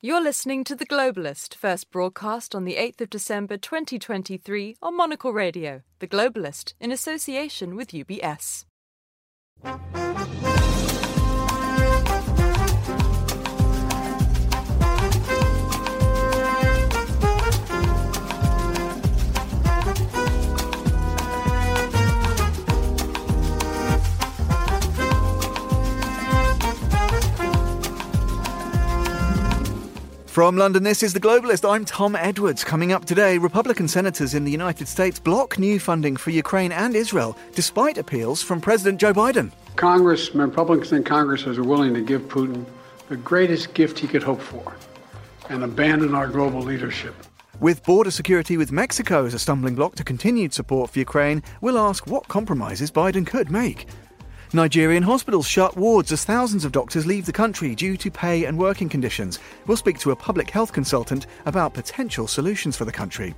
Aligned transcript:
You're 0.00 0.22
listening 0.22 0.62
to 0.62 0.76
The 0.76 0.86
Globalist, 0.86 1.56
first 1.56 1.90
broadcast 1.90 2.54
on 2.54 2.62
the 2.62 2.76
8th 2.76 3.00
of 3.00 3.10
December 3.10 3.56
2023 3.56 4.76
on 4.80 4.96
Monocle 4.96 5.32
Radio. 5.32 5.82
The 5.98 6.06
Globalist, 6.06 6.74
in 6.78 6.92
association 6.92 7.74
with 7.74 7.88
UBS. 7.88 8.64
From 30.38 30.56
London, 30.56 30.84
this 30.84 31.02
is 31.02 31.12
The 31.12 31.18
Globalist. 31.18 31.68
I'm 31.68 31.84
Tom 31.84 32.14
Edwards. 32.14 32.62
Coming 32.62 32.92
up 32.92 33.04
today, 33.04 33.38
Republican 33.38 33.88
senators 33.88 34.34
in 34.34 34.44
the 34.44 34.52
United 34.52 34.86
States 34.86 35.18
block 35.18 35.58
new 35.58 35.80
funding 35.80 36.16
for 36.16 36.30
Ukraine 36.30 36.70
and 36.70 36.94
Israel, 36.94 37.36
despite 37.56 37.98
appeals 37.98 38.40
from 38.40 38.60
President 38.60 39.00
Joe 39.00 39.12
Biden. 39.12 39.50
Congress, 39.74 40.32
Republicans 40.36 40.92
in 40.92 41.02
Congress 41.02 41.44
are 41.44 41.60
willing 41.64 41.92
to 41.92 42.00
give 42.02 42.22
Putin 42.28 42.64
the 43.08 43.16
greatest 43.16 43.74
gift 43.74 43.98
he 43.98 44.06
could 44.06 44.22
hope 44.22 44.40
for 44.40 44.76
and 45.48 45.64
abandon 45.64 46.14
our 46.14 46.28
global 46.28 46.60
leadership. 46.60 47.16
With 47.58 47.82
border 47.82 48.12
security 48.12 48.56
with 48.56 48.70
Mexico 48.70 49.26
as 49.26 49.34
a 49.34 49.40
stumbling 49.40 49.74
block 49.74 49.96
to 49.96 50.04
continued 50.04 50.54
support 50.54 50.90
for 50.90 51.00
Ukraine, 51.00 51.42
we'll 51.60 51.80
ask 51.80 52.06
what 52.06 52.28
compromises 52.28 52.92
Biden 52.92 53.26
could 53.26 53.50
make. 53.50 53.88
Nigerian 54.54 55.02
hospitals 55.02 55.46
shut 55.46 55.76
wards 55.76 56.10
as 56.10 56.24
thousands 56.24 56.64
of 56.64 56.72
doctors 56.72 57.04
leave 57.04 57.26
the 57.26 57.32
country 57.32 57.74
due 57.74 57.98
to 57.98 58.10
pay 58.10 58.46
and 58.46 58.58
working 58.58 58.88
conditions. 58.88 59.38
We'll 59.66 59.76
speak 59.76 59.98
to 59.98 60.10
a 60.12 60.16
public 60.16 60.48
health 60.48 60.72
consultant 60.72 61.26
about 61.44 61.74
potential 61.74 62.26
solutions 62.26 62.74
for 62.74 62.86
the 62.86 62.92
country. 62.92 63.34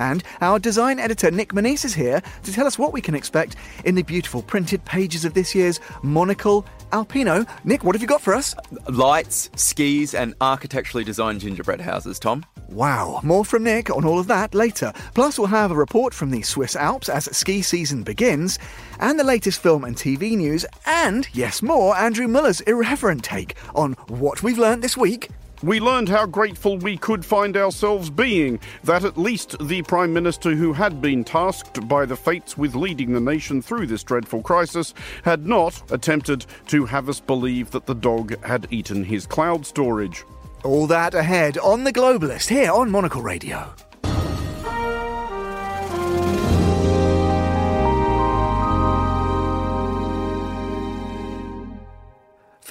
And 0.00 0.24
our 0.40 0.58
design 0.58 0.98
editor 0.98 1.30
Nick 1.30 1.52
Monisse 1.52 1.84
is 1.84 1.94
here 1.94 2.20
to 2.42 2.52
tell 2.52 2.66
us 2.66 2.76
what 2.76 2.92
we 2.92 3.00
can 3.00 3.14
expect 3.14 3.54
in 3.84 3.94
the 3.94 4.02
beautiful 4.02 4.42
printed 4.42 4.84
pages 4.84 5.24
of 5.24 5.34
this 5.34 5.54
year's 5.54 5.78
Monocle 6.02 6.66
Alpino. 6.92 7.48
Nick, 7.64 7.84
what 7.84 7.94
have 7.94 8.02
you 8.02 8.08
got 8.08 8.20
for 8.20 8.34
us? 8.34 8.54
Lights, 8.88 9.50
skis, 9.56 10.14
and 10.14 10.34
architecturally 10.40 11.04
designed 11.04 11.40
gingerbread 11.40 11.80
houses, 11.80 12.18
Tom. 12.18 12.44
Wow, 12.68 13.20
more 13.22 13.44
from 13.44 13.64
Nick 13.64 13.90
on 13.90 14.04
all 14.04 14.18
of 14.18 14.28
that 14.28 14.54
later. 14.54 14.92
Plus, 15.14 15.38
we'll 15.38 15.48
have 15.48 15.70
a 15.70 15.76
report 15.76 16.14
from 16.14 16.30
the 16.30 16.42
Swiss 16.42 16.74
Alps 16.74 17.08
as 17.08 17.24
ski 17.36 17.60
season 17.60 18.02
begins, 18.02 18.58
and 18.98 19.18
the 19.18 19.24
latest 19.24 19.60
film 19.60 19.84
and 19.84 19.96
TV 19.96 20.36
news, 20.36 20.64
and, 20.86 21.28
yes, 21.34 21.60
more, 21.60 21.96
Andrew 21.96 22.26
Mueller's 22.28 22.62
irreverent 22.62 23.24
take 23.24 23.56
on 23.74 23.92
what 24.08 24.42
we've 24.42 24.58
learnt 24.58 24.80
this 24.80 24.96
week 24.96 25.28
we 25.62 25.80
learned 25.80 26.08
how 26.08 26.26
grateful 26.26 26.78
we 26.78 26.96
could 26.96 27.24
find 27.24 27.56
ourselves 27.56 28.10
being 28.10 28.58
that 28.84 29.04
at 29.04 29.16
least 29.16 29.56
the 29.66 29.82
Prime 29.82 30.12
Minister 30.12 30.54
who 30.54 30.72
had 30.72 31.00
been 31.00 31.24
tasked 31.24 31.86
by 31.88 32.04
the 32.04 32.16
fates 32.16 32.58
with 32.58 32.74
leading 32.74 33.12
the 33.12 33.20
nation 33.20 33.62
through 33.62 33.86
this 33.86 34.02
dreadful 34.02 34.42
crisis 34.42 34.94
had 35.24 35.46
not 35.46 35.82
attempted 35.92 36.46
to 36.68 36.84
have 36.86 37.08
us 37.08 37.20
believe 37.20 37.70
that 37.70 37.86
the 37.86 37.94
dog 37.94 38.42
had 38.44 38.66
eaten 38.70 39.04
his 39.04 39.26
cloud 39.26 39.64
storage. 39.64 40.24
All 40.64 40.86
that 40.88 41.14
ahead 41.14 41.58
on 41.58 41.84
The 41.84 41.92
Globalist 41.92 42.48
here 42.48 42.70
on 42.70 42.90
Monocle 42.90 43.22
Radio. 43.22 43.74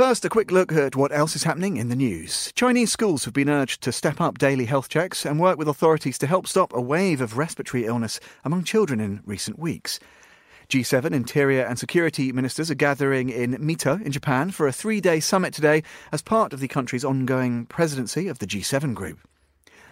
First, 0.01 0.25
a 0.25 0.29
quick 0.29 0.49
look 0.49 0.71
at 0.71 0.95
what 0.95 1.11
else 1.11 1.35
is 1.35 1.43
happening 1.43 1.77
in 1.77 1.89
the 1.89 1.95
news. 1.95 2.51
Chinese 2.55 2.91
schools 2.91 3.23
have 3.25 3.35
been 3.35 3.47
urged 3.47 3.83
to 3.83 3.91
step 3.91 4.19
up 4.19 4.39
daily 4.39 4.65
health 4.65 4.89
checks 4.89 5.27
and 5.27 5.39
work 5.39 5.59
with 5.59 5.67
authorities 5.67 6.17
to 6.17 6.25
help 6.25 6.47
stop 6.47 6.73
a 6.73 6.81
wave 6.81 7.21
of 7.21 7.37
respiratory 7.37 7.85
illness 7.85 8.19
among 8.43 8.63
children 8.63 8.99
in 8.99 9.21
recent 9.27 9.59
weeks. 9.59 9.99
G7 10.69 11.11
interior 11.11 11.61
and 11.61 11.77
security 11.77 12.31
ministers 12.31 12.71
are 12.71 12.75
gathering 12.75 13.29
in 13.29 13.53
Mito 13.59 14.03
in 14.03 14.11
Japan 14.11 14.49
for 14.49 14.67
a 14.67 14.73
three 14.73 15.01
day 15.01 15.19
summit 15.19 15.53
today 15.53 15.83
as 16.11 16.23
part 16.23 16.51
of 16.51 16.61
the 16.61 16.67
country's 16.67 17.05
ongoing 17.05 17.67
presidency 17.67 18.27
of 18.27 18.39
the 18.39 18.47
G7 18.47 18.95
group. 18.95 19.19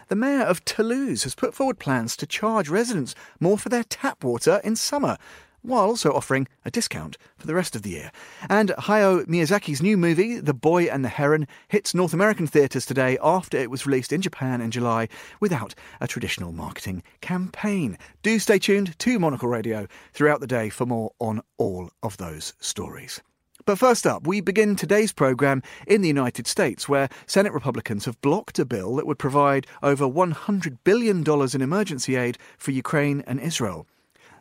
The 0.07 0.15
mayor 0.15 0.41
of 0.41 0.65
Toulouse 0.65 1.21
has 1.21 1.35
put 1.35 1.53
forward 1.53 1.77
plans 1.77 2.17
to 2.17 2.25
charge 2.25 2.67
residents 2.67 3.13
more 3.39 3.59
for 3.59 3.69
their 3.69 3.83
tap 3.83 4.23
water 4.23 4.59
in 4.63 4.75
summer 4.75 5.17
while 5.61 5.85
also 5.85 6.13
offering 6.13 6.47
a 6.65 6.71
discount 6.71 7.17
for 7.37 7.47
the 7.47 7.55
rest 7.55 7.75
of 7.75 7.81
the 7.81 7.89
year. 7.89 8.11
And 8.49 8.69
Hayao 8.69 9.25
Miyazaki's 9.25 9.81
new 9.81 9.97
movie, 9.97 10.39
The 10.39 10.53
Boy 10.53 10.85
and 10.85 11.03
the 11.03 11.09
Heron, 11.09 11.47
hits 11.67 11.93
North 11.93 12.13
American 12.13 12.47
theatres 12.47 12.85
today 12.85 13.17
after 13.21 13.57
it 13.57 13.69
was 13.69 13.85
released 13.85 14.13
in 14.13 14.21
Japan 14.21 14.61
in 14.61 14.71
July 14.71 15.07
without 15.39 15.75
a 16.01 16.07
traditional 16.07 16.51
marketing 16.51 17.03
campaign. 17.21 17.97
Do 18.23 18.39
stay 18.39 18.59
tuned 18.59 18.97
to 18.99 19.19
Monocle 19.19 19.49
Radio 19.49 19.87
throughout 20.13 20.39
the 20.39 20.47
day 20.47 20.69
for 20.69 20.85
more 20.85 21.11
on 21.19 21.41
all 21.57 21.91
of 22.03 22.17
those 22.17 22.53
stories. 22.59 23.21
But 23.65 23.77
first 23.77 24.07
up, 24.07 24.25
we 24.25 24.41
begin 24.41 24.75
today's 24.75 25.11
programme 25.11 25.61
in 25.85 26.01
the 26.01 26.07
United 26.07 26.47
States, 26.47 26.89
where 26.89 27.09
Senate 27.27 27.53
Republicans 27.53 28.05
have 28.05 28.19
blocked 28.21 28.57
a 28.57 28.65
bill 28.65 28.95
that 28.95 29.05
would 29.05 29.19
provide 29.19 29.67
over 29.83 30.05
$100 30.05 30.77
billion 30.83 31.23
in 31.23 31.61
emergency 31.61 32.15
aid 32.15 32.37
for 32.57 32.71
Ukraine 32.71 33.23
and 33.27 33.39
Israel. 33.39 33.85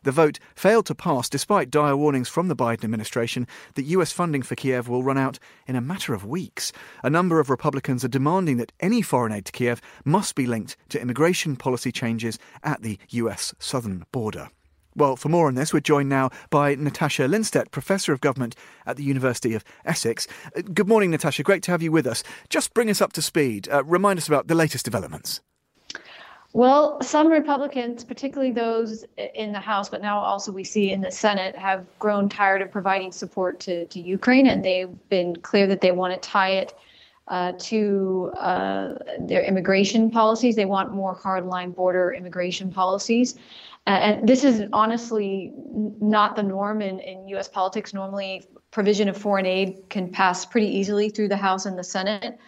The 0.02 0.12
vote 0.12 0.38
failed 0.54 0.86
to 0.86 0.94
pass 0.94 1.28
despite 1.28 1.70
dire 1.70 1.96
warnings 1.96 2.28
from 2.28 2.48
the 2.48 2.56
Biden 2.56 2.84
administration 2.84 3.46
that 3.74 3.84
US 3.84 4.12
funding 4.12 4.42
for 4.42 4.54
Kiev 4.54 4.88
will 4.88 5.02
run 5.02 5.18
out 5.18 5.38
in 5.66 5.76
a 5.76 5.80
matter 5.80 6.14
of 6.14 6.24
weeks. 6.24 6.72
A 7.02 7.10
number 7.10 7.40
of 7.40 7.50
Republicans 7.50 8.04
are 8.04 8.08
demanding 8.08 8.56
that 8.58 8.72
any 8.80 9.02
foreign 9.02 9.32
aid 9.32 9.44
to 9.46 9.52
Kiev 9.52 9.80
must 10.04 10.34
be 10.34 10.46
linked 10.46 10.76
to 10.90 11.00
immigration 11.00 11.56
policy 11.56 11.92
changes 11.92 12.38
at 12.62 12.82
the 12.82 12.98
US 13.10 13.54
southern 13.58 14.04
border. 14.12 14.50
Well, 14.98 15.14
for 15.14 15.28
more 15.28 15.46
on 15.46 15.54
this, 15.54 15.72
we're 15.72 15.78
joined 15.78 16.08
now 16.08 16.30
by 16.50 16.74
Natasha 16.74 17.28
Lindstaedt, 17.28 17.70
Professor 17.70 18.12
of 18.12 18.20
Government 18.20 18.56
at 18.84 18.96
the 18.96 19.04
University 19.04 19.54
of 19.54 19.62
Essex. 19.84 20.26
Uh, 20.56 20.62
good 20.62 20.88
morning, 20.88 21.12
Natasha. 21.12 21.44
Great 21.44 21.62
to 21.64 21.70
have 21.70 21.82
you 21.82 21.92
with 21.92 22.06
us. 22.06 22.24
Just 22.48 22.74
bring 22.74 22.90
us 22.90 23.00
up 23.00 23.12
to 23.12 23.22
speed. 23.22 23.68
Uh, 23.70 23.84
remind 23.84 24.18
us 24.18 24.26
about 24.26 24.48
the 24.48 24.56
latest 24.56 24.84
developments. 24.84 25.40
Well, 26.54 27.00
some 27.02 27.28
Republicans, 27.28 28.04
particularly 28.04 28.52
those 28.52 29.04
in 29.34 29.52
the 29.52 29.60
House, 29.60 29.88
but 29.88 30.00
now 30.00 30.18
also 30.18 30.50
we 30.50 30.64
see 30.64 30.90
in 30.90 31.02
the 31.02 31.10
Senate, 31.10 31.54
have 31.56 31.86
grown 31.98 32.28
tired 32.28 32.62
of 32.62 32.70
providing 32.70 33.12
support 33.12 33.60
to, 33.60 33.84
to 33.86 34.00
Ukraine, 34.00 34.46
and 34.46 34.64
they've 34.64 35.08
been 35.10 35.36
clear 35.36 35.66
that 35.66 35.82
they 35.82 35.92
want 35.92 36.14
to 36.14 36.28
tie 36.28 36.52
it 36.52 36.74
uh, 37.28 37.52
to 37.58 38.32
uh, 38.38 38.94
their 39.20 39.42
immigration 39.42 40.10
policies. 40.10 40.56
They 40.56 40.64
want 40.64 40.94
more 40.94 41.14
hardline 41.14 41.74
border 41.74 42.12
immigration 42.12 42.72
policies. 42.72 43.34
Uh, 43.86 43.90
and 43.90 44.28
this 44.28 44.44
is 44.44 44.64
honestly 44.72 45.52
not 46.00 46.34
the 46.34 46.42
norm 46.42 46.80
in, 46.80 46.98
in 47.00 47.28
U.S. 47.28 47.48
politics. 47.48 47.92
Normally, 47.92 48.48
provision 48.70 49.08
of 49.08 49.16
foreign 49.16 49.46
aid 49.46 49.82
can 49.90 50.10
pass 50.10 50.46
pretty 50.46 50.68
easily 50.68 51.10
through 51.10 51.28
the 51.28 51.36
House 51.36 51.66
and 51.66 51.78
the 51.78 51.84
Senate. 51.84 52.38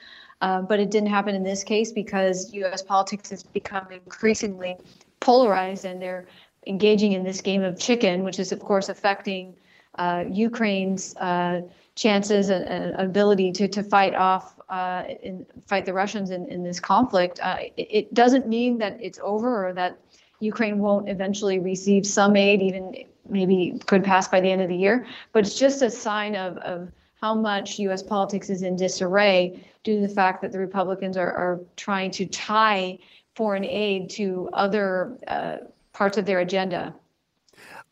Uh, 0.40 0.62
but 0.62 0.80
it 0.80 0.90
didn't 0.90 1.10
happen 1.10 1.34
in 1.34 1.42
this 1.42 1.62
case 1.62 1.92
because 1.92 2.52
U.S. 2.54 2.82
politics 2.82 3.30
has 3.30 3.42
become 3.42 3.86
increasingly 3.90 4.76
polarized, 5.20 5.84
and 5.84 6.00
they're 6.00 6.26
engaging 6.66 7.12
in 7.12 7.24
this 7.24 7.40
game 7.40 7.62
of 7.62 7.78
chicken, 7.78 8.24
which 8.24 8.38
is, 8.38 8.52
of 8.52 8.60
course, 8.60 8.88
affecting 8.88 9.54
uh, 9.96 10.24
Ukraine's 10.30 11.16
uh, 11.16 11.62
chances 11.94 12.48
and, 12.48 12.64
and, 12.64 12.94
ability 12.94 13.52
to, 13.52 13.68
to 13.68 13.82
fight 13.82 14.14
off 14.14 14.58
uh, 14.68 15.04
in, 15.22 15.44
fight 15.66 15.84
the 15.84 15.92
Russians 15.92 16.30
in, 16.30 16.46
in 16.46 16.62
this 16.62 16.80
conflict. 16.80 17.40
Uh, 17.42 17.56
it, 17.76 17.88
it, 17.90 18.14
doesn't 18.14 18.46
mean 18.46 18.78
that 18.78 18.96
it's 19.00 19.18
over 19.22 19.68
or 19.68 19.72
that 19.74 19.98
Ukraine 20.38 20.78
won't 20.78 21.08
eventually 21.08 21.58
receive 21.58 22.06
some 22.06 22.36
aid, 22.36 22.62
even 22.62 22.94
maybe 23.28 23.78
could 23.86 24.04
pass 24.04 24.28
by 24.28 24.40
the 24.40 24.50
end 24.50 24.62
of 24.62 24.68
the 24.68 24.76
year. 24.76 25.06
But 25.32 25.44
it's 25.44 25.58
just 25.58 25.82
a 25.82 25.90
sign 25.90 26.36
of, 26.36 26.56
of 26.58 26.90
how 27.20 27.34
much 27.34 27.78
U.S. 27.80 28.02
politics 28.02 28.48
is 28.48 28.62
in 28.62 28.76
disarray 28.76 29.62
due 29.84 30.00
to 30.00 30.06
the 30.06 30.12
fact 30.12 30.42
that 30.42 30.52
the 30.52 30.58
Republicans 30.58 31.16
are, 31.16 31.32
are 31.32 31.60
trying 31.76 32.10
to 32.12 32.26
tie 32.26 32.98
foreign 33.34 33.64
aid 33.64 34.10
to 34.10 34.48
other 34.52 35.18
uh, 35.26 35.56
parts 35.92 36.18
of 36.18 36.26
their 36.26 36.40
agenda. 36.40 36.94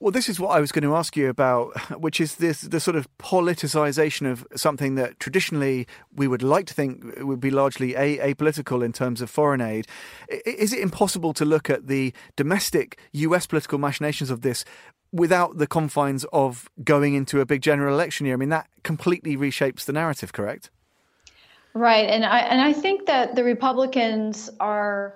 Well, 0.00 0.12
this 0.12 0.28
is 0.28 0.38
what 0.38 0.50
I 0.50 0.60
was 0.60 0.70
going 0.70 0.84
to 0.84 0.94
ask 0.94 1.16
you 1.16 1.28
about, 1.28 1.76
which 2.00 2.20
is 2.20 2.36
this 2.36 2.60
the 2.60 2.78
sort 2.78 2.96
of 2.96 3.08
politicization 3.18 4.30
of 4.30 4.46
something 4.54 4.94
that 4.94 5.18
traditionally 5.18 5.88
we 6.14 6.28
would 6.28 6.42
like 6.42 6.66
to 6.66 6.74
think 6.74 7.18
would 7.18 7.40
be 7.40 7.50
largely 7.50 7.96
a- 7.96 8.32
apolitical 8.32 8.84
in 8.84 8.92
terms 8.92 9.20
of 9.20 9.28
foreign 9.28 9.60
aid. 9.60 9.88
Is 10.46 10.72
it 10.72 10.78
impossible 10.78 11.34
to 11.34 11.44
look 11.44 11.68
at 11.68 11.88
the 11.88 12.12
domestic 12.36 13.00
US 13.12 13.46
political 13.46 13.78
machinations 13.78 14.30
of 14.30 14.42
this 14.42 14.64
without 15.10 15.58
the 15.58 15.66
confines 15.66 16.24
of 16.32 16.68
going 16.84 17.14
into 17.14 17.40
a 17.40 17.46
big 17.46 17.62
general 17.62 17.92
election 17.92 18.24
year? 18.24 18.36
I 18.36 18.38
mean, 18.38 18.50
that 18.50 18.68
completely 18.84 19.36
reshapes 19.36 19.84
the 19.84 19.92
narrative, 19.92 20.32
correct? 20.32 20.70
Right, 21.78 22.10
and 22.10 22.24
I 22.24 22.40
and 22.40 22.60
I 22.60 22.72
think 22.72 23.06
that 23.06 23.36
the 23.36 23.44
Republicans 23.44 24.50
are 24.58 25.14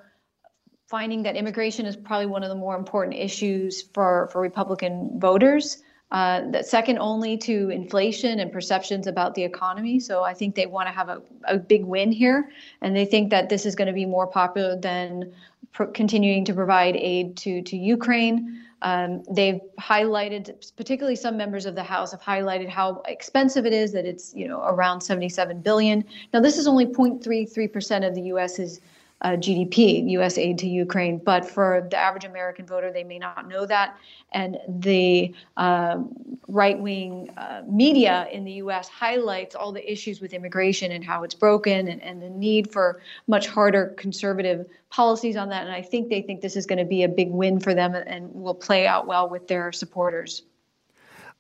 finding 0.87 1.25
that 1.25 1.35
immigration 1.35 1.87
is 1.87 1.97
probably 1.97 2.27
one 2.27 2.45
of 2.45 2.51
the 2.51 2.55
more 2.55 2.77
important 2.77 3.17
issues 3.17 3.83
for 3.95 4.29
for 4.31 4.41
Republican 4.41 5.19
voters. 5.19 5.83
uh, 6.13 6.43
that 6.51 6.67
second 6.67 6.99
only 6.99 7.39
to 7.39 7.71
inflation 7.71 8.39
and 8.39 8.53
perceptions 8.53 9.07
about 9.07 9.35
the 9.35 9.43
economy. 9.43 9.99
So 9.99 10.23
I 10.23 10.35
think 10.35 10.55
they 10.55 10.67
want 10.67 10.87
to 10.89 10.93
have 10.93 11.09
a, 11.09 11.23
a 11.45 11.57
big 11.57 11.85
win 11.85 12.13
here, 12.13 12.51
and 12.83 12.95
they 12.95 13.07
think 13.07 13.31
that 13.31 13.49
this 13.49 13.65
is 13.65 13.75
going 13.75 13.87
to 13.87 13.95
be 13.95 14.05
more 14.05 14.27
popular 14.27 14.77
than 14.79 15.33
pro- 15.73 15.91
continuing 15.91 16.45
to 16.45 16.53
provide 16.53 16.97
aid 16.97 17.37
to 17.39 17.63
to 17.63 17.77
Ukraine. 17.79 18.63
Um, 18.83 19.23
they've 19.31 19.61
highlighted, 19.81 20.77
particularly 20.77 21.17
some 21.17 21.37
members 21.37 21.67
of 21.67 21.75
the 21.75 21.83
House 21.83 22.11
have 22.11 22.21
highlighted 22.21 22.69
how 22.69 23.03
expensive 23.07 23.65
it 23.65 23.73
is. 23.73 23.93
That 23.93 24.05
it's 24.05 24.35
you 24.35 24.49
know 24.49 24.63
around 24.63 25.01
77 25.01 25.61
billion. 25.63 26.05
Now 26.33 26.41
this 26.41 26.59
is 26.59 26.67
only 26.67 26.87
0.33 26.87 27.73
percent 27.73 28.05
of 28.05 28.15
the 28.15 28.23
U.S.'s 28.23 28.81
uh, 29.23 29.31
GDP, 29.31 30.09
U.S. 30.11 30.37
aid 30.37 30.59
to 30.59 30.69
Ukraine. 30.69 31.19
But 31.19 31.49
for 31.49 31.87
the 31.91 31.97
average 31.97 32.25
American 32.25 32.67
voter, 32.67 32.93
they 32.93 33.05
may 33.05 33.19
not 33.19 33.49
know 33.49 33.65
that. 33.67 33.97
And 34.33 34.59
the 34.69 35.35
uh, 35.57 36.03
right 36.49 36.79
wing 36.79 37.31
uh, 37.37 37.63
media 37.69 38.29
in 38.33 38.45
the 38.45 38.53
U.S. 38.53 38.89
highlights 38.89 39.55
all 39.55 39.73
the 39.73 39.91
issues 39.91 40.21
with 40.21 40.33
immigration 40.33 40.93
and 40.93 41.05
how 41.05 41.23
it's 41.23 41.35
broken 41.35 41.89
and, 41.89 42.03
and 42.03 42.21
the 42.21 42.31
need 42.31 42.73
for 42.73 43.01
much 43.27 43.47
harder 43.47 43.95
conservative 43.97 44.67
policies 44.91 45.37
on 45.37 45.49
that. 45.51 45.65
And 45.65 45.73
I 45.73 45.83
think 45.83 46.09
they 46.09 46.23
think 46.23 46.41
this 46.41 46.57
is 46.57 46.67
going 46.67 46.79
to 46.79 46.85
be 46.85 47.05
a 47.05 47.09
big 47.09 47.31
win 47.31 47.61
for 47.61 47.75
them 47.75 47.95
and 47.95 48.33
will 48.35 48.55
play 48.55 48.87
out 48.87 49.07
well 49.07 49.29
with 49.29 49.49
their 49.49 49.73
supporters. 49.73 50.43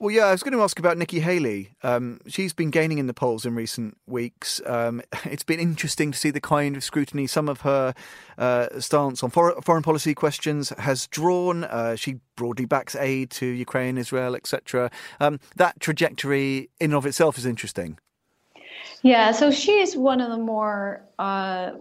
Well, 0.03 0.11
yeah, 0.11 0.25
I 0.25 0.33
was 0.33 0.43
going 0.43 0.55
to 0.55 0.63
ask 0.63 0.81
about 0.81 0.99
Nikki 0.99 1.21
Haley. 1.21 1.77
Um, 1.85 2.19
she's 2.27 2.53
been 2.53 2.73
gaining 2.73 2.99
in 2.99 3.07
the 3.07 3.15
polls 3.15 3.47
in 3.47 3.55
recent 3.55 3.97
weeks. 4.05 4.61
Um, 4.67 5.01
it's 5.25 5.45
been 5.45 5.61
interesting 5.61 6.11
to 6.11 6.19
see 6.19 6.33
the 6.33 6.41
kind 6.41 6.77
of 6.77 6.83
scrutiny 6.83 7.29
some 7.29 7.49
of 7.49 7.61
her 7.61 7.95
uh, 8.37 8.81
stance 8.81 9.23
on 9.23 9.31
for- 9.31 9.55
foreign 9.63 9.85
policy 9.85 10.13
questions 10.13 10.71
has 10.71 11.07
drawn. 11.07 11.63
Uh, 11.63 11.95
she 11.95 12.17
broadly 12.35 12.65
backs 12.65 12.97
aid 12.97 13.31
to 13.31 13.47
Ukraine, 13.47 13.97
Israel, 13.97 14.35
etc. 14.35 14.91
Um, 15.21 15.39
that 15.55 15.79
trajectory, 15.79 16.69
in 16.81 16.91
and 16.91 16.95
of 16.95 17.07
itself, 17.07 17.39
is 17.39 17.47
interesting. 17.47 17.97
Yeah, 19.03 19.31
so 19.31 19.53
she 19.53 19.79
is 19.79 19.97
one 19.97 20.21
of 20.21 20.31
the 20.31 20.37
more 20.37 21.05
uh, 21.21 21.75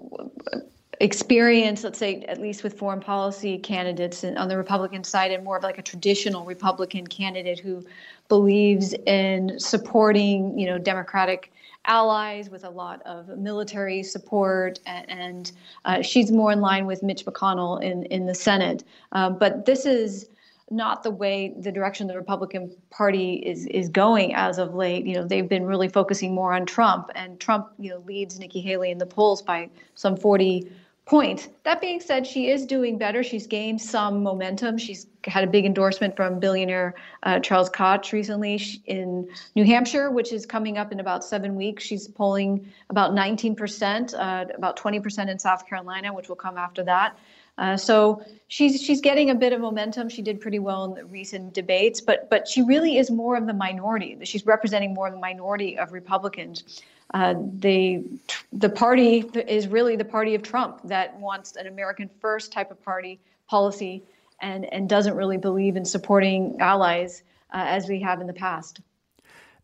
experience, 1.02 1.84
let's 1.84 1.98
say, 1.98 2.24
at 2.30 2.40
least 2.40 2.64
with 2.64 2.78
foreign 2.78 3.00
policy 3.00 3.58
candidates 3.58 4.24
on 4.24 4.48
the 4.48 4.56
Republican 4.56 5.04
side, 5.04 5.32
and 5.32 5.44
more 5.44 5.58
of 5.58 5.64
like 5.64 5.80
a 5.80 5.82
traditional 5.82 6.46
Republican 6.46 7.08
candidate 7.08 7.60
who 7.60 7.84
believes 8.30 8.94
in 9.08 9.60
supporting, 9.60 10.58
you 10.58 10.68
know, 10.68 10.78
Democratic 10.78 11.52
allies 11.86 12.52
with 12.52 12.64
a 12.64 12.70
lot 12.70 13.02
of 13.02 13.28
military 13.40 14.04
support, 14.04 14.80
and, 14.86 15.52
uh, 15.86 16.04
she's 16.04 16.32
more 16.32 16.52
in 16.52 16.62
line 16.62 16.86
with 16.86 17.02
Mitch 17.02 17.26
McConnell 17.26 17.82
in 17.82 18.06
in 18.06 18.28
the 18.28 18.36
Senate. 18.36 18.84
Uh, 19.12 19.30
but 19.32 19.66
this 19.66 19.88
is 19.88 20.30
not 20.70 21.04
the 21.04 21.12
way 21.12 21.54
the 21.60 21.72
direction 21.72 22.08
the 22.08 22.16
Republican 22.16 22.72
Party 22.92 23.34
is 23.46 23.66
is 23.66 23.90
going 23.90 24.36
as 24.36 24.60
of 24.60 24.76
late. 24.76 25.06
You 25.06 25.16
know, 25.16 25.26
they've 25.26 25.50
been 25.50 25.66
really 25.66 25.90
focusing 25.90 26.36
more 26.36 26.54
on 26.54 26.68
Trump, 26.68 27.10
and 27.16 27.40
Trump, 27.40 27.70
you 27.80 27.90
know, 27.90 28.04
leads 28.06 28.38
Nikki 28.38 28.62
Haley 28.62 28.92
in 28.92 29.00
the 29.00 29.08
polls 29.08 29.42
by 29.42 29.70
some 29.96 30.16
40 30.16 30.72
point. 31.06 31.50
That 31.64 31.82
being 31.82 32.00
said, 32.00 32.26
she 32.26 32.50
is 32.50 32.66
doing 32.66 32.98
better. 32.98 33.24
She's 33.24 33.48
gained 33.48 33.82
some 33.82 34.24
momentum. 34.24 34.78
She's 34.78 35.08
had 35.26 35.44
a 35.44 35.48
big 35.48 35.66
endorsement 35.66 36.16
from 36.16 36.40
billionaire 36.40 36.96
uh, 37.24 37.40
Charles 37.40 37.70
Koch 37.70 38.14
recently 38.14 38.56
in 38.86 39.28
New 39.56 39.66
Hampshire, 39.66 40.12
which 40.12 40.32
is 40.32 40.46
coming 40.46 40.78
up 40.78 40.92
in 40.92 41.00
about 41.00 41.24
seven 41.24 41.56
weeks. 41.56 41.84
She's 41.84 42.08
polling 42.08 42.72
about 42.90 43.12
19%, 43.12 44.14
uh, 44.14 44.46
about 44.56 44.78
20% 44.78 45.30
in 45.30 45.40
South 45.40 45.68
Carolina, 45.68 46.14
which 46.14 46.30
will 46.30 46.36
come 46.36 46.58
after 46.58 46.84
that. 46.84 47.18
Uh, 47.62 47.78
so 47.78 48.24
she's 48.48 48.82
she's 48.82 49.02
getting 49.02 49.30
a 49.30 49.36
bit 49.36 49.54
of 49.54 49.62
momentum. 49.62 50.10
She 50.10 50.24
did 50.24 50.42
pretty 50.42 50.58
well 50.58 50.84
in 50.86 50.96
the 50.96 51.06
recent 51.06 51.54
debates, 51.54 52.02
but 52.02 52.28
but 52.28 52.48
she 52.48 52.64
really 52.64 52.98
is 52.98 53.12
more 53.12 53.36
of 53.36 53.46
the 53.46 53.54
minority. 53.54 54.18
She's 54.24 54.48
representing 54.48 54.96
more 54.96 55.08
of 55.08 55.14
the 55.14 55.20
minority 55.20 55.78
of 55.78 55.94
Republicans. 55.94 56.82
Uh, 57.14 57.36
the 57.60 58.04
the 58.52 58.70
party 58.70 59.20
is 59.48 59.68
really 59.68 59.96
the 59.96 60.06
party 60.06 60.34
of 60.34 60.42
Trump 60.42 60.82
that 60.86 61.18
wants 61.20 61.56
an 61.56 61.68
American 61.68 62.10
first 62.20 62.52
type 62.52 62.72
of 62.72 62.84
party 62.84 63.20
policy 63.48 64.02
and 64.42 64.66
and 64.74 64.90
doesn't 64.90 65.16
really 65.16 65.38
believe 65.38 65.76
in 65.76 65.86
supporting 65.86 66.58
allies 66.60 67.22
uh, 67.54 67.64
as 67.68 67.88
we 67.88 68.02
have 68.02 68.22
in 68.22 68.28
the 68.28 68.34
past. 68.34 68.82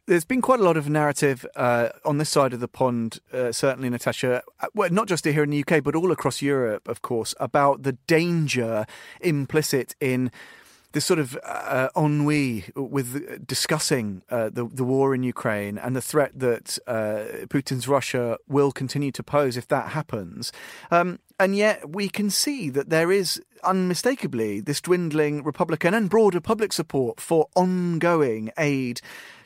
There's 0.07 0.23
been 0.23 0.41
quite 0.41 0.61
a 0.61 0.63
lot 0.63 0.77
of 0.77 0.89
narrative 0.89 1.45
uh, 1.57 1.89
on 2.05 2.17
this 2.17 2.29
side 2.29 2.53
of 2.53 2.61
the 2.61 2.69
pond, 2.69 3.19
uh, 3.33 3.51
certainly, 3.51 3.89
Natasha, 3.89 4.41
uh, 4.61 4.67
well, 4.73 4.89
not 4.89 5.09
just 5.09 5.25
here 5.25 5.43
in 5.43 5.49
the 5.49 5.65
UK, 5.67 5.83
but 5.83 5.95
all 5.95 6.13
across 6.13 6.41
Europe, 6.41 6.87
of 6.87 7.01
course, 7.01 7.35
about 7.41 7.83
the 7.83 7.91
danger 8.07 8.85
implicit 9.19 9.95
in 9.99 10.31
this 10.93 11.03
sort 11.03 11.19
of 11.19 11.37
uh, 11.43 11.89
ennui 11.97 12.63
with 12.73 13.45
discussing 13.45 14.21
uh, 14.29 14.49
the 14.49 14.65
the 14.65 14.85
war 14.85 15.13
in 15.13 15.23
Ukraine 15.23 15.77
and 15.77 15.93
the 15.93 16.01
threat 16.01 16.31
that 16.39 16.79
uh, 16.87 17.45
Putin's 17.47 17.89
Russia 17.89 18.37
will 18.47 18.71
continue 18.71 19.11
to 19.11 19.21
pose 19.21 19.57
if 19.57 19.67
that 19.67 19.89
happens. 19.89 20.53
Um, 20.89 21.19
and 21.37 21.53
yet 21.53 21.89
we 21.89 22.07
can 22.07 22.29
see 22.29 22.69
that 22.69 22.89
there 22.89 23.11
is 23.11 23.41
unmistakably 23.63 24.61
this 24.61 24.79
dwindling 24.79 25.43
Republican 25.43 25.93
and 25.93 26.09
broader 26.09 26.39
public 26.39 26.71
support 26.71 27.19
for 27.19 27.47
ongoing 27.55 28.51
aid 28.57 29.01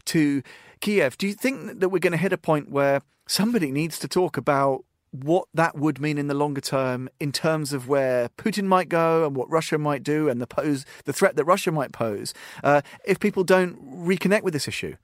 to 0.05 0.41
Kiev. 0.79 1.17
Do 1.17 1.27
you 1.27 1.33
think 1.33 1.79
that 1.79 1.89
we're 1.89 1.99
going 1.99 2.11
to 2.11 2.17
hit 2.17 2.33
a 2.33 2.37
point 2.37 2.69
where 2.69 3.01
somebody 3.27 3.71
needs 3.71 3.99
to 3.99 4.07
talk 4.07 4.37
about 4.37 4.83
what 5.11 5.47
that 5.53 5.77
would 5.77 5.99
mean 5.99 6.17
in 6.17 6.27
the 6.27 6.33
longer 6.33 6.61
term 6.61 7.09
in 7.19 7.31
terms 7.31 7.73
of 7.73 7.87
where 7.87 8.29
Putin 8.37 8.63
might 8.63 8.87
go 8.87 9.25
and 9.25 9.35
what 9.35 9.49
Russia 9.49 9.77
might 9.77 10.03
do 10.03 10.29
and 10.29 10.41
the 10.41 10.47
pose 10.47 10.85
the 11.03 11.13
threat 11.13 11.35
that 11.35 11.43
Russia 11.43 11.71
might 11.71 11.91
pose 11.91 12.33
uh, 12.63 12.81
if 13.05 13.19
people 13.19 13.43
don't 13.43 13.75
reconnect 14.05 14.43
with 14.43 14.53
this 14.53 14.67
issue. 14.67 14.95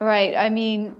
Right. 0.00 0.34
I 0.34 0.50
mean, 0.50 0.96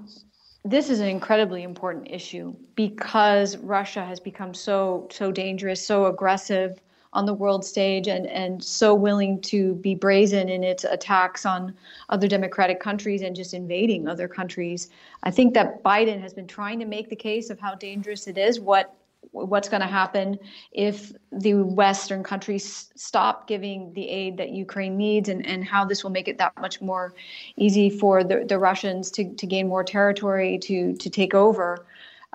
this 0.64 0.90
is 0.90 1.00
an 1.00 1.08
incredibly 1.08 1.62
important 1.64 2.08
issue 2.08 2.54
because 2.76 3.56
Russia 3.58 4.04
has 4.04 4.20
become 4.20 4.54
so 4.54 5.08
so 5.10 5.32
dangerous, 5.32 5.84
so 5.84 6.06
aggressive 6.06 6.80
on 7.14 7.26
the 7.26 7.34
world 7.34 7.64
stage 7.64 8.08
and, 8.08 8.26
and 8.26 8.62
so 8.62 8.94
willing 8.94 9.40
to 9.40 9.74
be 9.76 9.94
brazen 9.94 10.48
in 10.48 10.62
its 10.64 10.84
attacks 10.84 11.46
on 11.46 11.74
other 12.08 12.28
democratic 12.28 12.80
countries 12.80 13.22
and 13.22 13.34
just 13.34 13.54
invading 13.54 14.08
other 14.08 14.28
countries. 14.28 14.90
I 15.22 15.30
think 15.30 15.54
that 15.54 15.82
Biden 15.82 16.20
has 16.20 16.34
been 16.34 16.48
trying 16.48 16.80
to 16.80 16.86
make 16.86 17.08
the 17.08 17.16
case 17.16 17.50
of 17.50 17.60
how 17.60 17.74
dangerous 17.76 18.26
it 18.26 18.36
is, 18.36 18.60
what 18.60 18.94
what's 19.30 19.68
going 19.68 19.80
to 19.80 19.86
happen 19.86 20.38
if 20.72 21.12
the 21.32 21.54
Western 21.54 22.22
countries 22.22 22.92
stop 22.94 23.48
giving 23.48 23.92
the 23.94 24.08
aid 24.08 24.36
that 24.36 24.50
Ukraine 24.50 24.96
needs, 24.96 25.28
and, 25.28 25.44
and 25.46 25.64
how 25.64 25.84
this 25.84 26.04
will 26.04 26.10
make 26.10 26.28
it 26.28 26.38
that 26.38 26.52
much 26.60 26.80
more 26.80 27.14
easy 27.56 27.88
for 27.88 28.22
the, 28.22 28.44
the 28.46 28.58
Russians 28.58 29.10
to, 29.12 29.34
to 29.34 29.46
gain 29.46 29.66
more 29.66 29.82
territory, 29.82 30.58
to, 30.58 30.94
to 30.96 31.10
take 31.10 31.34
over. 31.34 31.86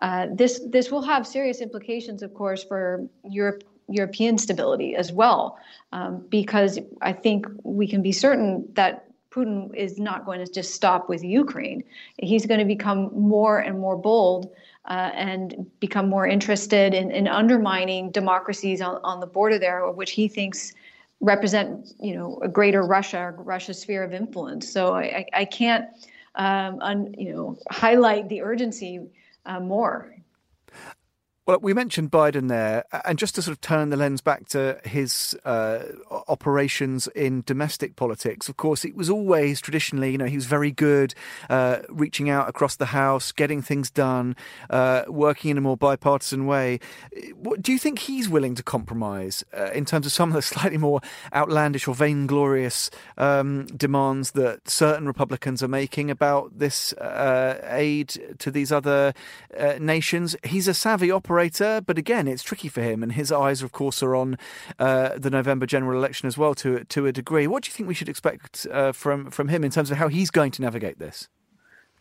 Uh, 0.02 0.28
this 0.32 0.62
this 0.68 0.92
will 0.92 1.02
have 1.02 1.28
serious 1.28 1.62
implications, 1.62 2.24
of 2.24 2.34
course, 2.34 2.64
for 2.64 3.06
Europe 3.24 3.64
European 3.90 4.38
stability 4.38 4.96
as 4.96 5.12
well, 5.12 5.58
um, 5.92 6.26
because 6.30 6.80
I 7.02 7.14
think 7.14 7.46
we 7.64 7.88
can 7.88 8.02
be 8.02 8.12
certain 8.12 8.68
that 8.74 9.06
Putin 9.32 9.74
is 9.76 10.00
not 10.00 10.26
going 10.26 10.44
to 10.44 10.52
just 10.52 10.74
stop 10.74 11.08
with 11.08 11.24
Ukraine. 11.24 11.84
He's 12.18 12.46
going 12.46 12.60
to 12.60 12.66
become 12.66 13.12
more 13.14 13.60
and 13.60 13.80
more 13.80 13.96
bold 13.96 14.52
uh, 14.86 15.12
and 15.14 15.70
become 15.80 16.10
more 16.10 16.28
interested 16.28 16.94
in, 16.94 17.12
in 17.12 17.28
undermining 17.28 18.12
democracies 18.12 18.82
on, 18.82 19.00
on, 19.04 19.20
the 19.20 19.28
border 19.28 19.60
there, 19.60 19.90
which 19.92 20.12
he 20.12 20.28
thinks 20.28 20.74
represent, 21.22 21.94
you 22.00 22.16
know, 22.16 22.40
a 22.42 22.48
greater 22.48 22.82
Russia, 22.84 23.34
Russia's 23.38 23.80
sphere 23.80 24.04
of 24.04 24.14
influence. 24.14 24.72
So 24.72 24.96
I, 24.96 25.26
I 25.34 25.46
can't, 25.46 25.86
um, 26.36 26.80
un, 26.82 27.14
you 27.18 27.34
know, 27.34 27.58
highlight 27.70 28.30
the 28.30 28.42
urgency 28.42 29.02
uh, 29.46 29.60
more. 29.60 30.16
Well, 31.50 31.58
we 31.64 31.74
mentioned 31.74 32.12
Biden 32.12 32.48
there, 32.48 32.84
and 33.06 33.18
just 33.18 33.34
to 33.34 33.42
sort 33.42 33.54
of 33.54 33.60
turn 33.60 33.90
the 33.90 33.98
lens 33.98 34.22
back 34.22 34.48
to 34.50 34.80
his 34.86 35.36
uh, 35.46 35.80
operations 36.28 37.08
in 37.16 37.42
domestic 37.44 37.96
politics, 37.96 38.50
of 38.50 38.56
course, 38.56 38.86
it 38.86 38.96
was 38.96 39.10
always 39.10 39.60
traditionally, 39.60 40.12
you 40.12 40.20
know, 40.20 40.28
he 40.28 40.36
was 40.36 40.46
very 40.46 40.70
good 40.70 41.16
uh, 41.50 41.80
reaching 41.90 42.30
out 42.30 42.48
across 42.48 42.76
the 42.76 42.86
House, 42.86 43.32
getting 43.32 43.64
things 43.64 43.90
done, 43.90 44.36
uh, 44.70 45.06
working 45.08 45.50
in 45.50 45.58
a 45.58 45.62
more 45.62 45.76
bipartisan 45.76 46.46
way. 46.46 46.80
What, 47.34 47.64
do 47.64 47.72
you 47.72 47.80
think 47.80 47.98
he's 47.98 48.30
willing 48.30 48.54
to 48.54 48.62
compromise 48.62 49.44
uh, 49.58 49.72
in 49.72 49.86
terms 49.86 50.06
of 50.06 50.12
some 50.12 50.30
of 50.30 50.36
the 50.36 50.42
slightly 50.54 50.78
more 50.78 51.02
outlandish 51.34 51.88
or 51.88 51.96
vainglorious 51.96 52.92
um, 53.18 53.66
demands 53.76 54.34
that 54.34 54.70
certain 54.70 55.08
Republicans 55.08 55.64
are 55.64 55.68
making 55.68 56.12
about 56.12 56.60
this 56.60 56.94
uh, 56.94 57.60
aid 57.72 58.10
to 58.38 58.52
these 58.52 58.72
other 58.72 59.16
uh, 59.60 59.80
nations? 59.80 60.36
He's 60.44 60.68
a 60.68 60.76
savvy 60.76 61.10
operator 61.10 61.39
but 61.48 61.98
again, 61.98 62.28
it's 62.28 62.44
tricky 62.44 62.68
for 62.68 62.82
him, 62.82 63.04
and 63.04 63.14
his 63.14 63.32
eyes, 63.32 63.62
of 63.62 63.72
course, 63.72 64.04
are 64.04 64.16
on 64.16 64.38
uh, 64.78 65.18
the 65.18 65.30
November 65.30 65.66
general 65.66 65.98
election 65.98 66.28
as 66.28 66.38
well, 66.38 66.54
to 66.56 66.84
to 66.84 67.06
a 67.06 67.12
degree. 67.12 67.48
What 67.48 67.64
do 67.64 67.70
you 67.70 67.74
think 67.74 67.88
we 67.88 67.96
should 67.96 68.10
expect 68.10 68.68
uh, 68.72 68.92
from 68.92 69.32
from 69.32 69.48
him 69.48 69.64
in 69.64 69.72
terms 69.72 69.92
of 69.92 69.98
how 69.98 70.08
he's 70.08 70.32
going 70.32 70.52
to 70.52 70.62
navigate 70.62 71.00
this? 71.00 71.30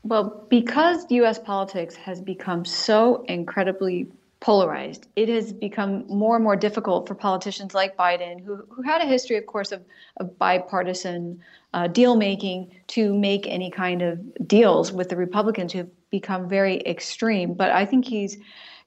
Well, 0.03 0.47
because 0.49 1.07
U.S. 1.11 1.39
politics 1.39 1.97
has 1.97 2.21
become 2.21 2.65
so 2.65 3.25
incredibly 3.29 4.07
polarized. 4.41 5.09
It 5.17 5.29
has 5.29 5.53
become 5.53 6.07
more 6.07 6.37
and 6.37 6.45
more 6.45 6.57
difficult 6.57 7.09
for 7.09 7.15
politicians 7.15 7.75
like 7.75 7.97
Biden, 7.97 8.41
who, 8.41 8.65
who 8.71 8.83
had 8.83 9.01
a 9.03 9.05
history, 9.05 9.37
of 9.37 9.47
course, 9.47 9.73
of, 9.73 9.83
of 10.19 10.39
bipartisan 10.39 11.41
uh, 11.75 11.89
deal 11.89 12.17
making, 12.17 12.71
to 12.89 13.13
make 13.15 13.47
any 13.49 13.71
kind 13.71 14.03
of 14.03 14.21
deals 14.47 14.93
with 14.93 15.09
the 15.09 15.17
Republicans 15.17 15.73
who 15.73 15.79
have 15.79 15.91
become 16.11 16.49
very 16.49 16.81
extreme. 16.87 17.55
But 17.55 17.73
I 17.73 17.85
think 17.85 18.05
he's 18.05 18.39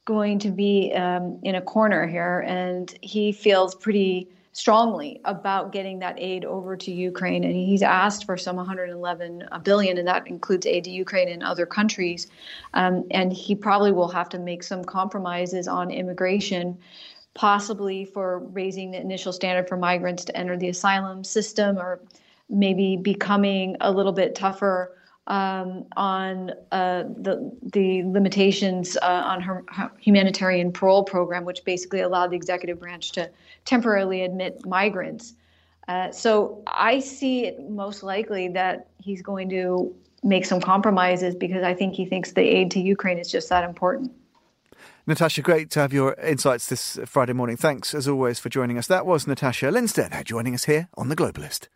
going 0.05 0.39
to 0.39 0.49
be 0.49 0.93
um, 0.93 1.39
in 1.43 1.55
a 1.55 1.61
corner 1.61 2.07
here, 2.07 2.43
and 2.47 2.93
he 3.01 3.31
feels 3.31 3.75
pretty 3.75 4.29
strongly 4.53 5.21
about 5.23 5.71
getting 5.71 5.99
that 5.99 6.15
aid 6.19 6.43
over 6.43 6.75
to 6.75 6.91
Ukraine, 6.91 7.43
and 7.43 7.53
he's 7.53 7.81
asked 7.81 8.25
for 8.25 8.35
some 8.35 8.57
111 8.57 9.47
billion, 9.63 9.97
and 9.97 10.07
that 10.07 10.27
includes 10.27 10.65
aid 10.65 10.83
to 10.83 10.91
Ukraine 10.91 11.29
and 11.29 11.43
other 11.43 11.65
countries. 11.65 12.27
Um, 12.73 13.05
and 13.11 13.31
he 13.31 13.55
probably 13.55 13.91
will 13.91 14.09
have 14.09 14.29
to 14.29 14.39
make 14.39 14.63
some 14.63 14.83
compromises 14.83 15.67
on 15.67 15.89
immigration, 15.91 16.77
possibly 17.33 18.03
for 18.03 18.39
raising 18.39 18.91
the 18.91 18.99
initial 18.99 19.31
standard 19.31 19.69
for 19.69 19.77
migrants 19.77 20.25
to 20.25 20.35
enter 20.35 20.57
the 20.57 20.69
asylum 20.69 21.23
system, 21.23 21.77
or 21.77 22.01
maybe 22.49 22.97
becoming 22.97 23.77
a 23.79 23.91
little 23.91 24.11
bit 24.11 24.35
tougher 24.35 24.97
um, 25.27 25.85
on 25.95 26.51
uh, 26.71 27.03
the 27.03 27.51
the 27.61 28.03
limitations 28.03 28.97
uh, 28.97 29.23
on 29.25 29.41
her, 29.41 29.63
her, 29.69 29.91
humanitarian 29.99 30.71
parole 30.71 31.03
program, 31.03 31.45
which 31.45 31.63
basically 31.63 32.01
allowed 32.01 32.31
the 32.31 32.35
executive 32.35 32.79
branch 32.79 33.11
to 33.13 33.29
temporarily 33.65 34.23
admit 34.23 34.65
migrants. 34.65 35.35
Uh, 35.87 36.11
so 36.11 36.63
I 36.67 36.99
see 36.99 37.45
it 37.45 37.69
most 37.69 38.03
likely 38.03 38.47
that 38.49 38.87
he's 38.99 39.21
going 39.21 39.49
to 39.49 39.95
make 40.23 40.45
some 40.45 40.61
compromises 40.61 41.35
because 41.35 41.63
I 41.63 41.73
think 41.73 41.95
he 41.95 42.05
thinks 42.05 42.31
the 42.31 42.41
aid 42.41 42.71
to 42.71 42.79
Ukraine 42.79 43.17
is 43.17 43.31
just 43.31 43.49
that 43.49 43.63
important. 43.63 44.11
Natasha, 45.07 45.41
great 45.41 45.69
to 45.71 45.79
have 45.79 45.91
your 45.91 46.13
insights 46.13 46.67
this 46.67 46.99
Friday 47.05 47.33
morning. 47.33 47.57
Thanks, 47.57 47.93
as 47.93 48.07
always, 48.07 48.39
for 48.39 48.49
joining 48.49 48.77
us. 48.77 48.87
That 48.87 49.05
was 49.05 49.25
Natasha 49.25 49.65
Lindstaedt 49.65 50.23
joining 50.25 50.53
us 50.53 50.65
here 50.65 50.89
on 50.95 51.09
The 51.09 51.15
Globalist. 51.15 51.67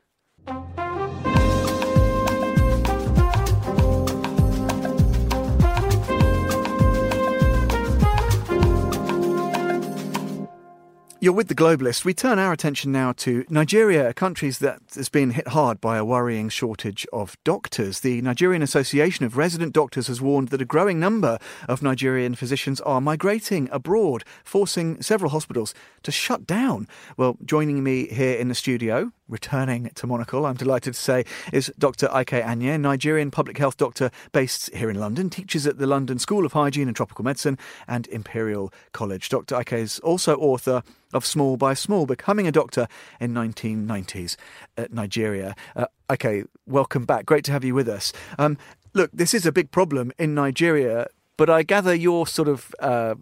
You're 11.25 11.34
with 11.34 11.48
the 11.48 11.55
Globalist. 11.55 12.05
We 12.05 12.13
turn 12.13 12.38
our 12.38 12.53
attention 12.53 12.91
now 12.91 13.12
to 13.13 13.46
Nigeria, 13.50 14.08
a 14.08 14.13
country 14.13 14.51
that 14.51 14.79
has 14.94 15.10
been 15.10 15.32
hit 15.32 15.48
hard 15.48 15.82
by 15.82 15.98
a 15.98 16.05
worrying 16.05 16.50
shortage 16.50 17.08
of 17.12 17.36
doctors. 17.44 18.01
The 18.01 18.22
Nigerian 18.22 18.62
Association 18.62 19.25
of 19.25 19.36
Resident 19.36 19.74
Doctors 19.74 20.05
has 20.05 20.22
warned 20.22 20.50
that 20.50 20.62
a 20.62 20.65
growing 20.65 21.00
number 21.00 21.39
of 21.67 21.82
Nigerian 21.82 22.36
physicians 22.36 22.79
are 22.82 23.01
migrating 23.01 23.67
abroad, 23.72 24.24
forcing 24.44 25.01
several 25.01 25.32
hospitals 25.32 25.74
to 26.03 26.12
shut 26.12 26.46
down. 26.46 26.88
Well, 27.17 27.39
joining 27.44 27.84
me 27.84 28.05
here 28.05 28.38
in 28.38 28.48
the 28.48 28.53
studio, 28.53 29.12
returning 29.27 29.89
to 29.96 30.08
Monocle, 30.08 30.46
I'm 30.46 30.55
delighted 30.55 30.94
to 30.94 31.00
say, 31.00 31.25
is 31.51 31.72
Dr. 31.77 32.10
Ike 32.12 32.34
Anya, 32.34 32.77
Nigerian 32.77 33.32
public 33.32 33.58
health 33.58 33.77
doctor 33.77 34.12
based 34.32 34.74
here 34.74 34.89
in 34.89 35.00
London, 35.00 35.29
teaches 35.29 35.65
at 35.65 35.77
the 35.77 35.88
London 35.88 36.20
School 36.20 36.46
of 36.46 36.53
Hygiene 36.53 36.88
and 36.88 36.96
Tropical 36.96 37.25
Medicine 37.25 37.58
and 37.88 38.08
Imperial 38.08 38.72
College. 38.91 39.29
Dr. 39.29 39.55
Ike 39.55 39.74
is 39.74 40.00
also 40.00 40.36
author 40.38 40.84
of 41.13 41.25
Small 41.25 41.58
by 41.58 41.74
Small, 41.74 42.05
becoming 42.05 42.48
a 42.48 42.51
doctor 42.51 42.88
in 43.20 43.34
1990s 43.34 44.36
at 44.77 44.94
Nigeria. 44.94 45.55
Uh, 45.75 45.86
okay, 46.10 46.44
welcome 46.67 47.05
back. 47.05 47.25
Great 47.25 47.46
to 47.46 47.51
have 47.51 47.63
you 47.63 47.74
with 47.74 47.88
us. 47.88 48.13
Um, 48.38 48.58
look, 48.94 49.12
this 49.13 49.34
is 49.34 49.46
a 49.46 49.51
big 49.51 49.72
problem 49.72 50.12
in 50.17 50.36
Nigeria, 50.36 51.08
but 51.38 51.50
I 51.50 51.63
gather 51.63 51.94
your 51.94 52.27
sort 52.27 52.48
of 52.48 52.74
uh, 52.79 53.15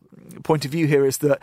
point 0.43 0.65
of 0.65 0.71
view 0.71 0.87
here 0.87 1.05
is 1.05 1.19
that 1.19 1.41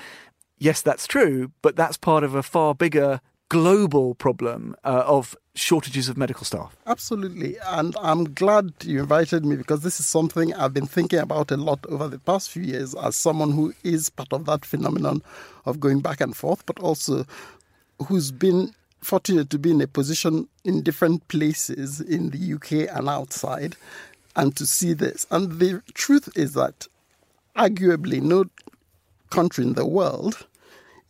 yes, 0.58 0.82
that's 0.82 1.06
true, 1.06 1.50
but 1.62 1.74
that's 1.74 1.96
part 1.96 2.22
of 2.22 2.34
a 2.34 2.42
far 2.42 2.74
bigger 2.74 3.20
global 3.50 4.14
problem 4.14 4.76
uh, 4.84 5.02
of 5.06 5.36
shortages 5.54 6.08
of 6.08 6.16
medical 6.16 6.44
staff. 6.44 6.74
Absolutely. 6.86 7.56
And 7.66 7.94
I'm 8.00 8.32
glad 8.32 8.72
you 8.82 9.00
invited 9.00 9.44
me 9.44 9.56
because 9.56 9.82
this 9.82 9.98
is 9.98 10.06
something 10.06 10.54
I've 10.54 10.72
been 10.72 10.86
thinking 10.86 11.18
about 11.18 11.50
a 11.50 11.56
lot 11.56 11.84
over 11.88 12.08
the 12.08 12.20
past 12.20 12.50
few 12.50 12.62
years 12.62 12.94
as 12.94 13.16
someone 13.16 13.50
who 13.50 13.74
is 13.82 14.08
part 14.08 14.32
of 14.32 14.46
that 14.46 14.64
phenomenon 14.64 15.22
of 15.66 15.80
going 15.80 16.00
back 16.00 16.20
and 16.20 16.34
forth, 16.34 16.64
but 16.64 16.78
also 16.78 17.26
who's 18.06 18.30
been 18.30 18.72
fortunate 19.02 19.50
to 19.50 19.58
be 19.58 19.72
in 19.72 19.80
a 19.80 19.86
position 19.88 20.48
in 20.64 20.82
different 20.82 21.26
places 21.26 22.00
in 22.00 22.30
the 22.30 22.54
UK 22.54 22.96
and 22.96 23.08
outside 23.08 23.74
and 24.36 24.56
to 24.56 24.64
see 24.64 24.92
this. 24.92 25.26
And 25.30 25.58
the 25.58 25.82
truth 25.94 26.28
is 26.36 26.54
that 26.54 26.86
arguably 27.56 28.22
no 28.22 28.44
country 29.30 29.64
in 29.64 29.74
the 29.74 29.86
world 29.86 30.46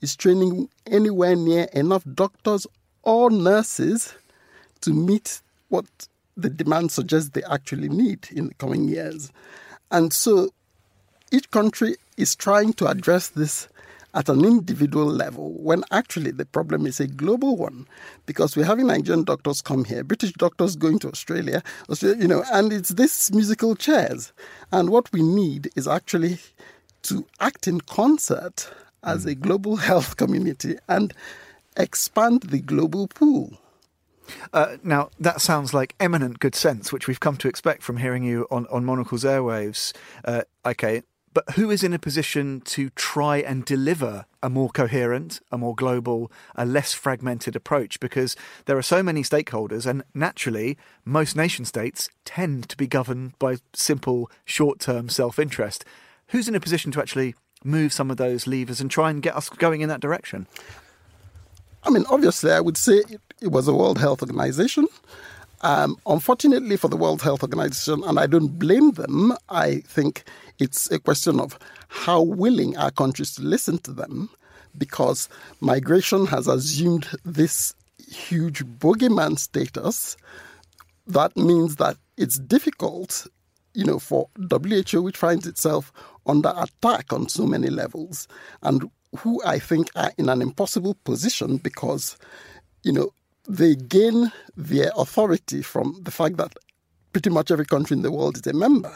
is 0.00 0.16
training 0.16 0.68
anywhere 0.86 1.36
near 1.36 1.64
enough 1.72 2.04
doctors 2.14 2.66
or 3.02 3.30
nurses 3.30 4.14
to 4.80 4.92
meet 4.92 5.40
what 5.68 5.86
the 6.36 6.50
demand 6.50 6.90
suggests 6.90 7.30
they 7.30 7.42
actually 7.44 7.88
need 7.88 8.28
in 8.32 8.48
the 8.48 8.54
coming 8.54 8.88
years. 8.88 9.30
And 9.90 10.12
so 10.12 10.50
each 11.32 11.50
country 11.50 11.96
is 12.16 12.34
trying 12.34 12.72
to 12.74 12.86
address 12.86 13.28
this 13.28 13.68
at 14.14 14.28
an 14.28 14.44
individual 14.44 15.06
level 15.06 15.52
when 15.52 15.84
actually 15.92 16.32
the 16.32 16.44
problem 16.44 16.84
is 16.86 16.98
a 16.98 17.06
global 17.06 17.56
one 17.56 17.86
because 18.26 18.56
we're 18.56 18.64
having 18.64 18.88
Nigerian 18.88 19.24
doctors 19.24 19.62
come 19.62 19.84
here, 19.84 20.02
British 20.02 20.32
doctors 20.32 20.74
going 20.74 20.98
to 21.00 21.08
Australia, 21.08 21.62
Australia, 21.88 22.20
you 22.20 22.28
know, 22.28 22.42
and 22.52 22.72
it's 22.72 22.90
this 22.90 23.30
musical 23.30 23.76
chairs. 23.76 24.32
And 24.72 24.90
what 24.90 25.12
we 25.12 25.22
need 25.22 25.70
is 25.76 25.86
actually 25.86 26.38
to 27.02 27.24
act 27.38 27.68
in 27.68 27.80
concert 27.82 28.68
as 29.02 29.26
a 29.26 29.34
global 29.34 29.76
health 29.88 30.16
community 30.16 30.76
and 30.88 31.14
expand 31.76 32.42
the 32.44 32.60
global 32.60 33.08
pool. 33.08 33.58
Uh, 34.52 34.76
now, 34.82 35.10
that 35.18 35.40
sounds 35.40 35.74
like 35.74 35.94
eminent 35.98 36.38
good 36.38 36.54
sense, 36.54 36.92
which 36.92 37.08
we've 37.08 37.20
come 37.20 37.36
to 37.36 37.48
expect 37.48 37.82
from 37.82 37.96
hearing 37.96 38.22
you 38.22 38.46
on, 38.50 38.66
on 38.68 38.84
Monocle's 38.84 39.24
airwaves. 39.24 39.92
Uh, 40.24 40.42
okay, 40.64 41.02
but 41.32 41.50
who 41.50 41.70
is 41.70 41.84
in 41.84 41.92
a 41.92 41.98
position 41.98 42.60
to 42.62 42.90
try 42.90 43.38
and 43.38 43.64
deliver 43.64 44.26
a 44.42 44.50
more 44.50 44.68
coherent, 44.68 45.40
a 45.52 45.58
more 45.58 45.74
global, 45.74 46.30
a 46.56 46.66
less 46.66 46.92
fragmented 46.92 47.54
approach? 47.54 48.00
Because 48.00 48.34
there 48.66 48.76
are 48.76 48.82
so 48.82 49.02
many 49.02 49.22
stakeholders, 49.22 49.86
and 49.86 50.02
naturally, 50.12 50.76
most 51.04 51.36
nation 51.36 51.64
states 51.64 52.08
tend 52.24 52.68
to 52.68 52.76
be 52.76 52.88
governed 52.88 53.38
by 53.38 53.56
simple, 53.72 54.30
short 54.44 54.80
term 54.80 55.08
self 55.08 55.38
interest. 55.38 55.84
Who's 56.28 56.48
in 56.48 56.54
a 56.54 56.60
position 56.60 56.90
to 56.92 57.00
actually 57.00 57.34
move 57.64 57.92
some 57.92 58.10
of 58.10 58.16
those 58.16 58.46
levers 58.46 58.80
and 58.80 58.90
try 58.90 59.10
and 59.10 59.22
get 59.22 59.36
us 59.36 59.48
going 59.48 59.80
in 59.80 59.88
that 59.88 60.00
direction? 60.00 60.46
I 61.84 61.90
mean, 61.90 62.04
obviously, 62.08 62.52
I 62.52 62.60
would 62.60 62.76
say 62.76 62.96
it, 63.08 63.20
it 63.40 63.48
was 63.52 63.66
the 63.66 63.74
World 63.74 63.98
Health 63.98 64.22
Organization. 64.22 64.86
Um, 65.62 65.98
unfortunately 66.06 66.76
for 66.76 66.88
the 66.88 66.96
World 66.96 67.20
Health 67.20 67.42
Organization, 67.42 68.02
and 68.04 68.18
I 68.18 68.26
don't 68.26 68.58
blame 68.58 68.92
them, 68.92 69.34
I 69.50 69.80
think 69.80 70.24
it's 70.58 70.90
a 70.90 70.98
question 70.98 71.38
of 71.38 71.58
how 71.88 72.22
willing 72.22 72.76
are 72.78 72.90
countries 72.90 73.34
to 73.34 73.42
listen 73.42 73.78
to 73.78 73.92
them 73.92 74.30
because 74.78 75.28
migration 75.60 76.26
has 76.26 76.46
assumed 76.46 77.08
this 77.24 77.74
huge 78.08 78.64
bogeyman 78.64 79.38
status. 79.38 80.16
That 81.06 81.36
means 81.36 81.76
that 81.76 81.96
it's 82.16 82.38
difficult, 82.38 83.26
you 83.74 83.84
know, 83.84 83.98
for 83.98 84.28
WHO, 84.36 85.02
which 85.02 85.16
finds 85.16 85.46
itself 85.46 85.92
under 86.26 86.52
attack 86.56 87.12
on 87.12 87.28
so 87.28 87.46
many 87.46 87.68
levels, 87.68 88.28
and 88.62 88.90
who 89.18 89.42
I 89.44 89.58
think 89.58 89.90
are 89.96 90.12
in 90.18 90.28
an 90.28 90.42
impossible 90.42 90.94
position 91.04 91.56
because, 91.56 92.16
you 92.82 92.92
know, 92.92 93.12
they 93.48 93.74
gain 93.74 94.30
their 94.56 94.90
authority 94.96 95.62
from 95.62 95.98
the 96.02 96.10
fact 96.10 96.36
that 96.36 96.54
pretty 97.12 97.30
much 97.30 97.50
every 97.50 97.66
country 97.66 97.96
in 97.96 98.02
the 98.02 98.12
world 98.12 98.36
is 98.36 98.46
a 98.46 98.52
member. 98.52 98.92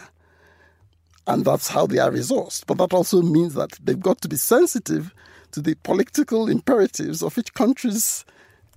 And 1.26 1.44
that's 1.44 1.68
how 1.68 1.86
they 1.86 1.98
are 1.98 2.10
resourced. 2.10 2.66
But 2.66 2.78
that 2.78 2.92
also 2.92 3.22
means 3.22 3.54
that 3.54 3.72
they've 3.82 3.98
got 3.98 4.20
to 4.20 4.28
be 4.28 4.36
sensitive 4.36 5.14
to 5.52 5.60
the 5.60 5.74
political 5.76 6.48
imperatives 6.48 7.22
of 7.22 7.38
each 7.38 7.54
country's, 7.54 8.24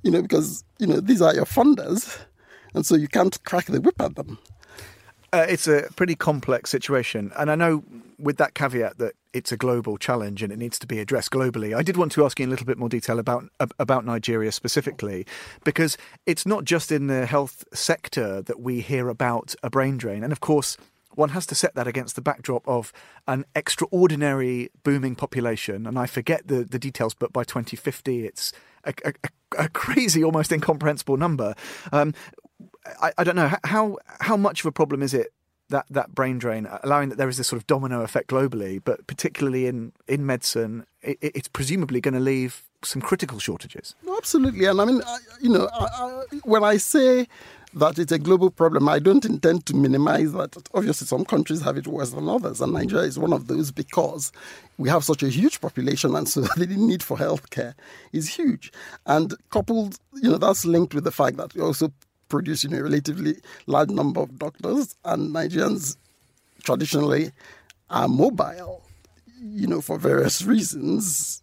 you 0.02 0.12
know, 0.12 0.22
because, 0.22 0.64
you 0.80 0.88
know, 0.88 1.00
these 1.00 1.22
are 1.22 1.36
your 1.36 1.46
funders. 1.46 2.18
And 2.74 2.86
so 2.86 2.96
you 2.96 3.08
can't 3.08 3.44
crack 3.44 3.66
the 3.66 3.82
whip 3.82 4.00
at 4.02 4.16
them. 4.16 4.40
Uh, 5.34 5.46
it's 5.48 5.68
a 5.68 5.88
pretty 5.96 6.16
complex 6.16 6.70
situation. 6.70 7.32
And 7.38 7.52
I 7.52 7.56
know 7.56 7.84
with 8.18 8.38
that 8.38 8.54
caveat 8.54 8.98
that 8.98 9.14
it's 9.34 9.52
a 9.52 9.58
global 9.58 9.98
challenge 9.98 10.42
and 10.42 10.52
it 10.52 10.58
needs 10.58 10.80
to 10.80 10.88
be 10.88 11.00
addressed 11.00 11.32
globally. 11.32 11.76
I 11.76 11.84
did 11.84 11.98
want 11.98 12.12
to 12.14 12.26
ask 12.26 12.40
you 12.40 12.44
in 12.44 12.50
a 12.50 12.52
little 12.52 12.66
bit 12.66 12.78
more 12.78 12.90
detail 12.90 13.20
about 13.20 13.46
about 13.78 14.06
Nigeria 14.06 14.52
specifically, 14.52 15.26
because 15.64 15.98
it's 16.26 16.46
not 16.46 16.64
just 16.64 16.92
in 16.92 17.08
the 17.08 17.26
health 17.26 17.66
sector 17.74 18.42
that 18.42 18.60
we 18.60 18.82
hear 18.82 19.10
about 19.10 19.54
a 19.62 19.70
brain 19.70 19.98
drain, 19.98 20.24
and 20.24 20.32
of 20.32 20.40
course. 20.40 20.78
One 21.16 21.30
has 21.30 21.48
to 21.48 21.56
set 21.56 21.74
that 21.74 21.88
against 21.88 22.16
the 22.16 22.22
backdrop 22.22 22.68
of 22.68 22.94
an 23.28 23.46
extraordinary 23.56 24.70
booming 24.84 25.16
population. 25.16 25.88
And 25.88 25.98
I 25.98 26.06
forget 26.06 26.48
the, 26.48 26.64
the 26.64 26.78
details, 26.78 27.16
but 27.16 27.34
by 27.34 27.44
2050, 27.44 28.24
it's 28.24 28.54
a, 28.84 28.94
a, 29.04 29.14
a 29.58 29.70
crazy, 29.70 30.24
almost 30.24 30.52
incomprehensible 30.52 31.18
number. 31.18 31.56
Um, 31.92 32.14
I, 33.02 33.12
I, 33.18 33.24
don't 33.24 33.36
know 33.36 33.52
how 33.64 33.98
how 34.20 34.38
much 34.38 34.62
of 34.62 34.66
a 34.66 34.72
problem 34.72 35.02
is 35.02 35.14
it 35.14 35.34
that, 35.70 35.86
that 35.90 36.16
brain 36.16 36.38
drain, 36.38 36.66
uh, 36.66 36.80
allowing 36.84 37.10
that 37.10 37.18
there 37.18 37.30
is 37.30 37.38
this 37.38 37.48
sort 37.48 37.62
of 37.62 37.68
domino 37.68 38.02
effect 38.02 38.30
globally, 38.30 38.82
but 38.84 39.06
particularly 39.08 39.68
in, 39.68 39.92
in 40.08 40.26
medicine, 40.26 40.86
it, 41.02 41.18
it's 41.22 41.48
presumably 41.48 42.02
going 42.02 42.14
to 42.14 42.20
leave 42.20 42.64
some 42.84 43.02
critical 43.02 43.40
shortages. 43.40 43.96
Absolutely. 44.18 44.66
And 44.66 44.80
I 44.80 44.86
mean, 44.86 45.02
I, 45.06 45.18
you 45.42 45.50
know, 45.50 45.70
I, 45.74 45.86
I, 45.86 46.24
when 46.44 46.64
I 46.64 46.78
say 46.78 47.28
that 47.74 48.00
it's 48.00 48.12
a 48.12 48.20
global 48.20 48.50
problem, 48.50 48.88
I 48.88 49.00
don't 49.00 49.26
intend 49.26 49.66
to 49.66 49.76
minimize 49.76 50.32
that. 50.34 50.56
Obviously, 50.74 51.06
some 51.06 51.26
countries 51.26 51.62
have 51.62 51.78
it 51.78 51.88
worse 51.88 52.12
than 52.12 52.30
others, 52.30 52.62
and 52.62 52.74
Nigeria 52.74 53.06
is 53.06 53.20
one 53.20 53.34
of 53.34 53.48
those 53.48 53.72
because 53.72 54.32
we 54.78 54.90
have 54.90 55.04
such 55.04 55.22
a 55.22 55.30
huge 55.30 55.60
population, 55.60 56.16
and 56.16 56.30
so 56.30 56.42
the 56.58 56.66
need 56.68 57.04
for 57.04 57.18
healthcare 57.18 57.74
is 58.14 58.36
huge. 58.36 58.72
And 59.06 59.34
coupled, 59.50 59.98
you 60.14 60.30
know, 60.30 60.38
that's 60.38 60.66
linked 60.66 60.94
with 60.94 61.04
the 61.04 61.12
fact 61.12 61.38
that 61.38 61.54
we 61.56 61.62
also 61.62 61.92
know, 62.32 62.78
a 62.78 62.84
relatively 62.84 63.38
large 63.66 63.90
number 63.90 64.22
of 64.22 64.38
doctors, 64.40 64.96
and 65.06 65.34
Nigerians 65.34 65.98
traditionally 66.64 67.32
are 67.90 68.08
mobile, 68.08 68.84
you 69.42 69.68
know, 69.68 69.82
for 69.82 69.98
various 69.98 70.44
reasons. 70.44 71.42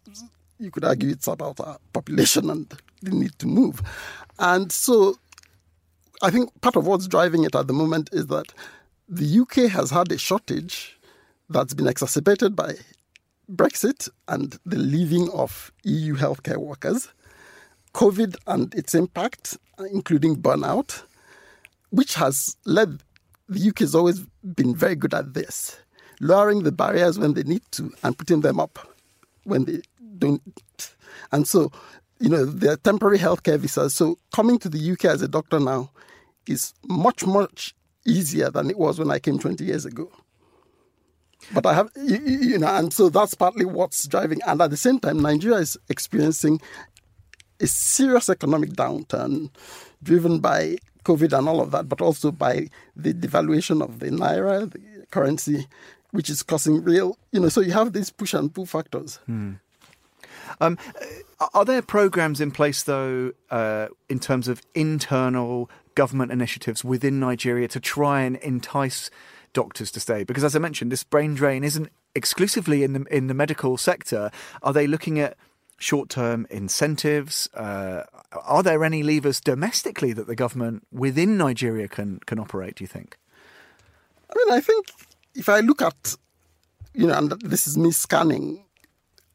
You 0.59 0.71
could 0.71 0.85
argue 0.85 1.11
it's 1.11 1.27
about 1.27 1.61
our 1.61 1.79
population 1.93 2.51
and 2.51 2.73
the 3.03 3.11
need 3.11 3.39
to 3.39 3.47
move. 3.47 3.83
And 4.39 4.71
so 4.71 5.17
I 6.23 6.31
think 6.31 6.51
part 6.61 6.77
of 6.77 6.87
what's 6.87 7.09
driving 7.09 7.45
it 7.45 7.55
at 7.55 7.67
the 7.67 7.73
moment 7.73 8.11
is 8.13 8.27
that 8.29 8.53
the 9.09 9.41
UK 9.41 9.71
has 9.71 9.91
had 9.91 10.11
a 10.13 10.19
shortage 10.19 10.99
that's 11.51 11.75
been 11.75 11.89
exacerbated 11.89 12.57
by 12.57 12.75
Brexit 13.51 14.09
and 14.29 14.59
the 14.65 14.79
leaving 14.79 15.29
of 15.31 15.71
EU 15.83 16.17
healthcare 16.17 16.57
workers. 16.57 17.09
COVID 17.95 18.37
and 18.47 18.75
its 18.75 18.95
impact, 18.95 19.57
including 19.91 20.37
burnout, 20.37 21.03
which 21.91 22.15
has 22.15 22.57
led 22.67 23.03
the 23.49 23.69
UK 23.69 23.81
has 23.81 23.95
always 23.95 24.21
been 24.55 24.75
very 24.75 24.95
good 24.95 25.15
at 25.15 25.35
this, 25.35 25.79
lowering 26.21 26.63
the 26.63 26.73
barriers 26.73 27.19
when 27.19 27.35
they 27.35 27.43
need 27.43 27.63
to 27.73 27.93
and 28.03 28.17
putting 28.17 28.41
them 28.41 28.59
up 28.59 28.79
when 29.45 29.65
they 29.65 29.83
don't. 30.19 30.43
And 31.33 31.47
so, 31.47 31.71
you 32.21 32.29
know, 32.29 32.45
they're 32.45 32.77
temporary 32.77 33.19
healthcare 33.19 33.59
visas. 33.59 33.95
So 33.95 34.19
coming 34.33 34.59
to 34.61 34.69
the 34.69 34.93
UK 34.93 35.07
as 35.07 35.23
a 35.23 35.29
doctor 35.29 35.61
now 35.61 35.91
is 36.47 36.73
much, 36.87 37.27
much 37.27 37.75
easier 38.07 38.51
than 38.51 38.71
it 38.71 38.79
was 38.79 38.99
when 38.99 39.11
I 39.11 39.19
came 39.19 39.39
20 39.39 39.65
years 39.65 39.85
ago. 39.85 40.11
But 41.53 41.67
I 41.67 41.75
have, 41.75 41.91
you 41.97 42.59
know, 42.59 42.69
and 42.69 42.91
so 42.93 43.11
that's 43.11 43.35
partly 43.35 43.67
what's 43.67 44.07
driving. 44.09 44.41
And 44.47 44.63
at 44.63 44.71
the 44.71 44.79
same 44.79 44.99
time, 44.99 45.21
Nigeria 45.21 45.59
is 45.59 45.77
experiencing 45.91 46.61
a 47.65 47.67
serious 47.67 48.29
economic 48.29 48.71
downturn 48.71 49.51
driven 50.03 50.39
by 50.39 50.77
COVID 51.05 51.37
and 51.37 51.49
all 51.49 51.61
of 51.61 51.71
that, 51.73 51.89
but 51.89 52.01
also 52.01 52.31
by 52.31 52.69
the 52.95 53.13
devaluation 53.13 53.83
of 53.83 53.99
the 54.01 54.11
naira, 54.11 54.71
the 54.71 55.07
currency, 55.11 55.67
which 56.13 56.31
is 56.31 56.43
causing 56.43 56.83
real, 56.83 57.17
you 57.33 57.41
know, 57.41 57.49
so 57.49 57.61
you 57.61 57.73
have 57.73 57.93
these 57.93 58.11
push 58.11 58.35
and 58.35 58.55
pull 58.55 58.67
factors. 58.67 59.19
Hmm. 59.27 59.55
Um, 60.61 60.79
are 61.53 61.65
there 61.65 61.83
programs 61.83 62.41
in 62.41 62.51
place, 62.51 62.83
though, 62.83 63.33
uh, 63.51 63.89
in 64.09 64.19
terms 64.21 64.47
of 64.47 64.63
internal 64.75 65.71
government 65.95 66.33
initiatives 66.33 66.85
within 66.85 67.19
Nigeria 67.19 67.67
to 67.69 67.81
try 67.81 68.23
and 68.23 68.37
entice 68.37 69.11
doctors 69.53 69.91
to 69.93 70.01
stay? 70.01 70.23
Because, 70.23 70.45
as 70.45 70.55
I 70.55 70.59
mentioned, 70.59 70.93
this 70.93 71.03
brain 71.03 71.35
drain 71.35 71.65
isn't 71.65 71.89
exclusively 72.15 72.85
in 72.85 72.93
the 72.93 73.03
in 73.11 73.27
the 73.27 73.35
medical 73.35 73.77
sector. 73.77 74.31
Are 74.63 74.73
they 74.73 74.87
looking 74.87 75.19
at 75.19 75.37
short 75.79 76.09
term 76.09 76.47
incentives? 76.51 77.49
Uh, 77.55 78.03
are 78.45 78.63
there 78.63 78.85
any 78.85 79.03
levers 79.03 79.41
domestically 79.41 80.13
that 80.13 80.27
the 80.27 80.37
government 80.37 80.87
within 80.93 81.37
Nigeria 81.37 81.89
can, 81.89 82.21
can 82.27 82.39
operate, 82.39 82.77
do 82.77 82.85
you 82.85 82.89
think? 82.89 83.19
I 84.31 84.35
mean, 84.37 84.57
I 84.57 84.61
think 84.61 84.87
if 85.35 85.49
I 85.49 85.61
look 85.61 85.83
at, 85.83 86.17
you 86.95 87.07
know, 87.07 87.17
and 87.17 87.31
this 87.43 87.67
is 87.67 87.77
me 87.77 87.91
scanning, 87.91 88.65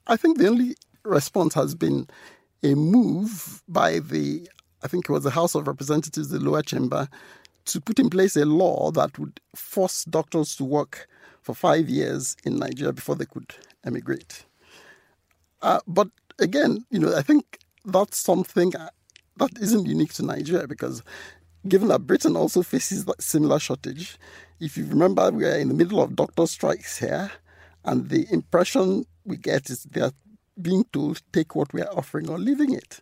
I 0.08 0.18
think 0.18 0.38
the 0.38 0.48
only 0.48 0.76
response 1.04 1.54
has 1.54 1.76
been 1.76 2.08
a 2.64 2.74
move 2.76 3.64
by 3.68 4.00
the, 4.00 4.48
I 4.84 4.88
think 4.88 5.06
it 5.10 5.12
was 5.12 5.24
the 5.24 5.30
House 5.30 5.56
of 5.56 5.68
Representatives, 5.68 6.30
the 6.30 6.40
lower 6.40 6.62
chamber, 6.62 7.08
to 7.66 7.80
put 7.80 8.00
in 8.00 8.10
place 8.10 8.36
a 8.36 8.46
law 8.46 8.92
that 8.92 9.18
would 9.20 9.40
force 9.56 10.04
doctors 10.06 10.56
to 10.56 10.64
work 10.64 11.08
for 11.42 11.54
five 11.54 11.88
years 11.88 12.36
in 12.44 12.58
Nigeria 12.58 12.94
before 12.94 13.16
they 13.16 13.26
could 13.26 13.54
emigrate. 13.86 14.46
Uh, 15.62 15.80
but 15.88 16.10
again, 16.40 16.86
you 16.90 17.00
know, 17.00 17.16
I 17.16 17.22
think 17.22 17.60
that's 17.86 18.18
something 18.18 18.74
that 19.38 19.52
isn't 19.60 19.86
unique 19.86 20.14
to 20.14 20.26
Nigeria 20.26 20.68
because 20.68 21.04
given 21.68 21.88
that 21.90 22.08
Britain 22.08 22.36
also 22.36 22.62
faces 22.62 23.06
that 23.06 23.22
similar 23.22 23.60
shortage, 23.60 24.18
if 24.60 24.78
you 24.78 24.86
remember, 24.86 25.32
we 25.32 25.46
are 25.46 25.58
in 25.58 25.70
the 25.70 25.74
middle 25.74 26.02
of 26.02 26.16
doctor 26.16 26.46
strikes 26.48 26.98
here, 27.00 27.32
and 27.86 28.10
the 28.10 28.28
impression 28.32 29.06
we 29.26 29.38
get 29.38 29.70
is 29.70 29.84
they're 29.84 30.12
being 30.62 30.84
told 30.92 31.22
take 31.32 31.56
what 31.56 31.72
we 31.74 31.82
are 31.82 31.98
offering 31.98 32.30
or 32.30 32.38
leaving 32.38 32.74
it. 32.74 33.00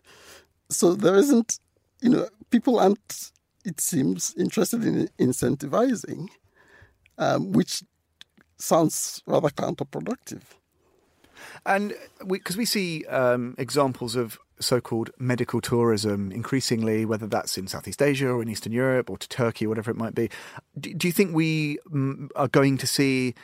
So 0.70 0.94
there 0.94 1.16
isn't, 1.16 1.58
you 2.00 2.10
know, 2.10 2.28
people 2.50 2.78
aren't, 2.78 3.32
it 3.64 3.80
seems, 3.80 4.34
interested 4.38 4.84
in 4.84 5.08
incentivizing, 5.18 6.28
um, 7.16 7.52
which 7.52 7.82
sounds 8.58 9.22
rather 9.26 9.48
counterproductive. 9.48 10.42
And 11.66 11.94
because 12.26 12.56
we, 12.56 12.62
we, 12.62 12.66
see 12.66 13.04
um, 13.06 13.54
examples 13.58 14.16
of 14.16 14.38
so-called 14.60 15.10
medical 15.18 15.60
tourism 15.60 16.32
increasingly, 16.32 17.04
whether 17.04 17.26
that's 17.26 17.56
in 17.56 17.66
Southeast 17.66 18.02
Asia 18.02 18.28
or 18.28 18.42
in 18.42 18.48
Eastern 18.48 18.72
Europe 18.72 19.10
or 19.10 19.18
to 19.18 19.28
Turkey, 19.28 19.66
whatever 19.66 19.90
it 19.90 19.96
might 19.96 20.14
be. 20.14 20.28
Do, 20.78 20.92
do 20.94 21.06
you 21.06 21.12
think 21.12 21.34
we 21.34 21.78
mm, 21.90 22.28
are 22.36 22.48
going 22.48 22.78
to 22.78 22.86
see 22.86 23.34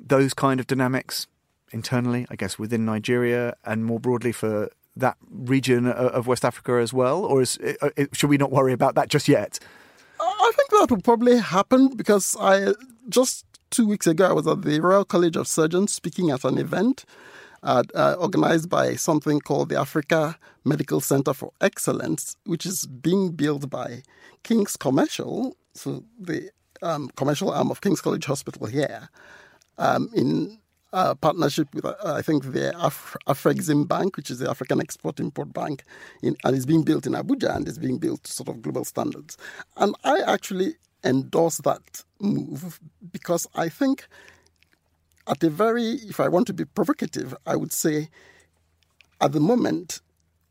those 0.00 0.34
kind 0.34 0.60
of 0.60 0.66
dynamics 0.66 1.26
internally, 1.72 2.26
I 2.30 2.36
guess, 2.36 2.58
within 2.58 2.84
Nigeria 2.84 3.56
and 3.64 3.84
more 3.84 3.98
broadly 3.98 4.32
for 4.32 4.70
that 4.96 5.16
region 5.30 5.86
of 5.86 6.26
West 6.26 6.44
Africa 6.44 6.74
as 6.74 6.92
well? 6.92 7.24
Or 7.24 7.42
is, 7.42 7.58
uh, 7.58 7.88
should 8.12 8.30
we 8.30 8.36
not 8.36 8.50
worry 8.50 8.72
about 8.72 8.94
that 8.94 9.08
just 9.08 9.28
yet? 9.28 9.58
I 10.20 10.52
think 10.54 10.70
that 10.70 10.90
will 10.90 11.02
probably 11.02 11.38
happen 11.38 11.96
because 11.96 12.36
I 12.38 12.72
just 13.08 13.44
two 13.72 13.86
weeks 13.86 14.06
ago 14.06 14.28
I 14.28 14.32
was 14.34 14.46
at 14.46 14.62
the 14.62 14.80
Royal 14.80 15.04
College 15.04 15.34
of 15.34 15.48
Surgeons 15.48 15.94
speaking 15.94 16.30
at 16.30 16.44
an 16.44 16.58
event 16.58 17.06
uh, 17.62 17.82
uh, 17.94 18.16
organized 18.18 18.68
by 18.68 18.96
something 18.96 19.40
called 19.40 19.70
the 19.70 19.80
Africa 19.80 20.36
Medical 20.62 21.00
Center 21.00 21.32
for 21.32 21.52
Excellence, 21.62 22.36
which 22.44 22.66
is 22.66 22.86
being 22.86 23.30
built 23.30 23.70
by 23.70 24.02
King's 24.42 24.76
Commercial, 24.76 25.56
so 25.72 26.04
the 26.20 26.50
um, 26.82 27.08
commercial 27.16 27.50
arm 27.50 27.70
of 27.70 27.80
King's 27.80 28.02
College 28.02 28.26
Hospital 28.26 28.66
here, 28.66 29.08
um, 29.78 30.10
in 30.14 30.58
uh, 30.92 31.14
partnership 31.14 31.74
with, 31.74 31.86
uh, 31.86 31.94
I 32.04 32.20
think, 32.20 32.52
the 32.52 32.78
Af- 32.78 33.16
Afrexim 33.26 33.88
Bank, 33.88 34.18
which 34.18 34.30
is 34.30 34.40
the 34.40 34.50
African 34.50 34.82
Export 34.82 35.18
Import 35.18 35.54
Bank, 35.54 35.84
in, 36.22 36.36
and 36.44 36.54
it's 36.54 36.66
being 36.66 36.82
built 36.82 37.06
in 37.06 37.14
Abuja 37.14 37.56
and 37.56 37.66
it's 37.66 37.78
being 37.78 37.98
built 37.98 38.24
to 38.24 38.32
sort 38.32 38.50
of 38.50 38.60
global 38.60 38.84
standards. 38.84 39.38
And 39.78 39.94
I 40.04 40.20
actually 40.26 40.74
endorse 41.04 41.58
that 41.58 42.04
move 42.20 42.80
because 43.12 43.46
I 43.54 43.68
think 43.68 44.06
at 45.26 45.42
a 45.42 45.50
very, 45.50 45.84
if 45.84 46.20
I 46.20 46.28
want 46.28 46.46
to 46.48 46.52
be 46.52 46.64
provocative, 46.64 47.34
I 47.46 47.56
would 47.56 47.72
say 47.72 48.08
at 49.20 49.32
the 49.32 49.40
moment, 49.40 50.00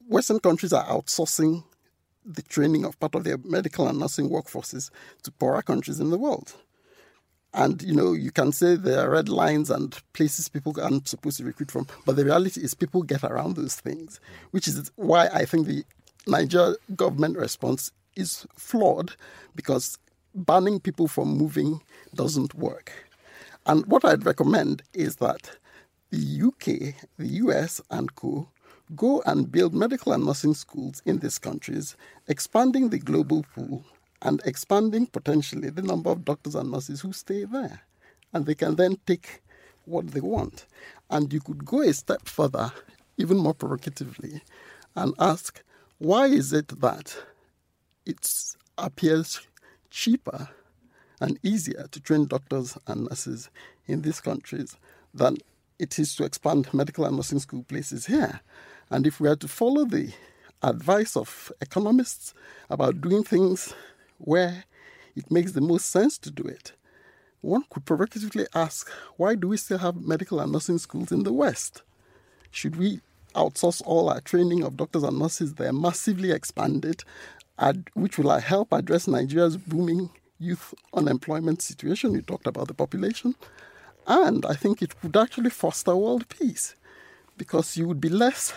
Western 0.08 0.40
countries 0.40 0.74
are 0.74 0.86
outsourcing 0.86 1.64
the 2.26 2.42
training 2.44 2.86
of 2.86 3.00
part 3.00 3.16
of 3.16 3.24
their 3.24 3.38
medical 3.44 3.88
and 3.88 4.00
nursing 4.00 4.30
workforces 4.30 4.90
to 5.24 5.32
poorer 5.32 5.62
countries 5.62 6.00
in 6.00 6.10
the 6.10 6.18
world. 6.18 6.54
And 7.54 7.82
you 7.82 7.94
know, 7.94 8.14
you 8.14 8.32
can 8.32 8.54
say 8.54 8.76
there 8.76 9.06
are 9.06 9.10
red 9.10 9.28
lines 9.28 9.70
and 9.70 9.98
places 10.14 10.48
people 10.48 10.74
aren't 10.82 11.08
supposed 11.08 11.38
to 11.38 11.44
recruit 11.44 11.72
from, 11.72 11.88
but 12.06 12.16
the 12.16 12.24
reality 12.24 12.62
is 12.62 12.74
people 12.74 13.04
get 13.04 13.24
around 13.24 13.56
those 13.56 13.76
things, 13.76 14.22
which 14.52 14.68
is 14.68 14.90
why 14.96 15.28
I 15.28 15.44
think 15.46 15.68
the 15.68 15.84
Niger 16.28 16.78
government 16.96 17.38
response 17.38 17.92
is 18.16 18.46
flawed 18.56 19.16
because 19.56 19.98
banning 20.34 20.80
people 20.80 21.08
from 21.08 21.38
moving 21.38 21.82
doesn't 22.16 22.56
work. 22.56 22.92
And 23.66 23.86
what 23.86 24.06
I'd 24.06 24.26
recommend 24.26 24.84
is 24.94 25.18
that 25.18 25.58
the 26.10 26.42
UK, 26.44 26.96
the 27.18 27.28
US, 27.44 27.82
and 27.90 28.14
co 28.16 28.50
go 28.96 29.22
and 29.26 29.52
build 29.52 29.74
medical 29.74 30.12
and 30.12 30.26
nursing 30.26 30.54
schools 30.54 31.02
in 31.06 31.20
these 31.20 31.40
countries, 31.40 31.96
expanding 32.28 32.90
the 32.90 33.00
global 33.00 33.46
pool 33.56 33.86
and 34.22 34.42
expanding 34.46 35.08
potentially 35.08 35.70
the 35.70 35.82
number 35.82 36.10
of 36.10 36.26
doctors 36.26 36.56
and 36.56 36.72
nurses 36.72 37.02
who 37.02 37.14
stay 37.14 37.46
there. 37.46 37.82
And 38.34 38.46
they 38.46 38.56
can 38.56 38.76
then 38.76 38.98
take 39.06 39.42
what 39.86 40.08
they 40.08 40.20
want. 40.20 40.66
And 41.10 41.32
you 41.32 41.40
could 41.40 41.66
go 41.66 41.82
a 41.82 41.94
step 41.94 42.28
further, 42.28 42.72
even 43.18 43.38
more 43.38 43.54
provocatively, 43.54 44.42
and 44.96 45.14
ask 45.20 45.64
why 45.98 46.26
is 46.26 46.52
it 46.52 46.82
that 46.82 47.16
it 48.06 48.56
appears 48.78 49.40
cheaper 49.92 50.50
and 51.20 51.38
easier 51.44 51.88
to 51.92 52.00
train 52.00 52.26
doctors 52.26 52.78
and 52.88 53.08
nurses 53.08 53.50
in 53.86 54.02
these 54.02 54.20
countries 54.20 54.76
than 55.14 55.38
it 55.78 56.00
is 56.00 56.16
to 56.16 56.24
expand 56.24 56.74
medical 56.74 57.06
and 57.06 57.16
nursing 57.16 57.40
school 57.40 57.64
places 57.64 58.08
here. 58.08 58.42
And 58.90 59.06
if 59.06 59.20
we 59.20 59.30
are 59.30 59.36
to 59.36 59.48
follow 59.48 59.86
the 59.86 60.12
advice 60.64 61.16
of 61.16 61.52
economists 61.62 62.34
about 62.70 63.02
doing 63.02 63.24
things 63.24 63.74
where 64.18 64.64
it 65.16 65.30
makes 65.30 65.52
the 65.52 65.62
most 65.62 65.90
sense 65.90 66.18
to 66.20 66.32
do 66.32 66.44
it, 66.44 66.74
one 67.42 67.64
could 67.70 67.86
provocatively 67.86 68.46
ask 68.54 68.90
why 69.18 69.36
do 69.36 69.48
we 69.48 69.58
still 69.58 69.80
have 69.80 69.96
medical 69.96 70.40
and 70.40 70.52
nursing 70.52 70.78
schools 70.78 71.12
in 71.12 71.24
the 71.24 71.34
West? 71.34 71.82
Should 72.52 72.76
we 72.76 73.02
outsource 73.36 73.82
all 73.86 74.10
our 74.10 74.22
training 74.22 74.64
of 74.64 74.78
doctors 74.78 75.04
and 75.04 75.18
nurses 75.18 75.56
there, 75.56 75.74
massively 75.74 76.32
expand 76.32 76.86
it, 76.86 77.04
which 77.94 78.18
will 78.18 78.38
help 78.40 78.72
address 78.72 79.08
Nigeria's 79.08 79.58
booming 79.58 80.10
youth 80.40 80.74
unemployment 80.94 81.62
situation? 81.62 82.14
You 82.14 82.22
talked 82.22 82.48
about 82.48 82.68
the 82.68 82.74
population. 82.74 83.36
And 84.08 84.46
I 84.46 84.56
think 84.56 84.82
it 84.82 84.96
would 85.04 85.16
actually 85.16 85.52
foster 85.52 85.96
world 85.96 86.28
peace 86.30 86.76
because 87.38 87.78
you 87.78 87.88
would 87.88 88.02
be 88.02 88.10
less 88.10 88.54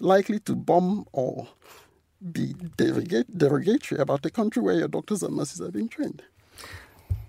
likely 0.00 0.40
to 0.40 0.54
bomb 0.56 1.06
or 1.12 1.48
be 2.32 2.54
derogatory 2.76 4.00
about 4.00 4.26
a 4.26 4.30
country 4.30 4.62
where 4.62 4.74
your 4.74 4.88
doctors 4.88 5.22
and 5.22 5.36
nurses 5.36 5.60
are 5.60 5.70
being 5.70 5.88
trained. 5.88 6.22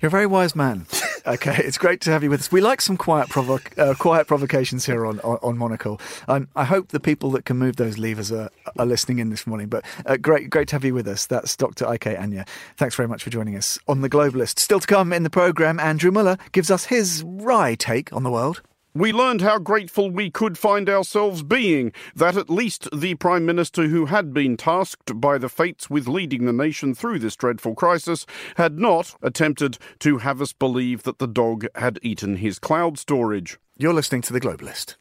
You're 0.04 0.10
a 0.10 0.12
very 0.12 0.28
wise 0.28 0.54
man. 0.56 0.86
Okay, 1.26 1.56
it's 1.64 1.78
great 1.78 2.02
to 2.02 2.12
have 2.12 2.22
you 2.22 2.30
with 2.30 2.42
us. 2.42 2.52
We 2.52 2.60
like 2.60 2.82
some 2.82 2.98
quiet 2.98 3.30
provo- 3.30 3.58
uh, 3.78 3.94
quiet 3.94 4.28
provocations 4.28 4.86
here 4.86 5.06
on 5.06 5.22
on, 5.22 5.38
on 5.42 5.58
Monocle. 5.58 6.02
Um, 6.28 6.50
I 6.54 6.66
hope 6.66 6.90
the 6.90 7.00
people 7.00 7.32
that 7.32 7.46
can 7.46 7.56
move 7.56 7.78
those 7.78 7.98
levers 7.98 8.30
are, 8.30 8.50
are 8.78 8.86
listening 8.86 9.20
in 9.20 9.30
this 9.30 9.48
morning. 9.48 9.70
But 9.70 9.86
uh, 10.06 10.18
great, 10.18 10.50
great 10.50 10.68
to 10.68 10.76
have 10.76 10.84
you 10.84 10.94
with 10.94 11.08
us. 11.08 11.26
That's 11.26 11.56
Dr. 11.56 11.88
Ike 11.88 12.08
Anya. 12.08 12.44
Thanks 12.76 12.96
very 12.96 13.08
much 13.08 13.24
for 13.24 13.30
joining 13.30 13.56
us 13.56 13.80
on 13.88 14.02
the 14.02 14.10
Globalist. 14.10 14.60
Still 14.60 14.82
to 14.82 14.88
come 14.88 15.14
in 15.14 15.24
the 15.24 15.30
program, 15.30 15.80
Andrew 15.80 16.12
Mueller 16.12 16.38
gives 16.52 16.70
us 16.70 16.88
his 16.88 17.24
wry 17.26 17.74
take 17.76 18.12
on 18.12 18.24
the 18.24 18.30
world. 18.32 18.62
We 18.96 19.12
learned 19.12 19.42
how 19.42 19.58
grateful 19.58 20.12
we 20.12 20.30
could 20.30 20.56
find 20.56 20.88
ourselves 20.88 21.42
being 21.42 21.94
that 22.16 22.38
at 22.38 22.48
least 22.48 22.88
the 22.94 23.16
Prime 23.16 23.44
Minister 23.44 23.88
who 23.88 24.06
had 24.06 24.36
been 24.36 24.56
tasked 24.56 25.20
by 25.20 25.40
the 25.40 25.50
fates 25.50 25.90
with 25.90 26.08
leading 26.08 26.46
the 26.46 26.54
nation 26.54 26.94
through 26.94 27.18
this 27.18 27.36
dreadful 27.36 27.74
crisis 27.74 28.28
had 28.56 28.78
not 28.78 29.16
attempted 29.24 29.80
to 29.98 30.20
have 30.20 30.44
us 30.44 30.54
believe 30.54 31.02
that 31.04 31.18
the 31.18 31.26
dog 31.26 31.66
had 31.74 31.98
eaten 32.04 32.36
his 32.36 32.60
cloud 32.60 33.00
storage. 33.00 33.58
You're 33.78 33.96
listening 33.96 34.22
to 34.24 34.34
The 34.34 34.40
Globalist. 34.40 34.98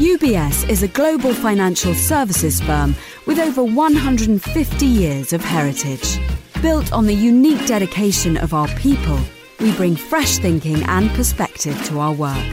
UBS 0.00 0.66
is 0.70 0.82
a 0.82 0.88
global 0.88 1.34
financial 1.34 1.92
services 1.92 2.58
firm 2.62 2.94
with 3.26 3.38
over 3.38 3.62
150 3.62 4.86
years 4.86 5.34
of 5.34 5.44
heritage. 5.44 6.18
Built 6.62 6.90
on 6.90 7.04
the 7.04 7.14
unique 7.14 7.66
dedication 7.66 8.38
of 8.38 8.54
our 8.54 8.66
people, 8.68 9.18
we 9.60 9.72
bring 9.72 9.94
fresh 9.94 10.38
thinking 10.38 10.82
and 10.84 11.10
perspective 11.10 11.78
to 11.84 11.98
our 11.98 12.14
work. 12.14 12.46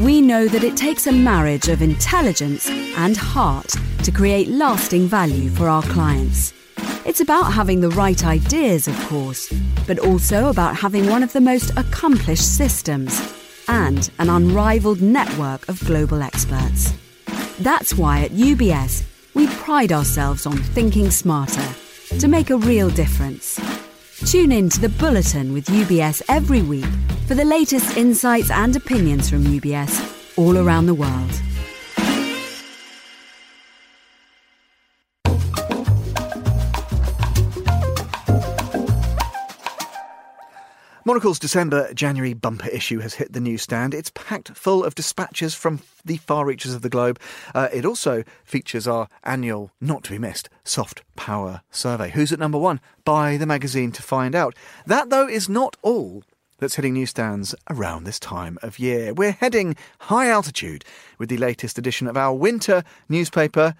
We 0.00 0.20
know 0.20 0.46
that 0.46 0.62
it 0.62 0.76
takes 0.76 1.06
a 1.06 1.12
marriage 1.12 1.68
of 1.68 1.80
intelligence 1.80 2.68
and 2.68 3.16
heart 3.16 3.74
to 4.02 4.10
create 4.10 4.48
lasting 4.48 5.06
value 5.06 5.48
for 5.48 5.70
our 5.70 5.82
clients. 5.84 6.52
It's 7.06 7.22
about 7.22 7.50
having 7.50 7.80
the 7.80 7.96
right 7.96 8.22
ideas, 8.26 8.88
of 8.88 9.06
course, 9.06 9.50
but 9.86 10.00
also 10.00 10.50
about 10.50 10.76
having 10.76 11.08
one 11.08 11.22
of 11.22 11.32
the 11.32 11.40
most 11.40 11.70
accomplished 11.78 12.58
systems 12.58 13.37
and 13.68 14.10
an 14.18 14.30
unrivaled 14.30 15.00
network 15.00 15.68
of 15.68 15.84
global 15.84 16.22
experts. 16.22 16.92
That's 17.60 17.94
why 17.94 18.22
at 18.22 18.30
UBS, 18.32 19.04
we 19.34 19.46
pride 19.48 19.92
ourselves 19.92 20.46
on 20.46 20.56
thinking 20.56 21.10
smarter 21.10 21.66
to 22.18 22.28
make 22.28 22.50
a 22.50 22.56
real 22.56 22.90
difference. 22.90 23.60
Tune 24.30 24.50
in 24.50 24.68
to 24.70 24.80
the 24.80 24.88
Bulletin 24.88 25.52
with 25.52 25.66
UBS 25.66 26.22
every 26.28 26.62
week 26.62 26.86
for 27.26 27.34
the 27.34 27.44
latest 27.44 27.96
insights 27.96 28.50
and 28.50 28.74
opinions 28.74 29.30
from 29.30 29.44
UBS 29.44 30.36
all 30.36 30.58
around 30.58 30.86
the 30.86 30.94
world. 30.94 31.30
Monocle's 41.08 41.38
December 41.38 41.90
January 41.94 42.34
bumper 42.34 42.68
issue 42.68 42.98
has 42.98 43.14
hit 43.14 43.32
the 43.32 43.40
newsstand. 43.40 43.94
It's 43.94 44.10
packed 44.10 44.50
full 44.50 44.84
of 44.84 44.94
dispatches 44.94 45.54
from 45.54 45.80
the 46.04 46.18
far 46.18 46.44
reaches 46.44 46.74
of 46.74 46.82
the 46.82 46.90
globe. 46.90 47.18
Uh, 47.54 47.70
it 47.72 47.86
also 47.86 48.24
features 48.44 48.86
our 48.86 49.08
annual, 49.24 49.70
not 49.80 50.04
to 50.04 50.10
be 50.10 50.18
missed, 50.18 50.50
soft 50.64 51.00
power 51.16 51.62
survey. 51.70 52.10
Who's 52.10 52.30
at 52.30 52.38
number 52.38 52.58
one? 52.58 52.78
Buy 53.06 53.38
the 53.38 53.46
magazine 53.46 53.90
to 53.92 54.02
find 54.02 54.34
out. 54.34 54.54
That, 54.84 55.08
though, 55.08 55.26
is 55.26 55.48
not 55.48 55.78
all 55.80 56.24
that's 56.58 56.74
hitting 56.74 56.92
newsstands 56.92 57.54
around 57.70 58.04
this 58.04 58.20
time 58.20 58.58
of 58.62 58.78
year. 58.78 59.14
We're 59.14 59.32
heading 59.32 59.76
high 60.00 60.28
altitude 60.28 60.84
with 61.16 61.30
the 61.30 61.38
latest 61.38 61.78
edition 61.78 62.06
of 62.06 62.18
our 62.18 62.34
winter 62.34 62.84
newspaper, 63.08 63.74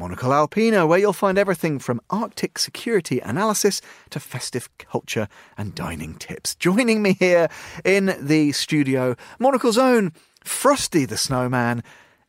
Monocle 0.00 0.30
Alpino, 0.30 0.88
where 0.88 0.98
you'll 0.98 1.12
find 1.12 1.36
everything 1.36 1.78
from 1.78 2.00
Arctic 2.08 2.58
security 2.58 3.20
analysis 3.20 3.82
to 4.08 4.18
festive 4.18 4.66
culture 4.78 5.28
and 5.58 5.74
dining 5.74 6.14
tips. 6.14 6.54
Joining 6.54 7.02
me 7.02 7.18
here 7.18 7.50
in 7.84 8.16
the 8.18 8.52
studio, 8.52 9.14
Monocle's 9.38 9.76
own 9.76 10.14
Frosty 10.42 11.04
the 11.04 11.18
Snowman. 11.18 11.82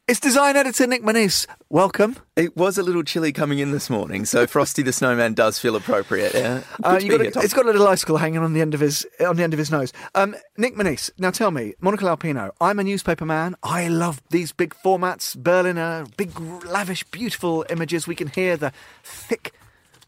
It's 0.08 0.20
design 0.20 0.58
editor 0.58 0.88
Nick 0.88 1.04
Monisse. 1.04 1.48
Welcome. 1.70 2.18
It 2.36 2.58
was 2.58 2.78
a 2.78 2.84
little 2.84 3.04
chilly 3.04 3.32
coming 3.32 3.60
in 3.60 3.72
this 3.72 3.90
morning, 3.90 4.26
so 4.26 4.46
Frosty 4.46 4.82
the 4.82 4.92
Snowman 4.92 5.34
does 5.34 5.58
feel 5.58 5.76
appropriate. 5.76 6.34
Yeah, 6.34 6.64
uh, 6.84 7.00
got 7.00 7.22
a, 7.22 7.28
it's 7.40 7.54
got 7.54 7.66
a 7.66 7.72
little 7.72 7.88
icicle 7.88 8.18
hanging 8.18 8.40
on 8.40 8.52
the 8.54 8.60
end 8.60 8.74
of 8.74 8.82
his 8.82 9.08
on 9.22 9.38
the 9.38 9.44
end 9.44 9.54
of 9.54 9.60
his 9.60 9.72
nose. 9.72 9.94
Um, 10.14 10.36
Nick 10.58 10.76
Monisse, 10.76 11.12
now 11.18 11.30
tell 11.30 11.52
me, 11.52 11.76
Monocle 11.80 12.10
Alpino. 12.10 12.52
I'm 12.60 12.80
a 12.80 12.84
newspaper 12.84 13.26
man. 13.26 13.56
I 13.64 13.88
love 13.88 14.22
these 14.32 14.52
big 14.52 14.76
formats, 14.84 15.38
Berliner, 15.38 16.06
big, 16.18 16.38
lavish, 16.66 17.06
beautiful 17.06 17.66
images. 17.70 18.06
We 18.06 18.16
can 18.16 18.28
hear 18.28 18.58
the 18.58 18.74
thick 19.04 19.54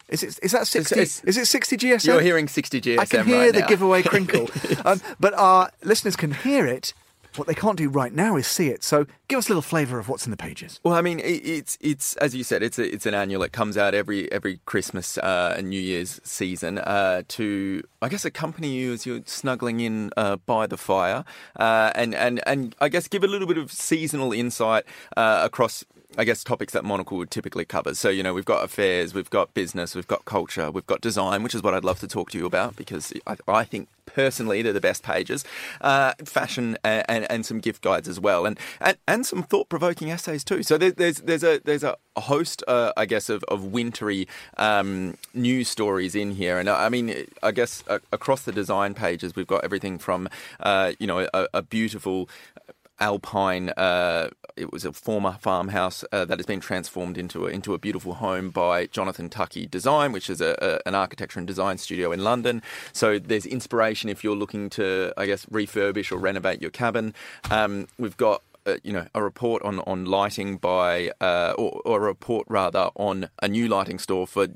is 0.09 0.21
it 0.21 0.39
is 0.43 0.51
that 0.51 0.67
sixty? 0.67 0.99
It's, 0.99 1.19
it's, 1.19 1.23
is 1.23 1.37
it 1.37 1.45
sixty 1.47 1.77
GSM? 1.77 2.05
You're 2.05 2.21
hearing 2.21 2.47
sixty 2.47 2.81
GSM. 2.81 2.99
I 2.99 3.05
can 3.05 3.25
hear 3.25 3.39
right 3.39 3.53
the 3.53 3.61
now. 3.61 3.67
giveaway 3.67 4.03
crinkle, 4.03 4.49
um, 4.85 5.01
but 5.19 5.33
our 5.35 5.71
listeners 5.83 6.15
can 6.15 6.31
hear 6.31 6.65
it 6.67 6.93
what 7.37 7.47
they 7.47 7.53
can't 7.53 7.77
do 7.77 7.89
right 7.89 8.13
now 8.13 8.35
is 8.35 8.47
see 8.47 8.69
it. 8.69 8.83
So 8.83 9.05
give 9.27 9.39
us 9.39 9.47
a 9.47 9.49
little 9.49 9.61
flavour 9.61 9.99
of 9.99 10.09
what's 10.09 10.25
in 10.25 10.31
the 10.31 10.37
pages. 10.37 10.79
Well, 10.83 10.93
I 10.93 11.01
mean, 11.01 11.19
it's 11.23 11.77
it's 11.81 12.15
as 12.17 12.35
you 12.35 12.43
said, 12.43 12.63
it's 12.63 12.79
a, 12.79 12.93
it's 12.93 13.05
an 13.05 13.13
annual. 13.13 13.43
It 13.43 13.51
comes 13.51 13.77
out 13.77 13.93
every 13.93 14.31
every 14.31 14.59
Christmas 14.65 15.17
uh, 15.17 15.55
and 15.57 15.69
New 15.69 15.79
Year's 15.79 16.19
season 16.23 16.77
uh, 16.77 17.23
to, 17.29 17.83
I 18.01 18.09
guess, 18.09 18.25
accompany 18.25 18.69
you 18.69 18.93
as 18.93 19.05
you're 19.05 19.21
snuggling 19.25 19.79
in 19.79 20.11
uh, 20.17 20.37
by 20.37 20.67
the 20.67 20.77
fire, 20.77 21.23
uh, 21.55 21.91
and 21.95 22.13
and 22.15 22.41
and 22.47 22.75
I 22.79 22.89
guess 22.89 23.07
give 23.07 23.23
a 23.23 23.27
little 23.27 23.47
bit 23.47 23.57
of 23.57 23.71
seasonal 23.71 24.33
insight 24.33 24.85
uh, 25.17 25.41
across 25.43 25.83
I 26.17 26.23
guess, 26.23 26.43
topics 26.43 26.73
that 26.73 26.83
Monocle 26.83 27.17
would 27.17 27.31
typically 27.31 27.65
cover. 27.65 27.95
So, 27.95 28.09
you 28.09 28.23
know, 28.23 28.33
we've 28.33 28.45
got 28.45 28.63
affairs, 28.63 29.13
we've 29.13 29.29
got 29.29 29.53
business, 29.53 29.95
we've 29.95 30.07
got 30.07 30.25
culture, 30.25 30.69
we've 30.69 30.85
got 30.85 31.01
design, 31.01 31.43
which 31.43 31.55
is 31.55 31.63
what 31.63 31.73
I'd 31.73 31.83
love 31.83 31.99
to 32.01 32.07
talk 32.07 32.31
to 32.31 32.37
you 32.37 32.45
about 32.45 32.75
because 32.75 33.13
I, 33.25 33.37
I 33.47 33.63
think 33.63 33.89
personally 34.05 34.61
they're 34.61 34.73
the 34.73 34.81
best 34.81 35.03
pages. 35.03 35.43
Uh, 35.81 36.13
fashion 36.25 36.77
and, 36.83 37.05
and, 37.09 37.31
and, 37.31 37.45
some 37.45 37.59
gift 37.59 37.81
guides 37.81 38.07
as 38.07 38.19
well, 38.19 38.45
and 38.45 38.57
and, 38.79 38.97
and 39.07 39.25
some 39.25 39.43
thought 39.43 39.69
provoking 39.69 40.09
essays 40.11 40.43
too. 40.43 40.63
So 40.63 40.77
there, 40.77 40.91
there's 40.91 41.17
there's 41.17 41.43
a 41.43 41.59
there's 41.63 41.83
a 41.83 41.97
host, 42.17 42.63
uh, 42.67 42.93
I 42.95 43.05
guess, 43.05 43.29
of, 43.29 43.43
of 43.45 43.65
wintry 43.65 44.27
um, 44.57 45.17
news 45.33 45.67
stories 45.67 46.15
in 46.15 46.31
here, 46.31 46.59
and 46.59 46.69
I 46.69 46.89
mean, 46.89 47.25
I 47.41 47.51
guess 47.51 47.83
uh, 47.87 47.99
across 48.11 48.43
the 48.43 48.51
design 48.51 48.93
pages 48.93 49.35
we've 49.35 49.47
got 49.47 49.63
everything 49.63 49.97
from 49.97 50.29
uh, 50.59 50.93
you 50.99 51.07
know 51.07 51.27
a, 51.33 51.47
a 51.53 51.61
beautiful 51.61 52.29
alpine. 52.99 53.69
Uh, 53.69 54.29
it 54.55 54.71
was 54.71 54.85
a 54.85 54.93
former 54.93 55.37
farmhouse 55.39 56.05
uh, 56.11 56.25
that 56.25 56.37
has 56.37 56.45
been 56.45 56.59
transformed 56.59 57.17
into 57.17 57.45
a, 57.45 57.49
into 57.49 57.73
a 57.73 57.77
beautiful 57.77 58.15
home 58.15 58.49
by 58.49 58.85
Jonathan 58.87 59.29
Tuckey 59.29 59.69
Design, 59.69 60.11
which 60.11 60.29
is 60.29 60.41
a, 60.41 60.55
a, 60.61 60.87
an 60.87 60.95
architecture 60.95 61.39
and 61.39 61.47
design 61.47 61.77
studio 61.77 62.11
in 62.11 62.23
London. 62.23 62.61
So 62.91 63.19
there's 63.19 63.45
inspiration 63.45 64.09
if 64.09 64.23
you're 64.23 64.35
looking 64.35 64.69
to, 64.71 65.13
I 65.17 65.25
guess, 65.25 65.45
refurbish 65.47 66.11
or 66.11 66.17
renovate 66.17 66.61
your 66.61 66.71
cabin. 66.71 67.13
Um, 67.49 67.87
we've 67.97 68.17
got 68.17 68.41
uh, 68.65 68.77
you 68.83 68.93
know, 68.93 69.05
a 69.13 69.21
report 69.21 69.61
on, 69.63 69.79
on 69.81 70.05
lighting 70.05 70.57
by, 70.57 71.11
uh, 71.19 71.53
or, 71.57 71.81
or, 71.83 71.97
a 71.97 72.07
report 72.07 72.45
rather 72.49 72.89
on 72.95 73.29
a 73.41 73.47
new 73.49 73.67
lighting 73.67 73.99
store 73.99 74.25
for 74.25 74.47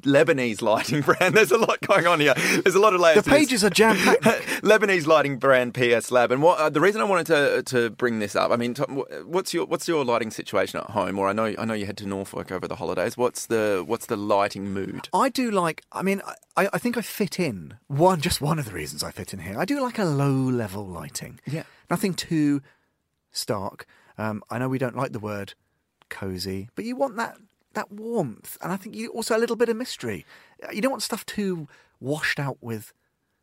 Lebanese 0.00 0.62
lighting 0.62 1.00
brand. 1.02 1.34
There's 1.34 1.52
a 1.52 1.58
lot 1.58 1.80
going 1.80 2.06
on 2.06 2.20
here. 2.20 2.34
There's 2.34 2.74
a 2.74 2.80
lot 2.80 2.94
of 2.94 3.00
layers. 3.00 3.22
The 3.24 3.30
pages 3.30 3.64
are 3.64 3.70
jam 3.70 3.96
packed. 3.96 4.22
Lebanese 4.62 5.06
lighting 5.06 5.38
brand 5.38 5.74
PS 5.74 6.10
Lab. 6.10 6.30
And 6.32 6.42
what 6.42 6.58
uh, 6.58 6.70
the 6.70 6.80
reason 6.80 7.00
I 7.00 7.04
wanted 7.04 7.26
to 7.26 7.62
to 7.64 7.90
bring 7.90 8.18
this 8.18 8.36
up? 8.36 8.50
I 8.50 8.56
mean, 8.56 8.74
what's 9.24 9.54
your 9.54 9.66
what's 9.66 9.86
your 9.88 10.04
lighting 10.04 10.30
situation 10.30 10.80
at 10.80 10.90
home? 10.90 11.18
Or 11.18 11.28
I 11.28 11.32
know 11.32 11.54
I 11.58 11.64
know 11.64 11.74
you 11.74 11.86
head 11.86 11.96
to 11.98 12.06
Norfolk 12.06 12.50
over 12.50 12.66
the 12.66 12.76
holidays. 12.76 13.16
What's 13.16 13.46
the 13.46 13.82
what's 13.86 14.06
the 14.06 14.16
lighting 14.16 14.72
mood? 14.72 15.08
I 15.12 15.28
do 15.28 15.50
like. 15.50 15.84
I 15.92 16.02
mean, 16.02 16.22
I, 16.56 16.68
I 16.72 16.78
think 16.78 16.96
I 16.96 17.00
fit 17.00 17.38
in. 17.38 17.78
One 17.86 18.20
just 18.20 18.40
one 18.40 18.58
of 18.58 18.64
the 18.64 18.72
reasons 18.72 19.02
I 19.02 19.10
fit 19.10 19.32
in 19.32 19.40
here. 19.40 19.58
I 19.58 19.64
do 19.64 19.80
like 19.80 19.98
a 19.98 20.04
low 20.04 20.32
level 20.32 20.86
lighting. 20.86 21.40
Yeah, 21.46 21.64
nothing 21.90 22.14
too 22.14 22.62
stark. 23.30 23.86
Um, 24.16 24.42
I 24.50 24.58
know 24.58 24.68
we 24.68 24.78
don't 24.78 24.96
like 24.96 25.12
the 25.12 25.18
word 25.18 25.54
cozy, 26.08 26.68
but 26.74 26.84
you 26.84 26.96
want 26.96 27.16
that 27.16 27.36
that 27.74 27.92
warmth, 27.92 28.56
and 28.62 28.72
I 28.72 28.76
think 28.76 28.94
you 28.94 29.08
also 29.08 29.36
a 29.36 29.38
little 29.38 29.56
bit 29.56 29.68
of 29.68 29.76
mystery. 29.76 30.24
You 30.72 30.80
don't 30.80 30.90
want 30.90 31.02
stuff 31.02 31.26
too 31.26 31.68
washed 32.00 32.40
out 32.40 32.58
with 32.60 32.92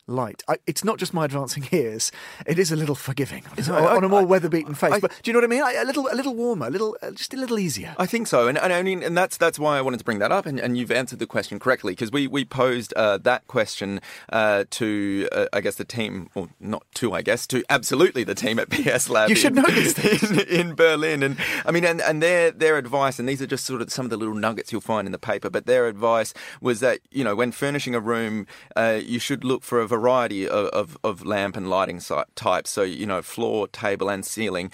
light. 0.07 0.43
I, 0.47 0.57
it's 0.67 0.83
not 0.83 0.97
just 0.97 1.13
my 1.13 1.25
advancing 1.25 1.67
years; 1.71 2.11
it 2.45 2.59
is 2.59 2.71
a 2.71 2.75
little 2.75 2.95
forgiving 2.95 3.43
on, 3.57 3.71
I- 3.71 3.95
on 3.95 4.03
a 4.03 4.09
more 4.09 4.25
weather-beaten 4.25 4.75
face. 4.75 4.99
But 5.01 5.11
do 5.23 5.29
you 5.29 5.33
know 5.33 5.39
what 5.39 5.45
I 5.45 5.47
mean? 5.47 5.61
A 5.81 5.85
little, 5.85 6.07
a 6.11 6.15
little 6.15 6.35
warmer, 6.35 6.67
a 6.67 6.69
little, 6.69 6.97
uh, 7.01 7.11
just 7.11 7.33
a 7.33 7.37
little 7.37 7.59
easier. 7.59 7.95
I 7.97 8.05
think 8.05 8.27
so, 8.27 8.47
and, 8.47 8.57
and 8.57 8.73
I 8.73 8.83
mean, 8.83 9.03
and 9.03 9.17
that's 9.17 9.37
that's 9.37 9.57
why 9.59 9.77
I 9.77 9.81
wanted 9.81 9.97
to 9.97 10.03
bring 10.03 10.19
that 10.19 10.31
up, 10.31 10.45
and, 10.45 10.59
and 10.59 10.77
you've 10.77 10.91
answered 10.91 11.19
the 11.19 11.27
question 11.27 11.59
correctly 11.59 11.93
because 11.93 12.11
we 12.11 12.27
we 12.27 12.45
posed 12.45 12.93
uh, 12.95 13.17
that 13.19 13.47
question 13.47 14.01
uh, 14.31 14.65
to 14.71 15.27
uh, 15.31 15.45
I 15.53 15.61
guess 15.61 15.75
the 15.75 15.85
team, 15.85 16.29
or 16.35 16.49
not 16.59 16.83
to 16.95 17.13
I 17.13 17.21
guess 17.21 17.47
to 17.47 17.63
absolutely 17.69 18.23
the 18.23 18.35
team 18.35 18.59
at 18.59 18.69
PS 18.71 19.09
Lab. 19.09 19.29
You 19.29 19.35
should 19.35 19.55
in, 19.57 19.63
know 19.63 19.69
these 19.69 20.31
in, 20.31 20.39
in 20.69 20.75
Berlin, 20.75 21.23
and 21.23 21.37
I 21.65 21.71
mean, 21.71 21.85
and, 21.85 22.01
and 22.01 22.21
their 22.21 22.51
their 22.51 22.77
advice, 22.77 23.19
and 23.19 23.27
these 23.27 23.41
are 23.41 23.47
just 23.47 23.65
sort 23.65 23.81
of 23.81 23.91
some 23.91 24.05
of 24.05 24.09
the 24.09 24.17
little 24.17 24.35
nuggets 24.35 24.71
you'll 24.71 24.81
find 24.81 25.07
in 25.07 25.11
the 25.11 25.19
paper, 25.19 25.49
but 25.49 25.65
their 25.65 25.87
advice 25.87 26.33
was 26.59 26.79
that 26.79 26.99
you 27.11 27.23
know 27.23 27.35
when 27.35 27.51
furnishing 27.51 27.95
a 27.95 27.99
room, 27.99 28.47
uh, 28.75 28.99
you 29.01 29.19
should 29.19 29.43
look 29.43 29.63
for 29.63 29.79
a 29.81 29.87
variety 29.91 30.47
of, 30.47 30.67
of, 30.67 30.97
of 31.03 31.25
lamp 31.25 31.55
and 31.55 31.69
lighting 31.69 32.01
types. 32.35 32.69
So 32.69 32.81
you 32.83 33.05
know, 33.05 33.21
floor, 33.21 33.67
table, 33.67 34.09
and 34.09 34.25
ceiling 34.25 34.71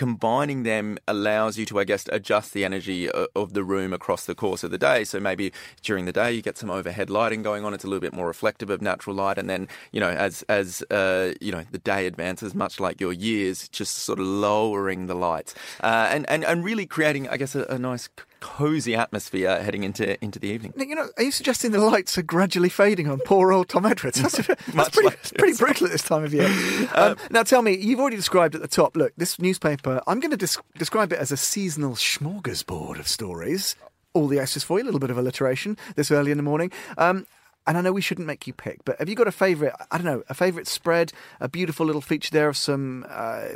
combining 0.00 0.62
them 0.62 0.96
allows 1.06 1.58
you 1.58 1.66
to, 1.66 1.78
I 1.78 1.84
guess, 1.84 2.08
adjust 2.10 2.54
the 2.54 2.64
energy 2.64 3.10
of 3.10 3.52
the 3.52 3.62
room 3.62 3.92
across 3.92 4.24
the 4.24 4.34
course 4.34 4.64
of 4.64 4.70
the 4.70 4.78
day. 4.78 5.04
So 5.04 5.20
maybe 5.20 5.52
during 5.82 6.06
the 6.06 6.12
day 6.12 6.32
you 6.32 6.40
get 6.40 6.56
some 6.56 6.70
overhead 6.70 7.10
lighting 7.10 7.42
going 7.42 7.66
on; 7.66 7.74
it's 7.74 7.84
a 7.84 7.86
little 7.86 8.00
bit 8.00 8.14
more 8.14 8.26
reflective 8.26 8.70
of 8.70 8.80
natural 8.80 9.14
light, 9.14 9.36
and 9.36 9.50
then 9.50 9.68
you 9.92 10.00
know, 10.00 10.08
as 10.08 10.42
as 10.48 10.82
uh, 10.90 11.34
you 11.42 11.52
know, 11.52 11.64
the 11.70 11.78
day 11.78 12.06
advances, 12.06 12.54
much 12.54 12.80
like 12.80 12.98
your 12.98 13.12
years, 13.12 13.68
just 13.68 13.98
sort 13.98 14.18
of 14.18 14.24
lowering 14.24 15.06
the 15.06 15.14
lights 15.14 15.54
uh, 15.82 16.08
and 16.10 16.24
and 16.30 16.44
and 16.44 16.64
really 16.64 16.86
creating, 16.86 17.28
I 17.28 17.36
guess, 17.36 17.54
a, 17.54 17.64
a 17.64 17.78
nice 17.78 18.08
cozy 18.40 18.94
atmosphere 18.94 19.62
heading 19.62 19.84
into 19.84 20.22
into 20.22 20.38
the 20.38 20.48
evening. 20.48 20.72
You 20.76 20.94
know, 20.94 21.08
are 21.16 21.22
you 21.22 21.30
suggesting 21.30 21.72
the 21.72 21.78
lights 21.78 22.18
are 22.18 22.22
gradually 22.22 22.68
fading 22.68 23.08
on 23.08 23.20
poor 23.20 23.52
old 23.52 23.68
Tom 23.68 23.86
Edwards? 23.86 24.20
That's, 24.20 24.36
that's 24.36 24.90
pretty, 24.90 25.08
like 25.08 25.34
pretty 25.34 25.56
brutal 25.56 25.86
at 25.86 25.92
this 25.92 26.02
time 26.02 26.24
of 26.24 26.34
year. 26.34 26.48
Um, 26.94 27.16
now, 27.30 27.42
tell 27.42 27.62
me, 27.62 27.76
you've 27.76 28.00
already 28.00 28.16
described 28.16 28.54
at 28.54 28.62
the 28.62 28.68
top. 28.68 28.96
Look, 28.96 29.12
this 29.16 29.38
newspaper, 29.38 30.02
I'm 30.06 30.18
going 30.18 30.30
to 30.30 30.36
des- 30.36 30.60
describe 30.76 31.12
it 31.12 31.18
as 31.18 31.30
a 31.30 31.36
seasonal 31.36 31.92
smorgasbord 31.92 32.98
of 32.98 33.06
stories. 33.06 33.76
All 34.12 34.26
the 34.26 34.38
S's 34.38 34.64
for 34.64 34.78
you, 34.78 34.84
a 34.84 34.86
little 34.86 35.00
bit 35.00 35.10
of 35.10 35.18
alliteration 35.18 35.76
this 35.94 36.10
early 36.10 36.30
in 36.30 36.36
the 36.36 36.42
morning. 36.42 36.72
Um, 36.98 37.26
and 37.66 37.76
I 37.76 37.82
know 37.82 37.92
we 37.92 38.00
shouldn't 38.00 38.26
make 38.26 38.46
you 38.46 38.52
pick, 38.52 38.84
but 38.84 38.98
have 38.98 39.08
you 39.08 39.14
got 39.14 39.28
a 39.28 39.32
favourite? 39.32 39.74
I 39.90 39.96
don't 39.98 40.06
know, 40.06 40.22
a 40.28 40.34
favourite 40.34 40.66
spread, 40.66 41.12
a 41.40 41.48
beautiful 41.48 41.86
little 41.86 42.00
feature 42.00 42.30
there 42.32 42.48
of 42.48 42.56
some 42.56 43.06
uh, 43.08 43.48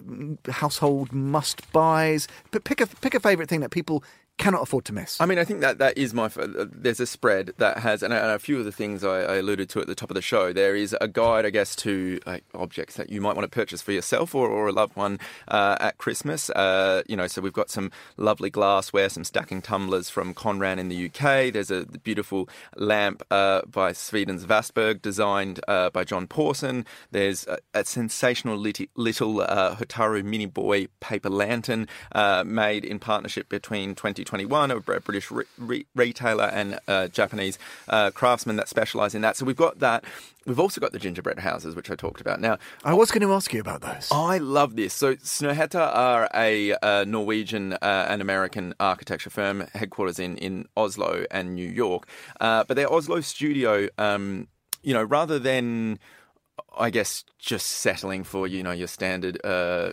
household 0.50 1.12
must 1.12 1.70
buys. 1.72 2.28
But 2.50 2.64
pick 2.64 2.80
a 2.80 2.86
pick 2.86 3.14
a 3.14 3.20
favourite 3.20 3.48
thing 3.48 3.60
that 3.60 3.70
people 3.70 4.04
cannot 4.36 4.62
afford 4.62 4.84
to 4.86 4.92
miss. 4.92 5.20
I 5.20 5.26
mean, 5.26 5.38
I 5.38 5.44
think 5.44 5.60
that 5.60 5.78
that 5.78 5.96
is 5.96 6.12
my. 6.12 6.26
uh, 6.26 6.66
There's 6.70 7.00
a 7.00 7.06
spread 7.06 7.52
that 7.58 7.78
has, 7.78 8.02
and 8.02 8.12
a, 8.12 8.38
few 8.38 8.58
of 8.58 8.64
the 8.64 8.72
things 8.72 9.04
I, 9.04 9.20
I 9.20 9.36
alluded 9.36 9.68
to 9.70 9.80
at 9.80 9.86
the 9.86 9.94
top 9.94 10.10
of 10.10 10.14
the 10.14 10.22
show. 10.22 10.52
There 10.52 10.74
is 10.74 10.94
a 11.00 11.08
guide, 11.08 11.46
I 11.46 11.50
guess, 11.50 11.74
to 11.76 12.18
like, 12.26 12.44
objects 12.54 12.96
that 12.96 13.10
you 13.10 13.20
might 13.20 13.36
want 13.36 13.50
to 13.50 13.54
purchase 13.54 13.80
for 13.80 13.92
yourself 13.92 14.34
or, 14.34 14.48
or 14.48 14.66
a 14.68 14.72
loved 14.72 14.96
one 14.96 15.18
uh, 15.48 15.76
at 15.80 15.98
Christmas. 15.98 16.50
Uh, 16.50 17.02
you 17.06 17.16
know, 17.16 17.26
so 17.26 17.40
we've 17.40 17.52
got 17.52 17.70
some 17.70 17.90
lovely 18.16 18.50
glassware, 18.50 19.08
some 19.08 19.24
stacking 19.24 19.62
tumblers 19.62 20.10
from 20.10 20.34
Conran 20.34 20.78
in 20.78 20.88
the 20.88 21.06
UK. 21.06 21.52
There's 21.52 21.70
a 21.70 21.84
beautiful 21.86 22.48
lamp 22.76 23.22
uh, 23.30 23.62
by 23.62 23.92
Sweden's 23.92 24.46
Wästberg, 24.46 25.00
designed 25.00 25.60
uh, 25.68 25.90
by 25.90 26.04
John 26.04 26.26
Pawson. 26.26 26.84
There's 27.12 27.46
a, 27.46 27.58
a 27.72 27.84
sensational 27.84 28.56
lit- 28.56 28.90
little 28.96 29.40
uh, 29.40 29.76
Hotaru 29.76 30.24
Mini 30.24 30.46
Boy 30.46 30.88
paper 31.00 31.30
lantern 31.30 31.86
uh, 32.12 32.42
made 32.44 32.84
in 32.84 32.98
partnership 32.98 33.48
between 33.48 33.94
2021, 34.24 34.70
a 34.70 34.80
British 34.80 35.30
re- 35.30 35.44
re- 35.58 35.86
retailer, 35.94 36.44
and 36.44 36.78
uh, 36.88 37.08
Japanese 37.08 37.58
uh, 37.88 38.10
craftsmen 38.10 38.56
that 38.56 38.68
specialise 38.68 39.14
in 39.14 39.22
that. 39.22 39.36
So 39.36 39.44
we've 39.44 39.56
got 39.56 39.78
that. 39.80 40.04
We've 40.46 40.60
also 40.60 40.80
got 40.80 40.92
the 40.92 40.98
gingerbread 40.98 41.38
houses, 41.38 41.74
which 41.74 41.90
I 41.90 41.94
talked 41.94 42.20
about. 42.20 42.40
Now, 42.40 42.58
I 42.84 42.92
was 42.92 43.10
going 43.10 43.26
to 43.26 43.32
ask 43.32 43.52
you 43.52 43.60
about 43.60 43.80
those. 43.80 44.08
I 44.10 44.38
love 44.38 44.76
this. 44.76 44.92
So 44.92 45.14
Snøhetta 45.14 45.94
are 45.94 46.28
a 46.34 46.74
uh, 46.74 47.04
Norwegian 47.04 47.74
uh, 47.74 48.06
and 48.08 48.20
American 48.20 48.74
architecture 48.78 49.30
firm, 49.30 49.66
headquarters 49.74 50.18
in, 50.18 50.36
in 50.36 50.68
Oslo 50.76 51.24
and 51.30 51.54
New 51.54 51.68
York. 51.68 52.06
Uh, 52.40 52.64
but 52.64 52.76
their 52.76 52.92
Oslo 52.92 53.20
studio, 53.22 53.88
um, 53.96 54.48
you 54.82 54.92
know, 54.92 55.02
rather 55.02 55.38
than, 55.38 55.98
I 56.78 56.90
guess, 56.90 57.24
just 57.38 57.66
settling 57.66 58.22
for 58.24 58.46
you 58.46 58.62
know 58.62 58.72
your 58.72 58.88
standard. 58.88 59.40
Uh, 59.44 59.92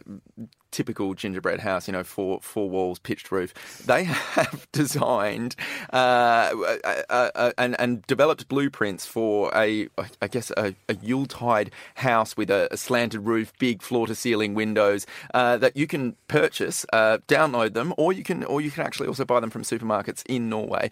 Typical 0.72 1.14
gingerbread 1.14 1.60
house, 1.60 1.88
you 1.88 1.92
know, 1.92 2.04
four 2.04 2.40
four 2.42 2.70
walls, 2.70 3.00
pitched 3.00 3.32
roof. 3.32 3.54
They 3.86 4.04
have 4.36 4.68
designed 4.72 5.56
uh, 5.92 6.52
uh, 6.54 6.78
uh, 7.10 7.30
uh, 7.36 7.52
and 7.58 7.80
and 7.80 8.02
developed 8.08 8.48
blueprints 8.48 9.06
for 9.06 9.52
a, 9.56 9.90
I 10.22 10.28
guess, 10.28 10.52
a, 10.58 10.74
a 10.88 10.96
Yuletide 11.02 11.72
house 11.96 12.38
with 12.38 12.50
a, 12.50 12.68
a 12.72 12.78
slanted 12.78 13.26
roof, 13.26 13.54
big 13.60 13.82
floor 13.82 14.08
to 14.08 14.16
ceiling 14.16 14.54
windows 14.54 15.06
uh, 15.34 15.58
that 15.58 15.76
you 15.76 15.88
can 15.88 16.16
purchase, 16.28 16.86
uh, 16.94 17.20
download 17.28 17.74
them, 17.74 17.94
or 17.98 18.14
you 18.14 18.24
can 18.24 18.44
or 18.46 18.62
you 18.62 18.72
can 18.72 18.86
actually 18.86 19.08
also 19.08 19.26
buy 19.26 19.40
them 19.40 19.50
from 19.50 19.64
supermarkets 19.64 20.24
in 20.28 20.50
Norway 20.50 20.90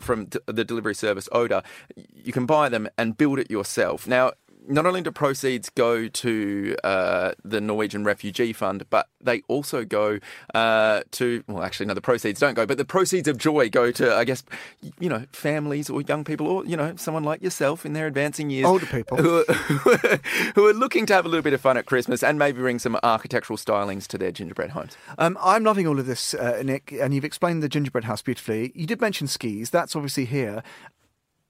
from 0.00 0.28
the 0.46 0.64
delivery 0.64 0.94
service 0.94 1.28
Oda. 1.32 1.62
You 1.96 2.32
can 2.32 2.46
buy 2.46 2.68
them 2.68 2.88
and 2.96 3.16
build 3.16 3.38
it 3.38 3.50
yourself. 3.50 4.06
Now 4.06 4.32
not 4.68 4.86
only 4.86 5.00
do 5.00 5.10
proceeds 5.10 5.68
go 5.70 6.08
to 6.08 6.76
uh, 6.84 7.32
the 7.44 7.60
Norwegian 7.60 8.04
Refugee 8.04 8.52
Fund, 8.52 8.86
but 8.90 9.08
they 9.20 9.42
also 9.48 9.84
go 9.84 10.18
uh, 10.54 11.02
to, 11.12 11.44
well, 11.46 11.62
actually, 11.62 11.86
no, 11.86 11.94
the 11.94 12.00
proceeds 12.00 12.40
don't 12.40 12.54
go, 12.54 12.66
but 12.66 12.78
the 12.78 12.84
proceeds 12.84 13.28
of 13.28 13.38
joy 13.38 13.68
go 13.68 13.90
to, 13.90 14.14
I 14.14 14.24
guess, 14.24 14.42
you 14.98 15.08
know, 15.08 15.24
families 15.32 15.90
or 15.90 16.02
young 16.02 16.24
people 16.24 16.46
or, 16.46 16.64
you 16.64 16.76
know, 16.76 16.94
someone 16.96 17.24
like 17.24 17.42
yourself 17.42 17.84
in 17.84 17.92
their 17.92 18.06
advancing 18.06 18.50
years. 18.50 18.66
Older 18.66 18.86
people. 18.86 19.16
Who 19.16 19.38
are, 19.38 19.52
who 20.54 20.66
are 20.66 20.74
looking 20.74 21.06
to 21.06 21.14
have 21.14 21.26
a 21.26 21.28
little 21.28 21.42
bit 21.42 21.52
of 21.52 21.60
fun 21.60 21.76
at 21.76 21.86
Christmas 21.86 22.22
and 22.22 22.38
maybe 22.38 22.60
bring 22.60 22.78
some 22.78 22.98
architectural 23.02 23.56
stylings 23.56 24.06
to 24.08 24.18
their 24.18 24.32
gingerbread 24.32 24.70
homes. 24.70 24.96
Um, 25.18 25.38
I'm 25.40 25.64
loving 25.64 25.86
all 25.86 25.98
of 25.98 26.06
this, 26.06 26.34
uh, 26.34 26.62
Nick, 26.64 26.92
and 26.92 27.14
you've 27.14 27.24
explained 27.24 27.62
the 27.62 27.68
gingerbread 27.68 28.04
house 28.04 28.22
beautifully. 28.22 28.72
You 28.74 28.86
did 28.86 29.00
mention 29.00 29.26
skis. 29.26 29.70
That's 29.70 29.96
obviously 29.96 30.24
here. 30.26 30.62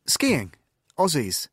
Skiing, 0.07 0.53
Aussies. 0.99 1.49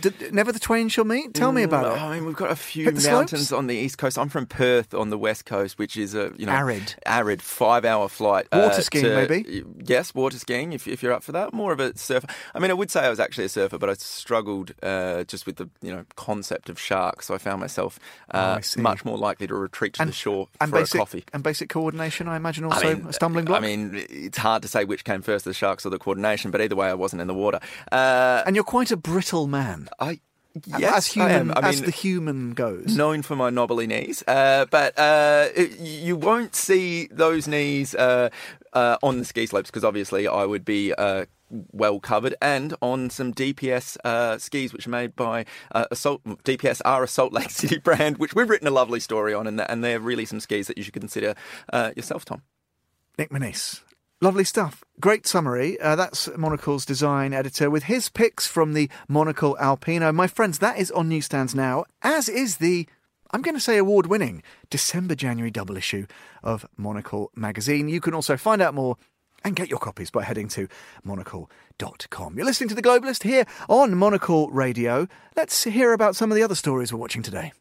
D- 0.00 0.10
d- 0.10 0.30
never 0.32 0.52
the 0.52 0.58
twain 0.58 0.88
shall 0.88 1.04
meet. 1.04 1.34
Tell 1.34 1.52
me 1.52 1.62
about 1.62 1.84
Mm, 1.86 1.96
it. 1.96 2.00
I 2.02 2.14
mean, 2.14 2.26
we've 2.26 2.36
got 2.36 2.50
a 2.50 2.56
few 2.56 2.84
mountains 2.86 3.48
slopes? 3.48 3.52
on 3.52 3.66
the 3.66 3.74
east 3.76 3.98
coast. 3.98 4.18
I'm 4.18 4.28
from 4.28 4.46
Perth 4.46 4.94
on 4.94 5.10
the 5.10 5.18
west 5.18 5.44
coast, 5.46 5.78
which 5.78 5.96
is 5.96 6.14
a 6.14 6.32
you 6.36 6.46
know 6.46 6.52
Arid. 6.52 6.94
arid 7.06 7.42
five 7.42 7.84
hour 7.84 8.08
flight. 8.08 8.46
uh, 8.52 8.60
Water 8.68 8.82
skiing, 8.82 9.04
to- 9.04 9.14
maybe? 9.14 9.64
Yes, 9.84 10.14
water 10.14 10.38
skiing. 10.38 10.72
If, 10.72 10.86
if 10.88 11.02
you're 11.02 11.12
up 11.12 11.22
for 11.22 11.32
that, 11.32 11.52
more 11.52 11.72
of 11.72 11.80
a 11.80 11.96
surfer. 11.96 12.26
I 12.54 12.58
mean, 12.58 12.70
I 12.70 12.74
would 12.74 12.90
say 12.90 13.00
I 13.00 13.10
was 13.10 13.20
actually 13.20 13.44
a 13.44 13.48
surfer, 13.48 13.78
but 13.78 13.88
I 13.90 13.94
struggled 13.94 14.72
uh, 14.82 15.24
just 15.24 15.46
with 15.46 15.56
the 15.56 15.68
you 15.82 15.92
know 15.92 16.04
concept 16.16 16.68
of 16.68 16.78
sharks. 16.78 17.26
So 17.26 17.34
I 17.34 17.38
found 17.38 17.60
myself 17.60 17.98
Oh, 18.32 18.38
I 18.38 18.42
uh, 18.58 18.60
much 18.78 19.04
more 19.04 19.18
likely 19.18 19.46
to 19.46 19.54
retreat 19.54 19.94
to 19.94 20.04
the 20.04 20.12
shore 20.12 20.48
and 20.60 20.70
for 20.70 20.78
basic 20.80 20.94
a 20.94 20.98
coffee. 20.98 21.24
and 21.32 21.42
basic 21.42 21.68
coordination. 21.68 22.28
I 22.28 22.36
imagine 22.36 22.64
also 22.64 23.00
a 23.08 23.12
stumbling 23.12 23.44
block. 23.44 23.58
I 23.58 23.66
mean, 23.66 24.04
it's 24.10 24.38
hard 24.38 24.62
to 24.62 24.68
say 24.68 24.84
which 24.84 25.04
came 25.04 25.22
first, 25.22 25.44
the 25.44 25.52
sharks 25.54 25.84
or 25.86 25.90
the 25.90 25.98
coordination. 25.98 26.50
But 26.50 26.60
either 26.60 26.76
way, 26.76 26.88
I 26.88 26.94
wasn't 26.94 27.22
in 27.22 27.28
the 27.28 27.34
water. 27.34 27.60
Uh, 27.92 28.42
and 28.46 28.54
you're 28.56 28.64
quite 28.64 28.90
a 28.90 28.96
brittle 28.96 29.46
man, 29.46 29.75
I 30.00 30.20
yes, 30.66 30.94
as 30.96 31.06
human 31.06 31.30
I 31.30 31.34
am. 31.34 31.50
I 31.64 31.68
as 31.68 31.76
mean, 31.76 31.84
the 31.86 31.90
human 31.90 32.54
goes. 32.54 32.96
known 32.96 33.22
for 33.22 33.36
my 33.36 33.50
knobbly 33.50 33.86
knees, 33.86 34.22
uh, 34.26 34.66
but 34.70 34.98
uh, 34.98 35.48
it- 35.54 35.78
you 35.78 36.16
won't 36.16 36.54
see 36.54 37.08
those 37.10 37.46
knees 37.48 37.94
uh, 37.94 38.30
uh, 38.72 38.96
on 39.02 39.18
the 39.18 39.24
ski 39.24 39.46
slopes 39.46 39.70
because 39.70 39.84
obviously 39.84 40.26
I 40.28 40.44
would 40.44 40.64
be. 40.64 40.92
Uh, 40.92 41.26
well 41.70 42.00
covered 42.00 42.34
and 42.42 42.74
on 42.82 43.08
some 43.08 43.32
DPS 43.32 43.96
uh, 44.04 44.36
skis 44.36 44.72
which 44.72 44.84
are 44.88 44.90
made 44.90 45.14
by 45.14 45.44
uh, 45.70 45.84
Assault 45.92 46.20
DPS 46.42 46.82
are 46.84 47.04
a 47.04 47.06
Salt 47.06 47.32
Lake 47.32 47.50
City 47.62 47.78
brand 47.78 48.18
which 48.18 48.34
we've 48.34 48.50
written 48.50 48.66
a 48.66 48.72
lovely 48.72 48.98
story 48.98 49.32
on 49.32 49.46
and, 49.46 49.60
and 49.60 49.84
they're 49.84 50.00
really 50.00 50.24
some 50.24 50.40
skis 50.40 50.66
that 50.66 50.76
you 50.76 50.82
should 50.82 50.92
consider 50.94 51.36
uh, 51.72 51.92
yourself 51.94 52.24
Tom 52.24 52.42
Nick 53.16 53.30
Monisse. 53.30 53.80
Lovely 54.22 54.44
stuff. 54.44 54.82
Great 54.98 55.26
summary. 55.26 55.78
Uh, 55.78 55.94
that's 55.94 56.30
Monocle's 56.38 56.86
design 56.86 57.34
editor 57.34 57.68
with 57.68 57.82
his 57.82 58.08
picks 58.08 58.46
from 58.46 58.72
the 58.72 58.88
Monocle 59.08 59.58
Alpino. 59.60 60.14
My 60.14 60.26
friends, 60.26 60.58
that 60.60 60.78
is 60.78 60.90
on 60.92 61.10
newsstands 61.10 61.54
now, 61.54 61.84
as 62.00 62.26
is 62.26 62.56
the, 62.56 62.88
I'm 63.32 63.42
going 63.42 63.56
to 63.56 63.60
say 63.60 63.76
award 63.76 64.06
winning, 64.06 64.42
December 64.70 65.14
January 65.14 65.50
double 65.50 65.76
issue 65.76 66.06
of 66.42 66.64
Monocle 66.78 67.30
magazine. 67.36 67.90
You 67.90 68.00
can 68.00 68.14
also 68.14 68.38
find 68.38 68.62
out 68.62 68.72
more 68.72 68.96
and 69.44 69.54
get 69.54 69.68
your 69.68 69.78
copies 69.78 70.10
by 70.10 70.22
heading 70.22 70.48
to 70.48 70.66
monocle.com. 71.04 72.36
You're 72.38 72.46
listening 72.46 72.70
to 72.70 72.74
The 72.74 72.82
Globalist 72.82 73.22
here 73.22 73.44
on 73.68 73.96
Monocle 73.96 74.48
Radio. 74.48 75.08
Let's 75.36 75.64
hear 75.64 75.92
about 75.92 76.16
some 76.16 76.32
of 76.32 76.36
the 76.36 76.42
other 76.42 76.54
stories 76.54 76.90
we're 76.90 76.98
watching 76.98 77.22
today. 77.22 77.52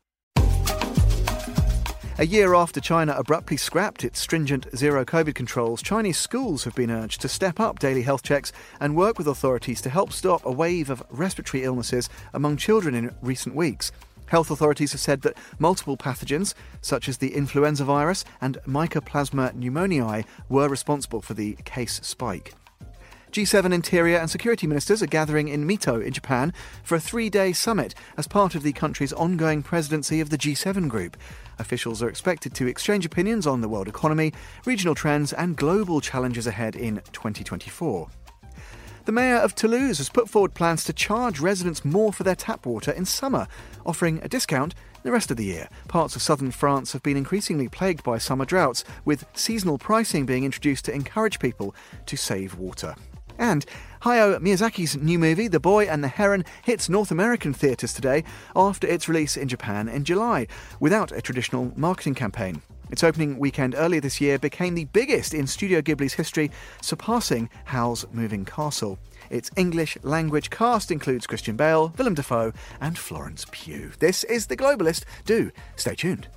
A 2.17 2.25
year 2.25 2.53
after 2.53 2.79
China 2.79 3.13
abruptly 3.17 3.57
scrapped 3.57 4.05
its 4.05 4.21
stringent 4.21 4.67
zero 4.73 5.03
COVID 5.03 5.35
controls, 5.35 5.81
Chinese 5.81 6.17
schools 6.17 6.63
have 6.63 6.73
been 6.73 6.89
urged 6.89 7.19
to 7.19 7.27
step 7.27 7.59
up 7.59 7.77
daily 7.77 8.03
health 8.03 8.23
checks 8.23 8.53
and 8.79 8.95
work 8.95 9.17
with 9.17 9.27
authorities 9.27 9.81
to 9.81 9.89
help 9.89 10.13
stop 10.13 10.45
a 10.45 10.51
wave 10.51 10.89
of 10.89 11.03
respiratory 11.09 11.65
illnesses 11.65 12.07
among 12.33 12.55
children 12.55 12.95
in 12.95 13.13
recent 13.21 13.53
weeks. 13.53 13.91
Health 14.27 14.49
authorities 14.49 14.93
have 14.93 15.01
said 15.01 15.23
that 15.23 15.37
multiple 15.59 15.97
pathogens, 15.97 16.53
such 16.79 17.09
as 17.09 17.17
the 17.17 17.35
influenza 17.35 17.83
virus 17.83 18.23
and 18.39 18.59
Mycoplasma 18.65 19.53
pneumoniae, 19.53 20.23
were 20.47 20.69
responsible 20.69 21.21
for 21.21 21.33
the 21.33 21.57
case 21.65 21.99
spike. 22.01 22.53
G7 23.33 23.73
interior 23.73 24.17
and 24.17 24.29
security 24.29 24.65
ministers 24.67 25.03
are 25.03 25.07
gathering 25.07 25.49
in 25.49 25.67
Mito 25.67 26.01
in 26.01 26.13
Japan 26.13 26.53
for 26.81 26.95
a 26.95 27.01
three 27.01 27.29
day 27.29 27.51
summit 27.51 27.93
as 28.15 28.25
part 28.25 28.55
of 28.55 28.63
the 28.63 28.71
country's 28.71 29.11
ongoing 29.11 29.61
presidency 29.61 30.21
of 30.21 30.29
the 30.29 30.37
G7 30.37 30.87
group. 30.87 31.17
Officials 31.59 32.01
are 32.01 32.09
expected 32.09 32.53
to 32.55 32.67
exchange 32.67 33.05
opinions 33.05 33.47
on 33.47 33.61
the 33.61 33.69
world 33.69 33.87
economy, 33.87 34.33
regional 34.65 34.95
trends, 34.95 35.33
and 35.33 35.55
global 35.55 36.01
challenges 36.01 36.47
ahead 36.47 36.75
in 36.75 37.01
2024. 37.11 38.09
The 39.05 39.11
mayor 39.11 39.37
of 39.37 39.53
Toulouse 39.53 39.99
has 39.99 40.09
put 40.09 40.27
forward 40.27 40.55
plans 40.55 40.83
to 40.85 40.93
charge 40.93 41.39
residents 41.39 41.85
more 41.85 42.11
for 42.11 42.23
their 42.23 42.35
tap 42.35 42.65
water 42.65 42.91
in 42.91 43.05
summer, 43.05 43.47
offering 43.85 44.19
a 44.23 44.27
discount 44.27 44.73
the 45.03 45.11
rest 45.11 45.29
of 45.29 45.37
the 45.37 45.45
year. 45.45 45.69
Parts 45.87 46.15
of 46.15 46.23
southern 46.23 46.49
France 46.49 46.91
have 46.93 47.03
been 47.03 47.15
increasingly 47.15 47.69
plagued 47.69 48.03
by 48.03 48.17
summer 48.17 48.45
droughts, 48.45 48.83
with 49.05 49.25
seasonal 49.35 49.77
pricing 49.77 50.25
being 50.25 50.43
introduced 50.43 50.85
to 50.85 50.93
encourage 50.93 51.39
people 51.39 51.75
to 52.07 52.17
save 52.17 52.57
water. 52.57 52.95
And 53.37 53.65
Hayao 54.05 54.37
Miyazaki's 54.37 54.95
new 54.95 55.17
movie, 55.17 55.47
The 55.47 55.59
Boy 55.59 55.85
and 55.85 56.03
the 56.03 56.07
Heron, 56.07 56.45
hits 56.63 56.87
North 56.87 57.09
American 57.09 57.55
theatres 57.55 57.91
today 57.91 58.23
after 58.55 58.85
its 58.85 59.09
release 59.09 59.35
in 59.35 59.47
Japan 59.47 59.89
in 59.89 60.03
July, 60.03 60.45
without 60.79 61.11
a 61.11 61.23
traditional 61.23 61.73
marketing 61.75 62.13
campaign. 62.13 62.61
Its 62.91 63.03
opening 63.03 63.39
weekend 63.39 63.73
earlier 63.75 63.99
this 63.99 64.21
year 64.21 64.37
became 64.37 64.75
the 64.75 64.85
biggest 64.85 65.33
in 65.33 65.47
Studio 65.47 65.81
Ghibli's 65.81 66.13
history, 66.13 66.51
surpassing 66.83 67.49
Howl's 67.63 68.05
Moving 68.11 68.45
Castle. 68.45 68.99
Its 69.31 69.49
English 69.55 69.97
language 70.03 70.51
cast 70.51 70.91
includes 70.91 71.25
Christian 71.25 71.55
Bale, 71.55 71.91
Willem 71.97 72.13
Dafoe, 72.13 72.53
and 72.79 72.99
Florence 72.99 73.47
Pugh. 73.49 73.91
This 73.97 74.23
is 74.25 74.45
The 74.45 74.55
Globalist. 74.55 75.05
Do 75.25 75.49
stay 75.77 75.95
tuned. 75.95 76.27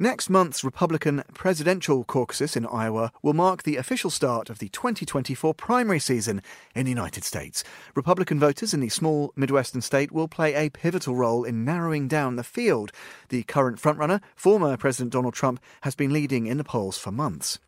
Next 0.00 0.30
month's 0.30 0.62
Republican 0.62 1.24
presidential 1.34 2.04
caucuses 2.04 2.54
in 2.54 2.66
Iowa 2.66 3.10
will 3.20 3.32
mark 3.32 3.64
the 3.64 3.74
official 3.74 4.10
start 4.10 4.48
of 4.48 4.60
the 4.60 4.68
2024 4.68 5.54
primary 5.54 5.98
season 5.98 6.40
in 6.72 6.84
the 6.84 6.92
United 6.92 7.24
States. 7.24 7.64
Republican 7.96 8.38
voters 8.38 8.72
in 8.72 8.78
the 8.78 8.90
small 8.90 9.32
Midwestern 9.34 9.80
state 9.80 10.12
will 10.12 10.28
play 10.28 10.54
a 10.54 10.70
pivotal 10.70 11.16
role 11.16 11.42
in 11.42 11.64
narrowing 11.64 12.06
down 12.06 12.36
the 12.36 12.44
field. 12.44 12.92
The 13.30 13.42
current 13.42 13.82
frontrunner, 13.82 14.20
former 14.36 14.76
President 14.76 15.12
Donald 15.12 15.34
Trump, 15.34 15.58
has 15.80 15.96
been 15.96 16.12
leading 16.12 16.46
in 16.46 16.58
the 16.58 16.64
polls 16.64 16.96
for 16.96 17.10
months. 17.10 17.58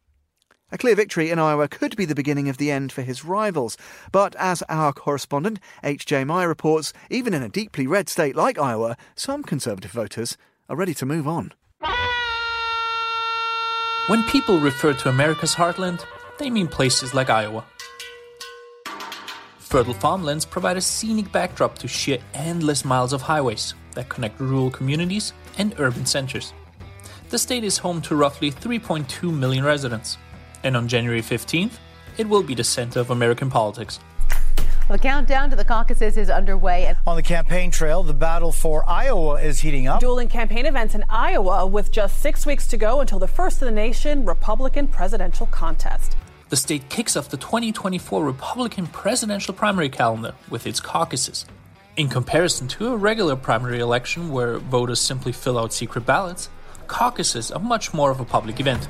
A 0.70 0.78
clear 0.78 0.94
victory 0.94 1.30
in 1.30 1.40
Iowa 1.40 1.66
could 1.66 1.96
be 1.96 2.04
the 2.04 2.14
beginning 2.14 2.48
of 2.48 2.58
the 2.58 2.70
end 2.70 2.92
for 2.92 3.02
his 3.02 3.24
rivals. 3.24 3.76
But 4.12 4.36
as 4.36 4.62
our 4.68 4.92
correspondent, 4.92 5.58
H.J. 5.82 6.22
Mai, 6.22 6.44
reports, 6.44 6.92
even 7.10 7.34
in 7.34 7.42
a 7.42 7.48
deeply 7.48 7.88
red 7.88 8.08
state 8.08 8.36
like 8.36 8.56
Iowa, 8.56 8.96
some 9.16 9.42
Conservative 9.42 9.90
voters 9.90 10.36
are 10.68 10.76
ready 10.76 10.94
to 10.94 11.04
move 11.04 11.26
on. 11.26 11.54
When 14.10 14.24
people 14.24 14.58
refer 14.58 14.92
to 14.92 15.08
America's 15.08 15.54
heartland, 15.54 16.04
they 16.36 16.50
mean 16.50 16.66
places 16.66 17.14
like 17.14 17.30
Iowa. 17.30 17.64
Fertile 19.60 19.94
farmlands 19.94 20.44
provide 20.44 20.76
a 20.76 20.80
scenic 20.80 21.30
backdrop 21.30 21.78
to 21.78 21.86
sheer 21.86 22.18
endless 22.34 22.84
miles 22.84 23.12
of 23.12 23.22
highways 23.22 23.74
that 23.94 24.08
connect 24.08 24.40
rural 24.40 24.68
communities 24.68 25.32
and 25.58 25.76
urban 25.78 26.06
centers. 26.06 26.52
The 27.28 27.38
state 27.38 27.62
is 27.62 27.78
home 27.78 28.02
to 28.02 28.16
roughly 28.16 28.50
3.2 28.50 29.32
million 29.32 29.64
residents, 29.64 30.18
and 30.64 30.76
on 30.76 30.88
January 30.88 31.22
15th, 31.22 31.78
it 32.18 32.28
will 32.28 32.42
be 32.42 32.56
the 32.56 32.64
center 32.64 32.98
of 32.98 33.10
American 33.10 33.48
politics. 33.48 34.00
The 34.90 34.98
countdown 34.98 35.50
to 35.50 35.54
the 35.54 35.64
caucuses 35.64 36.16
is 36.16 36.28
underway. 36.28 36.92
On 37.06 37.14
the 37.14 37.22
campaign 37.22 37.70
trail, 37.70 38.02
the 38.02 38.12
battle 38.12 38.50
for 38.50 38.84
Iowa 38.90 39.34
is 39.34 39.60
heating 39.60 39.86
up. 39.86 40.00
Dueling 40.00 40.26
campaign 40.26 40.66
events 40.66 40.96
in 40.96 41.04
Iowa 41.08 41.64
with 41.64 41.92
just 41.92 42.18
six 42.18 42.44
weeks 42.44 42.66
to 42.66 42.76
go 42.76 42.98
until 42.98 43.20
the 43.20 43.28
first 43.28 43.62
in 43.62 43.66
the 43.66 43.72
nation 43.72 44.24
Republican 44.24 44.88
presidential 44.88 45.46
contest. 45.46 46.16
The 46.48 46.56
state 46.56 46.88
kicks 46.88 47.16
off 47.16 47.28
the 47.28 47.36
2024 47.36 48.24
Republican 48.24 48.88
presidential 48.88 49.54
primary 49.54 49.90
calendar 49.90 50.34
with 50.48 50.66
its 50.66 50.80
caucuses. 50.80 51.46
In 51.96 52.08
comparison 52.08 52.66
to 52.66 52.88
a 52.88 52.96
regular 52.96 53.36
primary 53.36 53.78
election 53.78 54.30
where 54.30 54.58
voters 54.58 54.98
simply 54.98 55.30
fill 55.30 55.56
out 55.56 55.72
secret 55.72 56.04
ballots, 56.04 56.48
caucuses 56.88 57.52
are 57.52 57.60
much 57.60 57.94
more 57.94 58.10
of 58.10 58.18
a 58.18 58.24
public 58.24 58.58
event. 58.58 58.88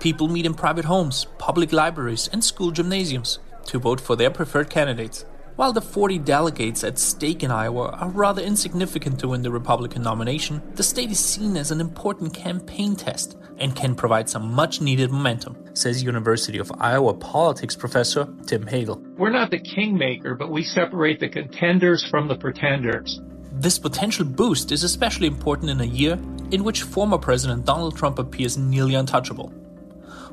People 0.00 0.28
meet 0.28 0.46
in 0.46 0.54
private 0.54 0.86
homes, 0.86 1.26
public 1.36 1.70
libraries, 1.70 2.30
and 2.32 2.42
school 2.42 2.70
gymnasiums 2.70 3.40
to 3.66 3.78
vote 3.78 4.00
for 4.00 4.16
their 4.16 4.30
preferred 4.30 4.70
candidates. 4.70 5.24
While 5.56 5.74
the 5.74 5.82
40 5.82 6.18
delegates 6.18 6.82
at 6.82 6.98
stake 6.98 7.42
in 7.42 7.50
Iowa 7.50 7.90
are 7.90 8.08
rather 8.08 8.40
insignificant 8.40 9.20
to 9.20 9.28
win 9.28 9.42
the 9.42 9.50
Republican 9.50 10.02
nomination, 10.02 10.62
the 10.74 10.82
state 10.82 11.10
is 11.10 11.20
seen 11.20 11.56
as 11.58 11.70
an 11.70 11.80
important 11.80 12.32
campaign 12.32 12.96
test 12.96 13.36
and 13.58 13.76
can 13.76 13.94
provide 13.94 14.30
some 14.30 14.52
much 14.52 14.80
needed 14.80 15.10
momentum, 15.10 15.56
says 15.74 16.02
University 16.02 16.58
of 16.58 16.72
Iowa 16.80 17.12
politics 17.12 17.76
professor 17.76 18.26
Tim 18.46 18.64
Hagle. 18.64 19.02
We're 19.18 19.30
not 19.30 19.50
the 19.50 19.60
kingmaker, 19.60 20.34
but 20.34 20.50
we 20.50 20.62
separate 20.64 21.20
the 21.20 21.28
contenders 21.28 22.04
from 22.10 22.28
the 22.28 22.36
pretenders. 22.36 23.20
This 23.52 23.78
potential 23.78 24.24
boost 24.24 24.72
is 24.72 24.82
especially 24.82 25.26
important 25.26 25.68
in 25.70 25.80
a 25.82 25.84
year 25.84 26.18
in 26.50 26.64
which 26.64 26.82
former 26.82 27.18
President 27.18 27.66
Donald 27.66 27.96
Trump 27.96 28.18
appears 28.18 28.56
nearly 28.56 28.94
untouchable. 28.94 29.52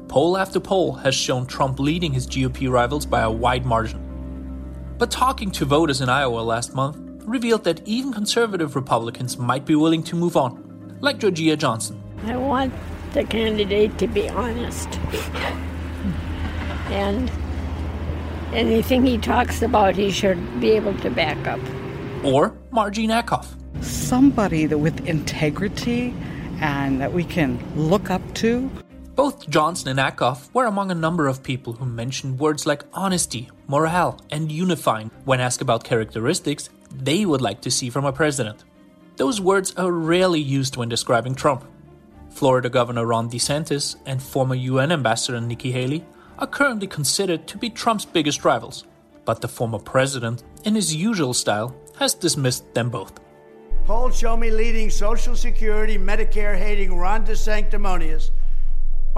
Poll 0.09 0.39
after 0.39 0.59
poll 0.59 0.93
has 0.95 1.13
shown 1.13 1.45
Trump 1.45 1.79
leading 1.79 2.11
his 2.11 2.25
GOP 2.25 2.67
rivals 2.67 3.05
by 3.05 3.21
a 3.21 3.29
wide 3.29 3.63
margin. 3.63 4.01
But 4.97 5.11
talking 5.11 5.51
to 5.51 5.65
voters 5.65 6.01
in 6.01 6.09
Iowa 6.09 6.39
last 6.39 6.73
month 6.73 6.97
revealed 7.25 7.63
that 7.65 7.87
even 7.87 8.11
conservative 8.11 8.75
Republicans 8.75 9.37
might 9.37 9.65
be 9.65 9.75
willing 9.75 10.01
to 10.03 10.15
move 10.15 10.35
on, 10.35 10.97
like 10.99 11.19
Georgia 11.19 11.55
Johnson. 11.55 12.01
I 12.25 12.37
want 12.37 12.73
the 13.13 13.23
candidate 13.23 13.99
to 13.99 14.07
be 14.07 14.27
honest. 14.29 14.89
and 16.89 17.31
anything 18.51 19.05
he 19.05 19.19
talks 19.19 19.61
about, 19.61 19.95
he 19.95 20.09
should 20.09 20.59
be 20.59 20.71
able 20.71 20.97
to 21.01 21.11
back 21.11 21.45
up. 21.45 21.59
Or 22.23 22.57
Margie 22.71 23.07
Nakoff. 23.07 23.45
Somebody 23.83 24.65
that 24.65 24.79
with 24.79 25.07
integrity 25.07 26.15
and 26.61 26.99
that 26.99 27.13
we 27.13 27.23
can 27.23 27.59
look 27.75 28.09
up 28.09 28.23
to. 28.33 28.71
Both 29.19 29.49
Johnson 29.49 29.89
and 29.89 29.99
Nakoff 29.99 30.47
were 30.53 30.63
among 30.63 30.91
a 30.91 30.95
number 30.95 31.27
of 31.27 31.43
people 31.43 31.73
who 31.73 31.85
mentioned 31.85 32.39
words 32.39 32.65
like 32.65 32.85
honesty, 32.93 33.49
morale, 33.67 34.17
and 34.31 34.49
unifying 34.49 35.11
when 35.25 35.41
asked 35.41 35.61
about 35.61 35.83
characteristics 35.83 36.69
they 36.89 37.25
would 37.25 37.41
like 37.41 37.59
to 37.63 37.69
see 37.69 37.89
from 37.89 38.05
a 38.05 38.13
president. 38.13 38.63
Those 39.17 39.41
words 39.41 39.73
are 39.75 39.91
rarely 39.91 40.39
used 40.39 40.77
when 40.77 40.87
describing 40.87 41.35
Trump. 41.35 41.65
Florida 42.29 42.69
Governor 42.69 43.05
Ron 43.07 43.29
DeSantis 43.29 43.97
and 44.05 44.23
former 44.23 44.55
UN 44.55 44.93
Ambassador 44.93 45.41
Nikki 45.41 45.73
Haley 45.73 46.05
are 46.37 46.47
currently 46.47 46.87
considered 46.87 47.45
to 47.47 47.57
be 47.57 47.69
Trump's 47.69 48.05
biggest 48.05 48.45
rivals, 48.45 48.85
but 49.25 49.41
the 49.41 49.49
former 49.49 49.79
president, 49.79 50.45
in 50.63 50.75
his 50.75 50.95
usual 50.95 51.33
style, 51.33 51.75
has 51.97 52.13
dismissed 52.13 52.73
them 52.73 52.89
both. 52.89 53.19
Polls 53.83 54.17
show 54.17 54.37
me 54.37 54.49
leading 54.49 54.89
Social 54.89 55.35
Security, 55.35 55.97
Medicare 55.97 56.57
hating 56.57 56.95
Ron 56.95 57.25
DeSanctimonious 57.25 58.31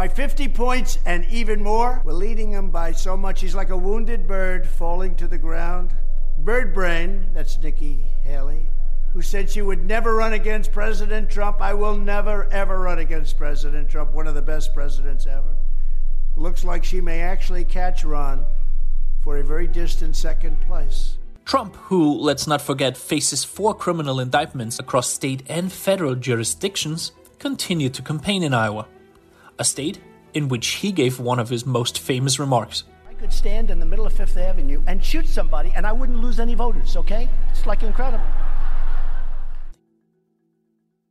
by 0.01 0.07
50 0.07 0.47
points 0.47 0.97
and 1.05 1.25
even 1.25 1.61
more. 1.61 2.01
We're 2.03 2.13
leading 2.13 2.49
him 2.49 2.71
by 2.71 2.91
so 2.91 3.15
much 3.15 3.39
he's 3.39 3.53
like 3.53 3.69
a 3.69 3.77
wounded 3.77 4.25
bird 4.25 4.67
falling 4.67 5.13
to 5.17 5.27
the 5.27 5.37
ground. 5.37 5.93
Bird 6.39 6.73
brain, 6.73 7.27
that's 7.35 7.59
Nikki 7.59 7.99
Haley, 8.23 8.65
who 9.13 9.21
said 9.21 9.47
she 9.47 9.61
would 9.61 9.85
never 9.85 10.15
run 10.15 10.33
against 10.33 10.71
President 10.71 11.29
Trump. 11.29 11.61
I 11.61 11.75
will 11.75 11.95
never, 11.95 12.51
ever 12.51 12.79
run 12.79 12.97
against 12.97 13.37
President 13.37 13.89
Trump, 13.89 14.11
one 14.11 14.25
of 14.25 14.33
the 14.33 14.41
best 14.41 14.73
presidents 14.73 15.27
ever. 15.27 15.55
Looks 16.35 16.63
like 16.63 16.83
she 16.83 16.99
may 16.99 17.21
actually 17.21 17.63
catch 17.63 18.03
Ron 18.03 18.43
for 19.23 19.37
a 19.37 19.43
very 19.43 19.67
distant 19.67 20.15
second 20.15 20.59
place. 20.61 21.19
Trump, 21.45 21.75
who, 21.75 22.17
let's 22.17 22.47
not 22.47 22.63
forget, 22.63 22.97
faces 22.97 23.43
four 23.43 23.75
criminal 23.75 24.19
indictments 24.19 24.79
across 24.79 25.11
state 25.11 25.43
and 25.47 25.71
federal 25.71 26.15
jurisdictions, 26.15 27.11
continued 27.37 27.93
to 27.93 28.01
campaign 28.01 28.41
in 28.41 28.55
Iowa, 28.55 28.87
a 29.61 29.63
state 29.63 29.99
in 30.33 30.47
which 30.49 30.67
he 30.81 30.91
gave 30.91 31.19
one 31.19 31.39
of 31.39 31.47
his 31.47 31.65
most 31.65 31.99
famous 31.99 32.39
remarks. 32.39 32.83
I 33.07 33.13
could 33.13 33.31
stand 33.31 33.69
in 33.69 33.79
the 33.79 33.85
middle 33.85 34.07
of 34.07 34.13
Fifth 34.13 34.35
Avenue 34.35 34.83
and 34.87 35.05
shoot 35.05 35.27
somebody 35.27 35.71
and 35.75 35.85
I 35.85 35.91
wouldn't 35.91 36.19
lose 36.19 36.39
any 36.39 36.55
voters, 36.55 36.97
okay? 36.97 37.29
It's 37.51 37.65
like 37.67 37.83
incredible. 37.83 38.25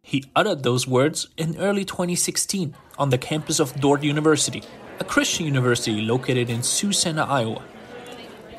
He 0.02 0.24
uttered 0.34 0.64
those 0.64 0.88
words 0.88 1.28
in 1.36 1.56
early 1.58 1.84
2016 1.84 2.74
on 2.98 3.10
the 3.10 3.18
campus 3.18 3.60
of 3.60 3.80
Dordt 3.80 4.02
University, 4.02 4.64
a 4.98 5.04
Christian 5.04 5.46
university 5.46 6.00
located 6.00 6.50
in 6.50 6.64
Sioux 6.64 6.92
Center, 6.92 7.22
Iowa. 7.22 7.62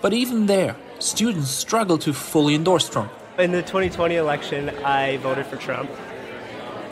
But 0.01 0.13
even 0.13 0.45
there, 0.45 0.77
students 0.99 1.49
struggle 1.49 1.97
to 1.97 2.13
fully 2.13 2.55
endorse 2.55 2.87
Trump. 2.87 3.11
In 3.37 3.51
the 3.51 3.61
2020 3.61 4.15
election, 4.15 4.69
I 4.85 5.17
voted 5.17 5.45
for 5.47 5.57
Trump. 5.57 5.91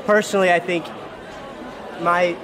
Personally, 0.05 0.51
I 0.51 0.59
think 0.59 0.85
my 2.01 2.35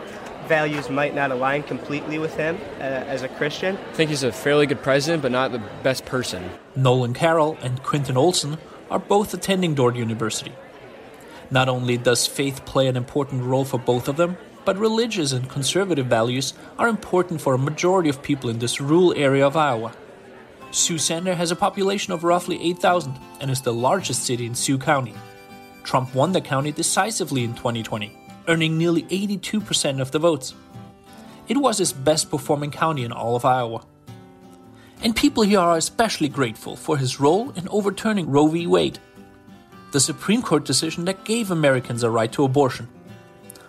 values 0.48 0.90
might 0.90 1.16
not 1.16 1.32
align 1.32 1.64
completely 1.64 2.20
with 2.20 2.36
him 2.36 2.58
uh, 2.80 2.84
as 2.84 3.22
a 3.24 3.30
Christian. 3.30 3.78
I 3.78 3.94
think 3.94 4.10
he's 4.10 4.24
a 4.24 4.32
fairly 4.32 4.66
good 4.66 4.82
president, 4.82 5.22
but 5.22 5.32
not 5.32 5.52
the 5.52 5.62
best 5.84 6.06
person. 6.06 6.50
Nolan 6.76 7.14
Carroll 7.14 7.58
and 7.62 7.82
Quinton 7.84 8.18
Olson 8.18 8.58
are 8.90 9.00
both 9.00 9.34
attending 9.34 9.74
Dordt 9.74 9.96
University 9.96 10.54
Not 11.50 11.70
only 11.70 11.98
does 11.98 12.28
faith 12.28 12.66
play 12.66 12.88
an 12.88 12.96
important 12.96 13.44
role 13.44 13.66
for 13.66 13.80
both 13.80 14.08
of 14.08 14.18
them, 14.18 14.38
but 14.66 14.78
religious 14.78 15.32
and 15.32 15.48
conservative 15.50 16.08
values 16.08 16.54
are 16.80 16.88
important 16.88 17.40
for 17.40 17.54
a 17.54 17.58
majority 17.60 18.10
of 18.10 18.24
people 18.24 18.50
in 18.50 18.60
this 18.60 18.82
rural 18.82 19.14
area 19.14 19.46
of 19.46 19.56
Iowa. 19.56 19.94
Sioux 20.72 20.98
Center 20.98 21.36
has 21.36 21.52
a 21.52 21.56
population 21.56 22.12
of 22.14 22.24
roughly 22.24 22.62
8,000 22.62 23.18
and 23.40 23.52
is 23.52 23.62
the 23.62 23.72
largest 23.72 24.24
city 24.24 24.46
in 24.46 24.56
Sioux 24.56 24.78
County. 24.78 25.14
Trump 25.84 26.16
won 26.16 26.32
the 26.32 26.42
county 26.42 26.72
decisively 26.72 27.44
in 27.44 27.54
2020, 27.54 28.12
earning 28.48 28.78
nearly 28.78 29.04
82% 29.04 30.00
of 30.02 30.12
the 30.12 30.20
votes. 30.20 30.54
It 31.48 31.58
was 31.58 31.78
his 31.78 31.94
best 31.94 32.30
performing 32.30 32.72
county 32.72 33.04
in 33.04 33.12
all 33.12 33.36
of 33.36 33.46
Iowa. 33.46 33.84
And 35.04 35.16
people 35.16 35.44
here 35.44 35.60
are 35.60 35.78
especially 35.78 36.30
grateful 36.30 36.76
for 36.76 36.98
his 36.98 37.20
role 37.20 37.52
in 37.52 37.68
overturning 37.70 38.30
Roe 38.30 38.48
v. 38.48 38.66
Wade, 38.66 39.00
the 39.92 40.00
Supreme 40.00 40.42
Court 40.42 40.66
decision 40.66 41.06
that 41.06 41.24
gave 41.26 41.52
Americans 41.52 42.02
a 42.04 42.10
right 42.10 42.32
to 42.32 42.44
abortion. 42.44 42.88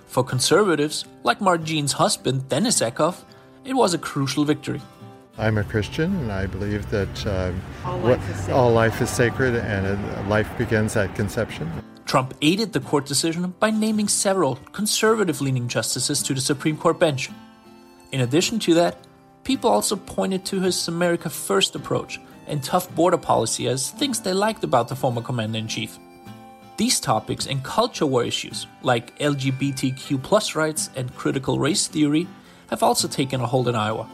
For 0.07 0.25
conservatives, 0.25 1.05
like 1.25 1.41
Margene's 1.41 1.93
husband, 1.93 2.49
Dennis 2.49 2.81
Eckhoff, 2.81 3.23
it 3.65 3.75
was 3.75 3.93
a 3.93 3.99
crucial 3.99 4.45
victory. 4.45 4.81
I'm 5.39 5.59
a 5.59 5.65
Christian, 5.65 6.17
and 6.17 6.33
I 6.33 6.47
believe 6.47 6.89
that 6.91 7.27
um, 7.27 7.61
All 7.85 7.99
life 7.99 8.31
is 8.31 8.37
sacred. 8.39 8.55
all 8.55 8.73
life 8.73 9.03
is 9.03 9.11
sacred 9.11 9.55
and 9.57 10.29
life 10.31 10.49
begins 10.57 10.97
at 10.97 11.15
conception. 11.15 11.71
Trump 12.07 12.35
aided 12.41 12.73
the 12.73 12.81
court 12.81 13.05
decision 13.05 13.53
by 13.59 13.71
naming 13.71 14.07
several 14.07 14.57
conservative 14.73 15.41
leaning 15.41 15.67
justices 15.67 16.23
to 16.23 16.35
the 16.35 16.41
Supreme 16.41 16.77
Court 16.77 16.99
bench. 17.01 17.31
In 18.13 18.21
addition 18.21 18.61
to 18.61 18.75
that, 18.75 18.97
people 19.43 19.69
also 19.69 19.97
pointed 19.97 20.45
to 20.47 20.61
his 20.61 20.89
America 20.89 21.29
First 21.29 21.75
approach 21.75 22.21
and 22.47 22.63
tough 22.63 22.95
border 22.95 23.19
policy 23.19 23.67
as 23.67 23.91
things 23.91 24.21
they 24.21 24.33
liked 24.33 24.63
about 24.63 24.87
the 24.87 24.95
former 24.95 25.21
commander 25.21 25.59
in 25.59 25.67
chief. 25.67 25.99
These 26.77 27.01
topics 27.01 27.47
and 27.47 27.65
culture 27.65 28.07
war 28.07 28.25
issues, 28.25 28.67
like 28.83 29.19
LGBTQ 29.19 30.55
rights 30.55 30.91
and 30.95 31.15
critical 31.17 31.59
race 31.59 31.89
theory, 31.89 32.29
have 32.69 32.85
also 32.85 33.09
taken 33.09 33.41
a 33.41 33.47
hold 33.47 33.67
in 33.67 33.75
Iowa. 33.75 34.09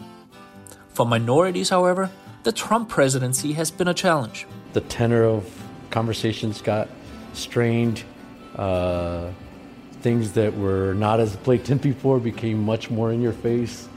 For 0.94 1.04
minorities, 1.04 1.68
however, 1.68 2.10
the 2.44 2.52
Trump 2.52 2.88
presidency 2.88 3.52
has 3.52 3.70
been 3.70 3.88
a 3.88 3.94
challenge. 3.94 4.46
the 4.72 4.80
tenor 4.80 5.24
of 5.24 5.44
conversations 5.90 6.62
got 6.62 6.88
strained. 7.32 8.02
Uh, 8.56 9.30
things 10.02 10.32
that 10.32 10.56
were 10.56 10.94
not 10.94 11.20
as 11.20 11.36
blatant 11.36 11.80
before 11.90 12.18
became 12.18 12.62
much 12.64 12.90
more 12.90 13.12
in 13.12 13.22
your 13.22 13.32
face. 13.32 13.88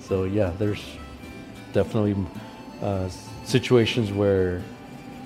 So 0.00 0.24
yeah, 0.24 0.52
there's 0.58 0.84
definitely 1.72 2.16
uh, 2.82 3.08
situations 3.44 4.12
where 4.12 4.62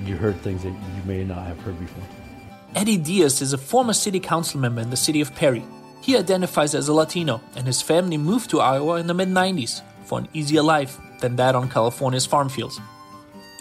you 0.05 0.17
heard 0.17 0.41
things 0.41 0.63
that 0.63 0.71
you 0.71 1.03
may 1.05 1.25
not 1.25 1.47
have 1.47 1.61
heard 1.61 1.79
before. 1.79 2.05
Eddie 2.75 2.97
Diaz 2.97 3.43
is 3.43 3.53
a 3.53 3.59
former 3.59 3.93
city 3.93 4.21
council 4.21 4.61
member 4.61 4.81
in 4.81 4.91
the 4.91 4.97
city 4.97 5.21
of 5.21 5.35
Perry. 5.35 5.65
He 6.01 6.17
identifies 6.17 6.75
as 6.75 6.89
a 6.89 6.95
Latino, 6.95 7.43
and 7.57 7.67
his 7.67 7.83
family 7.83 8.17
moved 8.17 8.51
to 8.51 8.61
Iowa 8.61 8.97
in 8.97 9.07
the 9.07 9.15
mid 9.15 9.29
90s 9.29 9.83
for 10.05 10.19
an 10.19 10.29
easier 10.33 10.63
life 10.63 10.99
than 11.21 11.37
that 11.37 11.55
on 11.55 11.69
California's 11.69 12.25
farm 12.25 12.49
fields. 12.49 12.81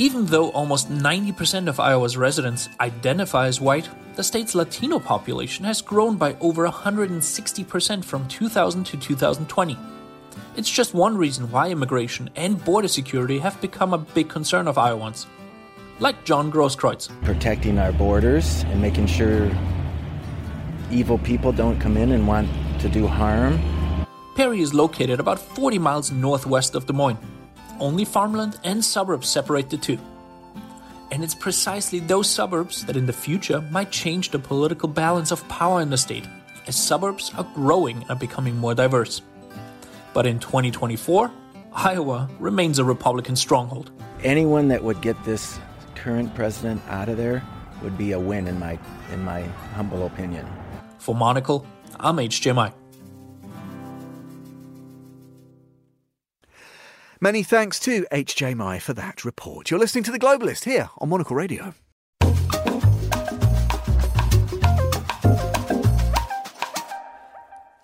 Even 0.01 0.25
though 0.27 0.49
almost 0.51 0.89
90% 0.89 1.67
of 1.67 1.77
Iowa's 1.77 2.15
residents 2.15 2.69
identify 2.79 3.47
as 3.47 3.59
white, 3.59 3.89
the 4.15 4.23
state's 4.23 4.55
Latino 4.55 4.97
population 4.97 5.65
has 5.65 5.81
grown 5.81 6.15
by 6.15 6.37
over 6.39 6.65
160% 6.65 8.05
from 8.05 8.25
2000 8.29 8.85
to 8.85 8.95
2020. 8.97 9.77
It's 10.55 10.69
just 10.69 10.93
one 10.93 11.17
reason 11.17 11.51
why 11.51 11.69
immigration 11.69 12.29
and 12.37 12.63
border 12.63 12.87
security 12.87 13.39
have 13.39 13.59
become 13.59 13.93
a 13.93 13.97
big 13.97 14.29
concern 14.29 14.69
of 14.69 14.77
Iowans. 14.77 15.27
Like 15.99 16.23
John 16.23 16.49
Grosskreutz. 16.49 17.09
protecting 17.25 17.77
our 17.77 17.91
borders 17.91 18.63
and 18.69 18.81
making 18.81 19.07
sure 19.07 19.51
evil 20.89 21.17
people 21.17 21.51
don't 21.51 21.77
come 21.77 21.97
in 21.97 22.13
and 22.13 22.25
want 22.25 22.47
to 22.79 22.87
do 22.87 23.05
harm. 23.05 23.59
Perry 24.37 24.61
is 24.61 24.73
located 24.73 25.19
about 25.19 25.39
40 25.39 25.77
miles 25.77 26.09
northwest 26.09 26.73
of 26.73 26.85
Des 26.85 26.93
Moines. 26.93 27.19
Only 27.80 28.05
farmland 28.05 28.59
and 28.63 28.84
suburbs 28.84 29.30
separate 29.30 29.69
the 29.69 29.77
two. 29.77 29.97
And 31.11 31.23
it's 31.23 31.36
precisely 31.36 31.99
those 31.99 32.30
suburbs 32.30 32.86
that 32.86 32.97
in 32.97 33.05
the 33.05 33.13
future 33.13 33.61
might 33.71 33.91
change 33.91 34.30
the 34.30 34.39
political 34.39 34.89
balance 34.89 35.32
of 35.32 35.47
power 35.47 35.82
in 35.82 35.89
the 35.89 35.97
state, 35.97 36.27
as 36.67 36.75
suburbs 36.75 37.32
are 37.38 37.47
growing 37.55 38.01
and 38.01 38.11
are 38.11 38.15
becoming 38.15 38.57
more 38.57 38.75
diverse. 38.75 39.21
But 40.13 40.27
in 40.27 40.39
2024, 40.39 41.32
Iowa 41.73 42.30
remains 42.39 42.80
a 42.80 42.84
Republican 42.84 43.36
stronghold. 43.36 43.91
Anyone 44.23 44.67
that 44.67 44.84
would 44.84 45.01
get 45.01 45.23
this 45.23 45.59
current 45.95 46.34
president 46.36 46.82
out 46.89 47.09
of 47.09 47.17
there 47.17 47.43
would 47.82 47.97
be 47.97 48.11
a 48.11 48.19
win 48.19 48.47
in 48.47 48.59
my 48.59 48.77
in 49.13 49.23
my 49.23 49.43
humble 49.73 50.05
opinion. 50.05 50.45
For 50.97 51.15
Monocle, 51.15 51.65
I'm 51.99 52.17
HJ 52.17 52.53
Mai. 52.53 52.73
Many 57.22 57.43
thanks 57.43 57.82
to 57.82 58.05
HJ 58.13 58.55
Mai 58.55 58.80
for 58.80 58.93
that 58.93 59.26
report. 59.26 59.70
You're 59.70 59.80
listening 59.80 60.05
to 60.05 60.11
The 60.11 60.20
Globalist 60.20 60.63
here 60.63 60.89
on 60.99 61.09
Monocle 61.09 61.36
Radio. 61.36 61.74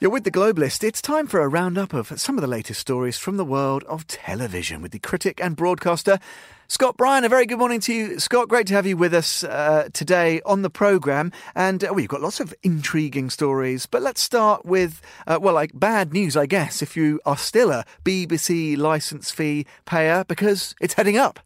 You're 0.02 0.12
with 0.12 0.26
The 0.26 0.32
Globalist. 0.32 0.84
It's 0.84 1.02
time 1.02 1.26
for 1.26 1.40
a 1.40 1.48
roundup 1.48 1.94
of 1.94 2.20
some 2.20 2.38
of 2.38 2.42
the 2.42 2.50
latest 2.50 2.82
stories 2.82 3.18
from 3.18 3.38
the 3.38 3.46
world 3.46 3.86
of 3.86 4.06
television 4.08 4.82
with 4.82 4.92
the 4.92 5.00
critic 5.00 5.40
and 5.42 5.56
broadcaster 5.56 6.20
Scott 6.68 6.98
Bryan. 6.98 7.24
A 7.24 7.30
very 7.30 7.46
good 7.46 7.60
morning 7.60 7.80
to 7.80 7.94
you, 7.94 8.20
Scott. 8.20 8.50
Great 8.50 8.68
to 8.68 8.74
have 8.74 8.86
you 8.86 8.98
with 8.98 9.14
us 9.14 9.46
uh, 9.46 9.88
today 9.94 10.42
on 10.46 10.64
the 10.64 10.70
programme. 10.70 11.32
And 11.56 11.82
uh, 11.82 11.94
we've 11.94 12.10
got 12.10 12.20
lots 12.20 12.42
of 12.42 12.54
intriguing 12.62 13.30
stories. 13.30 13.86
But 13.86 14.02
let's 14.02 14.20
start 14.20 14.66
with, 14.66 15.02
uh, 15.28 15.40
well, 15.42 15.54
like 15.54 15.72
bad 15.74 16.12
news, 16.12 16.36
I 16.36 16.46
guess, 16.46 16.82
if 16.82 16.98
you 16.98 17.22
are 17.26 17.38
still 17.38 17.72
a 17.72 17.86
BBC 18.04 18.78
licence 18.78 19.32
fee 19.32 19.66
payer, 19.86 20.26
because 20.28 20.76
it's 20.82 20.96
heading 20.96 21.18
up. 21.18 21.40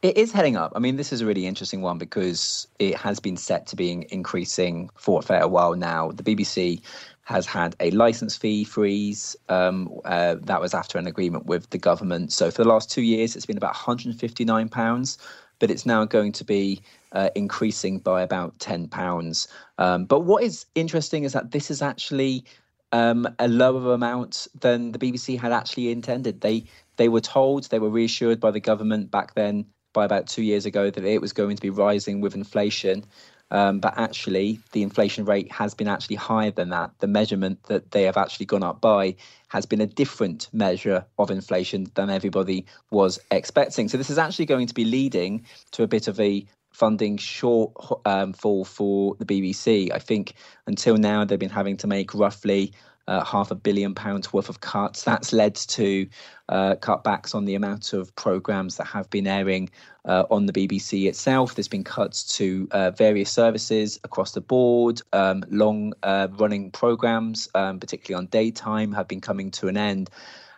It 0.00 0.16
is 0.16 0.30
heading 0.30 0.56
up. 0.56 0.72
I 0.76 0.78
mean, 0.78 0.94
this 0.94 1.12
is 1.12 1.22
a 1.22 1.26
really 1.26 1.48
interesting 1.48 1.82
one 1.82 1.98
because 1.98 2.68
it 2.78 2.94
has 2.94 3.18
been 3.18 3.36
set 3.36 3.66
to 3.66 3.76
being 3.76 4.06
increasing 4.10 4.90
for 4.94 5.18
a 5.18 5.22
fair 5.22 5.48
while 5.48 5.74
now. 5.74 6.12
The 6.12 6.22
BBC 6.22 6.82
has 7.28 7.44
had 7.44 7.76
a 7.78 7.90
license 7.90 8.38
fee 8.38 8.64
freeze. 8.64 9.36
Um, 9.50 10.00
uh, 10.06 10.36
that 10.40 10.62
was 10.62 10.72
after 10.72 10.96
an 10.96 11.06
agreement 11.06 11.44
with 11.44 11.68
the 11.68 11.76
government. 11.76 12.32
So 12.32 12.50
for 12.50 12.62
the 12.62 12.68
last 12.70 12.90
two 12.90 13.02
years, 13.02 13.36
it's 13.36 13.44
been 13.44 13.58
about 13.58 13.74
159 13.74 14.70
pounds, 14.70 15.18
but 15.58 15.70
it's 15.70 15.84
now 15.84 16.06
going 16.06 16.32
to 16.32 16.42
be 16.42 16.80
uh, 17.12 17.28
increasing 17.34 17.98
by 17.98 18.22
about 18.22 18.58
10 18.60 18.88
pounds. 18.88 19.46
Um, 19.76 20.06
but 20.06 20.20
what 20.20 20.42
is 20.42 20.64
interesting 20.74 21.24
is 21.24 21.34
that 21.34 21.50
this 21.50 21.70
is 21.70 21.82
actually 21.82 22.44
um, 22.92 23.28
a 23.38 23.46
lower 23.46 23.92
amount 23.92 24.48
than 24.58 24.92
the 24.92 24.98
BBC 24.98 25.38
had 25.38 25.52
actually 25.52 25.90
intended. 25.90 26.40
They 26.40 26.64
they 26.96 27.10
were 27.10 27.20
told, 27.20 27.64
they 27.64 27.78
were 27.78 27.90
reassured 27.90 28.40
by 28.40 28.52
the 28.52 28.58
government 28.58 29.10
back 29.10 29.34
then, 29.34 29.66
by 29.92 30.06
about 30.06 30.28
two 30.28 30.42
years 30.42 30.64
ago, 30.64 30.88
that 30.88 31.04
it 31.04 31.20
was 31.20 31.34
going 31.34 31.56
to 31.56 31.62
be 31.62 31.68
rising 31.68 32.22
with 32.22 32.34
inflation. 32.34 33.04
Um, 33.50 33.80
but 33.80 33.94
actually, 33.96 34.60
the 34.72 34.82
inflation 34.82 35.24
rate 35.24 35.50
has 35.52 35.74
been 35.74 35.88
actually 35.88 36.16
higher 36.16 36.50
than 36.50 36.68
that. 36.70 36.90
The 36.98 37.06
measurement 37.06 37.62
that 37.64 37.90
they 37.92 38.02
have 38.02 38.16
actually 38.16 38.46
gone 38.46 38.62
up 38.62 38.80
by 38.80 39.16
has 39.48 39.64
been 39.64 39.80
a 39.80 39.86
different 39.86 40.48
measure 40.52 41.04
of 41.18 41.30
inflation 41.30 41.90
than 41.94 42.10
everybody 42.10 42.66
was 42.90 43.18
expecting. 43.30 43.88
So 43.88 43.96
this 43.96 44.10
is 44.10 44.18
actually 44.18 44.46
going 44.46 44.66
to 44.66 44.74
be 44.74 44.84
leading 44.84 45.46
to 45.72 45.82
a 45.82 45.86
bit 45.86 46.08
of 46.08 46.20
a 46.20 46.44
funding 46.70 47.16
shortfall 47.16 48.00
um, 48.06 48.32
fall 48.32 48.64
for 48.64 49.16
the 49.16 49.24
BBC. 49.24 49.90
I 49.92 49.98
think 49.98 50.34
until 50.66 50.96
now 50.96 51.24
they've 51.24 51.38
been 51.38 51.50
having 51.50 51.76
to 51.78 51.86
make 51.86 52.14
roughly 52.14 52.72
uh, 53.08 53.24
half 53.24 53.50
a 53.50 53.54
billion 53.54 53.94
pounds 53.94 54.32
worth 54.32 54.48
of 54.48 54.60
cuts. 54.60 55.02
That's 55.02 55.32
led 55.32 55.54
to 55.54 56.06
uh, 56.50 56.76
cutbacks 56.76 57.34
on 57.34 57.46
the 57.46 57.54
amount 57.54 57.94
of 57.94 58.14
programs 58.14 58.76
that 58.76 58.84
have 58.84 59.08
been 59.08 59.26
airing 59.26 59.70
uh, 60.04 60.24
on 60.30 60.46
the 60.46 60.52
BBC 60.52 61.08
itself. 61.08 61.54
There's 61.54 61.68
been 61.68 61.84
cuts 61.84 62.36
to 62.36 62.68
uh, 62.70 62.90
various 62.92 63.30
services 63.30 63.98
across 64.04 64.32
the 64.32 64.42
board. 64.42 65.00
Um, 65.14 65.42
long 65.48 65.94
uh, 66.02 66.28
running 66.38 66.70
programs, 66.70 67.48
um, 67.54 67.80
particularly 67.80 68.22
on 68.22 68.26
daytime, 68.26 68.92
have 68.92 69.08
been 69.08 69.22
coming 69.22 69.50
to 69.52 69.68
an 69.68 69.78
end. 69.78 70.10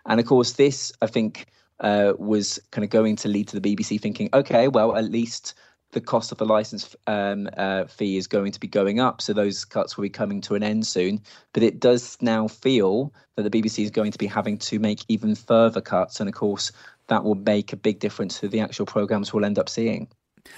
And 0.06 0.18
of 0.18 0.26
course, 0.26 0.52
this, 0.52 0.92
I 1.00 1.06
think, 1.06 1.46
uh, 1.78 2.14
was 2.18 2.58
kind 2.72 2.84
of 2.84 2.90
going 2.90 3.16
to 3.16 3.28
lead 3.28 3.48
to 3.48 3.58
the 3.58 3.76
BBC 3.76 4.00
thinking, 4.00 4.28
okay, 4.34 4.68
well, 4.68 4.96
at 4.96 5.04
least 5.04 5.54
the 5.92 6.00
cost 6.00 6.30
of 6.32 6.38
the 6.38 6.46
license 6.46 6.94
um, 7.06 7.48
uh, 7.56 7.84
fee 7.86 8.16
is 8.16 8.26
going 8.26 8.52
to 8.52 8.60
be 8.60 8.68
going 8.68 9.00
up, 9.00 9.20
so 9.20 9.32
those 9.32 9.64
cuts 9.64 9.96
will 9.96 10.02
be 10.02 10.10
coming 10.10 10.40
to 10.42 10.54
an 10.54 10.62
end 10.62 10.86
soon. 10.86 11.20
But 11.52 11.62
it 11.62 11.80
does 11.80 12.16
now 12.20 12.48
feel 12.48 13.12
that 13.36 13.42
the 13.42 13.50
BBC 13.50 13.84
is 13.84 13.90
going 13.90 14.12
to 14.12 14.18
be 14.18 14.26
having 14.26 14.58
to 14.58 14.78
make 14.78 15.04
even 15.08 15.34
further 15.34 15.80
cuts, 15.80 16.20
and 16.20 16.28
of 16.28 16.34
course, 16.34 16.72
that 17.08 17.24
will 17.24 17.34
make 17.34 17.72
a 17.72 17.76
big 17.76 17.98
difference 17.98 18.38
to 18.40 18.48
the 18.48 18.60
actual 18.60 18.86
programs 18.86 19.32
we'll 19.32 19.44
end 19.44 19.58
up 19.58 19.68
seeing. 19.68 20.08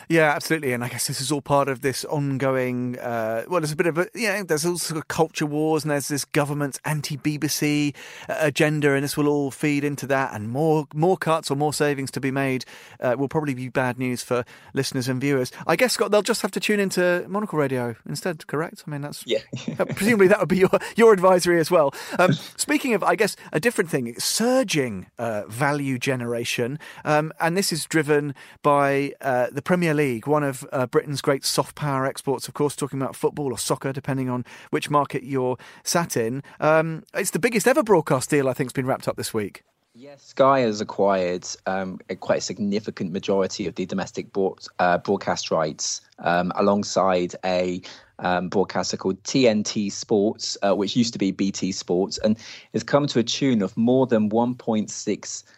Yeah, 0.09 0.31
absolutely. 0.31 0.73
And 0.73 0.85
I 0.85 0.89
guess 0.89 1.07
this 1.07 1.21
is 1.21 1.33
all 1.33 1.43
part 1.43 1.69
of 1.69 1.81
this 1.81 2.05
ongoing, 2.05 2.99
uh, 2.99 3.45
well, 3.49 3.61
there's 3.61 3.73
a 3.73 3.77
bit 3.77 3.87
of 3.87 3.99
a, 3.99 4.09
yeah, 4.15 4.43
there's 4.43 4.67
also 4.67 5.01
culture 5.03 5.47
wars 5.47 5.85
and 5.85 5.91
there's 5.91 6.09
this 6.09 6.25
government's 6.25 6.79
anti 6.85 7.17
BBC 7.17 7.95
uh, 8.29 8.37
agenda, 8.39 8.95
and 8.95 9.05
this 9.05 9.17
will 9.17 9.29
all 9.29 9.51
feed 9.51 9.85
into 9.85 10.07
that. 10.07 10.35
And 10.35 10.51
more 10.51 10.87
more 10.95 11.17
cuts 11.17 11.51
or 11.51 11.57
more 11.57 11.73
savings 11.73 12.11
to 12.13 12.21
be 12.21 12.31
made 12.31 12.65
uh, 13.01 13.17
will 13.19 13.29
probably 13.29 13.55
be 13.55 13.69
bad 13.69 13.99
news 13.99 14.23
for 14.23 14.45
listeners 14.75 15.09
and 15.09 15.21
viewers. 15.21 15.53
I 15.67 15.77
guess, 15.77 15.93
Scott, 15.95 16.11
they'll 16.11 16.23
just 16.23 16.43
have 16.43 16.51
to 16.53 16.61
tune 16.61 16.81
into 16.81 17.25
Monocle 17.29 17.59
Radio 17.59 17.97
instead, 18.07 18.47
correct? 18.47 18.85
I 18.87 18.91
mean, 18.91 19.01
that's, 19.01 19.25
yeah. 19.27 19.41
presumably 19.95 20.29
that 20.29 20.41
would 20.41 20.49
be 20.49 20.59
your, 20.59 20.71
your 20.97 21.13
advisory 21.13 21.59
as 21.59 21.71
well. 21.71 21.95
Um, 22.19 22.33
speaking 22.57 22.95
of, 22.95 23.03
I 23.03 23.17
guess, 23.17 23.37
a 23.53 23.61
different 23.61 23.91
thing, 23.91 24.15
surging 24.19 25.07
uh, 25.19 25.45
value 25.49 25.99
generation. 25.99 26.79
Um, 27.05 27.33
and 27.41 27.57
this 27.57 27.73
is 27.73 27.87
driven 27.87 28.35
by 28.63 29.13
uh, 29.21 29.49
the 29.51 29.63
Premier 29.73 29.95
League, 29.95 30.27
one 30.27 30.45
of 30.45 30.69
uh, 30.71 30.85
Britain's 30.85 31.23
great 31.23 31.47
soft 31.47 31.77
power 31.77 32.05
exports, 32.05 32.47
of 32.47 32.53
course, 32.53 32.77
talking 32.77 33.01
about 33.01 33.17
football 33.17 33.55
or 33.55 33.59
soccer, 33.59 33.91
depending 33.91 34.29
on 34.29 34.45
which 34.69 34.91
market 34.91 35.25
you're 35.25 35.57
sat 35.83 36.15
in. 36.15 36.43
Um, 36.61 37.05
it's 37.15 37.31
the 37.31 37.39
biggest 37.39 37.67
ever 37.67 37.83
broadcast 37.83 38.29
deal, 38.29 38.51
I 38.51 38.53
think, 38.53 38.67
has 38.67 38.75
been 38.75 38.85
wrapped 38.85 39.09
up 39.09 39.17
this 39.17 39.33
week. 39.33 39.63
Yes, 39.95 40.25
Sky 40.25 40.61
has 40.61 40.83
acquired 40.83 41.47
um, 41.65 42.01
a 42.11 42.17
quite 42.17 42.41
a 42.41 42.43
significant 42.43 43.13
majority 43.13 43.67
of 43.67 43.75
the 43.75 43.87
domestic 43.87 44.31
broad, 44.35 44.59
uh, 44.79 44.99
broadcast 44.99 45.51
rights 45.51 46.03
um, 46.19 46.53
alongside 46.57 47.35
a 47.43 47.81
um, 48.19 48.51
broadcaster 48.51 48.99
called 48.99 49.23
TNT 49.23 49.91
Sports, 49.91 50.59
uh, 50.63 50.75
which 50.75 50.97
used 50.97 51.15
to 51.15 51.19
be 51.19 51.31
BT 51.31 51.73
Sports, 51.73 52.19
and 52.19 52.37
has 52.75 52.83
come 52.83 53.07
to 53.07 53.21
a 53.21 53.23
tune 53.23 53.63
of 53.63 53.75
more 53.79 54.07
than 54.07 54.29
1.6 54.29 55.45
uh, 55.45 55.53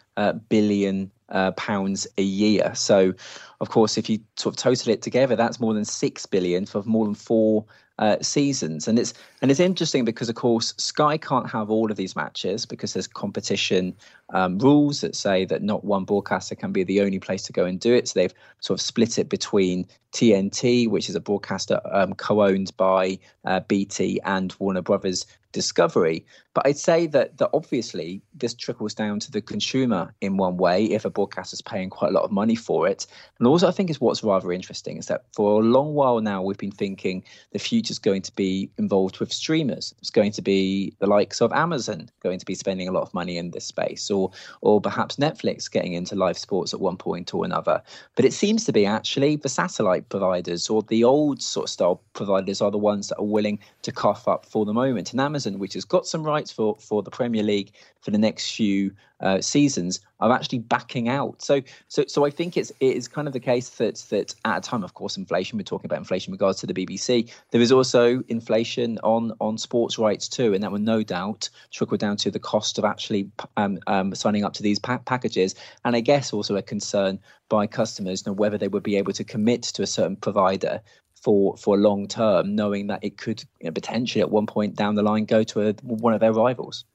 billion 0.49 1.11
uh, 1.29 1.51
pounds 1.51 2.07
a 2.17 2.23
year. 2.23 2.71
So, 2.75 3.13
of 3.59 3.69
course, 3.69 3.97
if 3.97 4.09
you 4.09 4.19
sort 4.35 4.53
of 4.53 4.57
total 4.61 4.93
it 4.93 5.01
together, 5.01 5.35
that's 5.35 5.59
more 5.59 5.73
than 5.73 5.85
six 5.85 6.25
billion 6.25 6.65
for 6.65 6.83
more 6.83 7.05
than 7.05 7.15
four 7.15 7.65
uh, 7.97 8.17
seasons. 8.21 8.87
And 8.87 8.99
it's 8.99 9.13
and 9.41 9.49
it's 9.49 9.59
interesting 9.59 10.05
because, 10.05 10.29
of 10.29 10.35
course, 10.35 10.73
Sky 10.77 11.17
can't 11.17 11.49
have 11.49 11.69
all 11.69 11.89
of 11.89 11.97
these 11.97 12.15
matches 12.15 12.65
because 12.65 12.93
there's 12.93 13.07
competition 13.07 13.95
um, 14.33 14.59
rules 14.59 15.01
that 15.01 15.15
say 15.15 15.45
that 15.45 15.63
not 15.63 15.85
one 15.85 16.03
broadcaster 16.03 16.55
can 16.55 16.71
be 16.71 16.83
the 16.83 17.01
only 17.01 17.19
place 17.19 17.43
to 17.43 17.53
go 17.53 17.65
and 17.65 17.79
do 17.79 17.93
it. 17.93 18.07
So 18.07 18.19
they've 18.19 18.33
sort 18.59 18.79
of 18.79 18.81
split 18.81 19.17
it 19.17 19.29
between 19.29 19.87
TNT, 20.15 20.87
which 20.87 21.09
is 21.09 21.15
a 21.15 21.19
broadcaster 21.19 21.81
um, 21.91 22.13
co-owned 22.13 22.75
by 22.77 23.19
uh, 23.43 23.59
BT 23.59 24.21
and 24.23 24.55
Warner 24.59 24.81
Brothers 24.81 25.25
Discovery. 25.51 26.25
But 26.53 26.67
I'd 26.67 26.77
say 26.77 27.07
that 27.07 27.37
that 27.37 27.49
obviously 27.53 28.21
this 28.33 28.53
trickles 28.53 28.93
down 28.93 29.21
to 29.21 29.31
the 29.31 29.41
consumer 29.41 30.13
in 30.19 30.35
one 30.35 30.57
way 30.57 30.83
if 30.85 31.05
a 31.05 31.09
broadcaster's 31.09 31.61
paying 31.61 31.89
quite 31.89 32.11
a 32.11 32.13
lot 32.13 32.23
of 32.23 32.31
money 32.31 32.55
for 32.55 32.87
it. 32.89 33.07
And 33.39 33.47
also 33.47 33.67
I 33.67 33.71
think 33.71 33.89
is 33.89 34.01
what's 34.01 34.21
rather 34.21 34.51
interesting 34.51 34.97
is 34.97 35.05
that 35.07 35.23
for 35.33 35.61
a 35.61 35.63
long 35.63 35.93
while 35.93 36.19
now 36.19 36.41
we've 36.41 36.57
been 36.57 36.71
thinking 36.71 37.23
the 37.51 37.59
future 37.59 37.91
is 37.93 37.99
going 37.99 38.21
to 38.23 38.35
be 38.35 38.69
involved 38.77 39.19
with 39.19 39.31
streamers. 39.31 39.95
It's 39.99 40.09
going 40.09 40.33
to 40.33 40.41
be 40.41 40.93
the 40.99 41.07
likes 41.07 41.41
of 41.41 41.53
Amazon 41.53 42.09
going 42.21 42.39
to 42.39 42.45
be 42.45 42.55
spending 42.55 42.89
a 42.89 42.91
lot 42.91 43.03
of 43.03 43.13
money 43.13 43.37
in 43.37 43.51
this 43.51 43.65
space 43.65 44.11
or 44.11 44.31
or 44.59 44.81
perhaps 44.81 45.15
Netflix 45.15 45.71
getting 45.71 45.93
into 45.93 46.15
live 46.15 46.37
sports 46.37 46.73
at 46.73 46.81
one 46.81 46.97
point 46.97 47.33
or 47.33 47.45
another. 47.45 47.81
But 48.15 48.25
it 48.25 48.33
seems 48.33 48.65
to 48.65 48.73
be 48.73 48.85
actually 48.85 49.37
the 49.37 49.49
satellite 49.49 50.04
providers 50.09 50.69
or 50.69 50.81
the 50.83 51.03
old 51.03 51.41
sort 51.41 51.65
of 51.65 51.69
style 51.69 52.01
providers 52.13 52.61
are 52.61 52.71
the 52.71 52.77
ones 52.77 53.09
that 53.09 53.17
are 53.17 53.25
willing 53.25 53.59
to 53.81 53.91
cough 53.91 54.27
up 54.27 54.45
for 54.45 54.65
the 54.65 54.73
moment. 54.73 55.11
And 55.11 55.21
Amazon, 55.21 55.59
which 55.59 55.73
has 55.73 55.85
got 55.85 56.07
some 56.07 56.23
rights 56.23 56.51
for, 56.51 56.75
for 56.79 57.03
the 57.03 57.11
Premier 57.11 57.43
League 57.43 57.71
for 58.01 58.11
the 58.11 58.17
next 58.17 58.51
few 58.51 58.91
uh, 59.21 59.41
seasons, 59.41 59.99
are 60.19 60.31
actually 60.31 60.59
backing 60.59 61.09
out. 61.09 61.41
So, 61.41 61.61
so, 61.87 62.05
so 62.07 62.25
I 62.25 62.29
think 62.29 62.57
it's 62.57 62.71
it 62.79 62.95
is 62.95 63.07
kind 63.07 63.27
of 63.27 63.33
the 63.33 63.39
case 63.39 63.69
that 63.69 63.95
that 64.09 64.35
at 64.45 64.57
a 64.57 64.61
time, 64.61 64.83
of 64.83 64.93
course, 64.93 65.17
inflation. 65.17 65.57
We're 65.57 65.63
talking 65.63 65.85
about 65.85 65.99
inflation 65.99 66.31
in 66.31 66.33
regards 66.33 66.59
to 66.61 66.67
the 66.67 66.73
BBC. 66.73 67.31
There 67.51 67.61
is 67.61 67.71
also 67.71 68.23
inflation 68.27 68.97
on 69.03 69.33
on 69.39 69.57
sports 69.57 69.97
rights 69.97 70.27
too, 70.27 70.53
and 70.53 70.63
that 70.63 70.71
will 70.71 70.79
no 70.79 71.03
doubt 71.03 71.49
trickle 71.71 71.97
down 71.97 72.17
to 72.17 72.31
the 72.31 72.39
cost 72.39 72.77
of 72.77 72.85
actually 72.85 73.29
um, 73.57 73.79
um, 73.87 74.15
signing 74.15 74.43
up 74.43 74.53
to 74.53 74.63
these 74.63 74.79
pa- 74.79 74.99
packages. 74.99 75.55
And 75.83 75.95
I 75.95 76.01
guess 76.01 76.33
also 76.33 76.55
a 76.55 76.61
concern 76.61 77.19
by 77.49 77.67
customers, 77.67 78.23
you 78.25 78.31
know, 78.31 78.35
whether 78.35 78.57
they 78.57 78.67
would 78.67 78.83
be 78.83 78.97
able 78.97 79.13
to 79.13 79.23
commit 79.23 79.63
to 79.63 79.83
a 79.83 79.87
certain 79.87 80.15
provider 80.15 80.81
for 81.13 81.57
for 81.57 81.77
long 81.77 82.07
term, 82.07 82.55
knowing 82.55 82.87
that 82.87 83.03
it 83.03 83.17
could 83.17 83.43
you 83.59 83.65
know, 83.65 83.71
potentially 83.71 84.21
at 84.21 84.29
one 84.29 84.45
point 84.45 84.75
down 84.75 84.95
the 84.95 85.03
line 85.03 85.25
go 85.25 85.43
to 85.43 85.69
a, 85.69 85.73
one 85.83 86.13
of 86.13 86.19
their 86.19 86.33
rivals. 86.33 86.85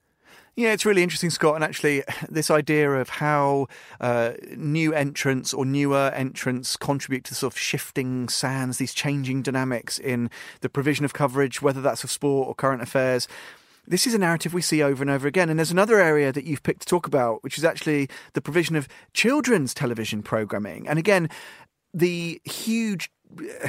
Yeah, 0.57 0.73
it's 0.73 0.85
really 0.85 1.03
interesting, 1.03 1.31
Scott. 1.31 1.55
And 1.55 1.65
actually, 1.65 2.03
this 2.29 2.51
idea 2.51 2.91
of 2.93 3.09
how 3.09 3.69
uh, 4.01 4.33
new 4.57 4.93
entrants 4.93 5.55
or 5.55 5.65
newer 5.65 6.11
entrants 6.15 6.77
contribute 6.77 7.25
to 7.25 7.35
sort 7.35 7.53
of 7.53 7.59
shifting 7.59 8.29
sands, 8.29 8.79
these 8.79 8.95
changing 8.95 9.43
dynamics 9.43 9.99
in 9.99 10.31
the 10.61 10.69
provision 10.69 11.05
of 11.05 11.13
coverage, 11.13 11.63
whether 11.63 11.81
that's 11.81 12.05
of 12.05 12.11
sport 12.11 12.49
or 12.49 12.55
current 12.55 12.83
affairs. 12.83 13.29
This 13.87 14.07
is 14.07 14.15
a 14.15 14.19
narrative 14.19 14.53
we 14.55 14.63
see 14.63 14.83
over 14.83 15.03
and 15.03 15.11
over 15.11 15.27
again. 15.27 15.49
And 15.49 15.59
there's 15.59 15.73
another 15.73 15.99
area 15.99 16.33
that 16.33 16.45
you've 16.45 16.63
picked 16.63 16.83
to 16.83 16.87
talk 16.87 17.07
about, 17.07 17.43
which 17.43 17.59
is 17.59 17.65
actually 17.65 18.09
the 18.35 18.41
provision 18.41 18.77
of 18.77 18.87
children's 19.15 19.75
television 19.75 20.23
programming. 20.23 20.87
And 20.87 20.99
again, 20.99 21.29
the 21.93 22.41
huge 22.45 23.11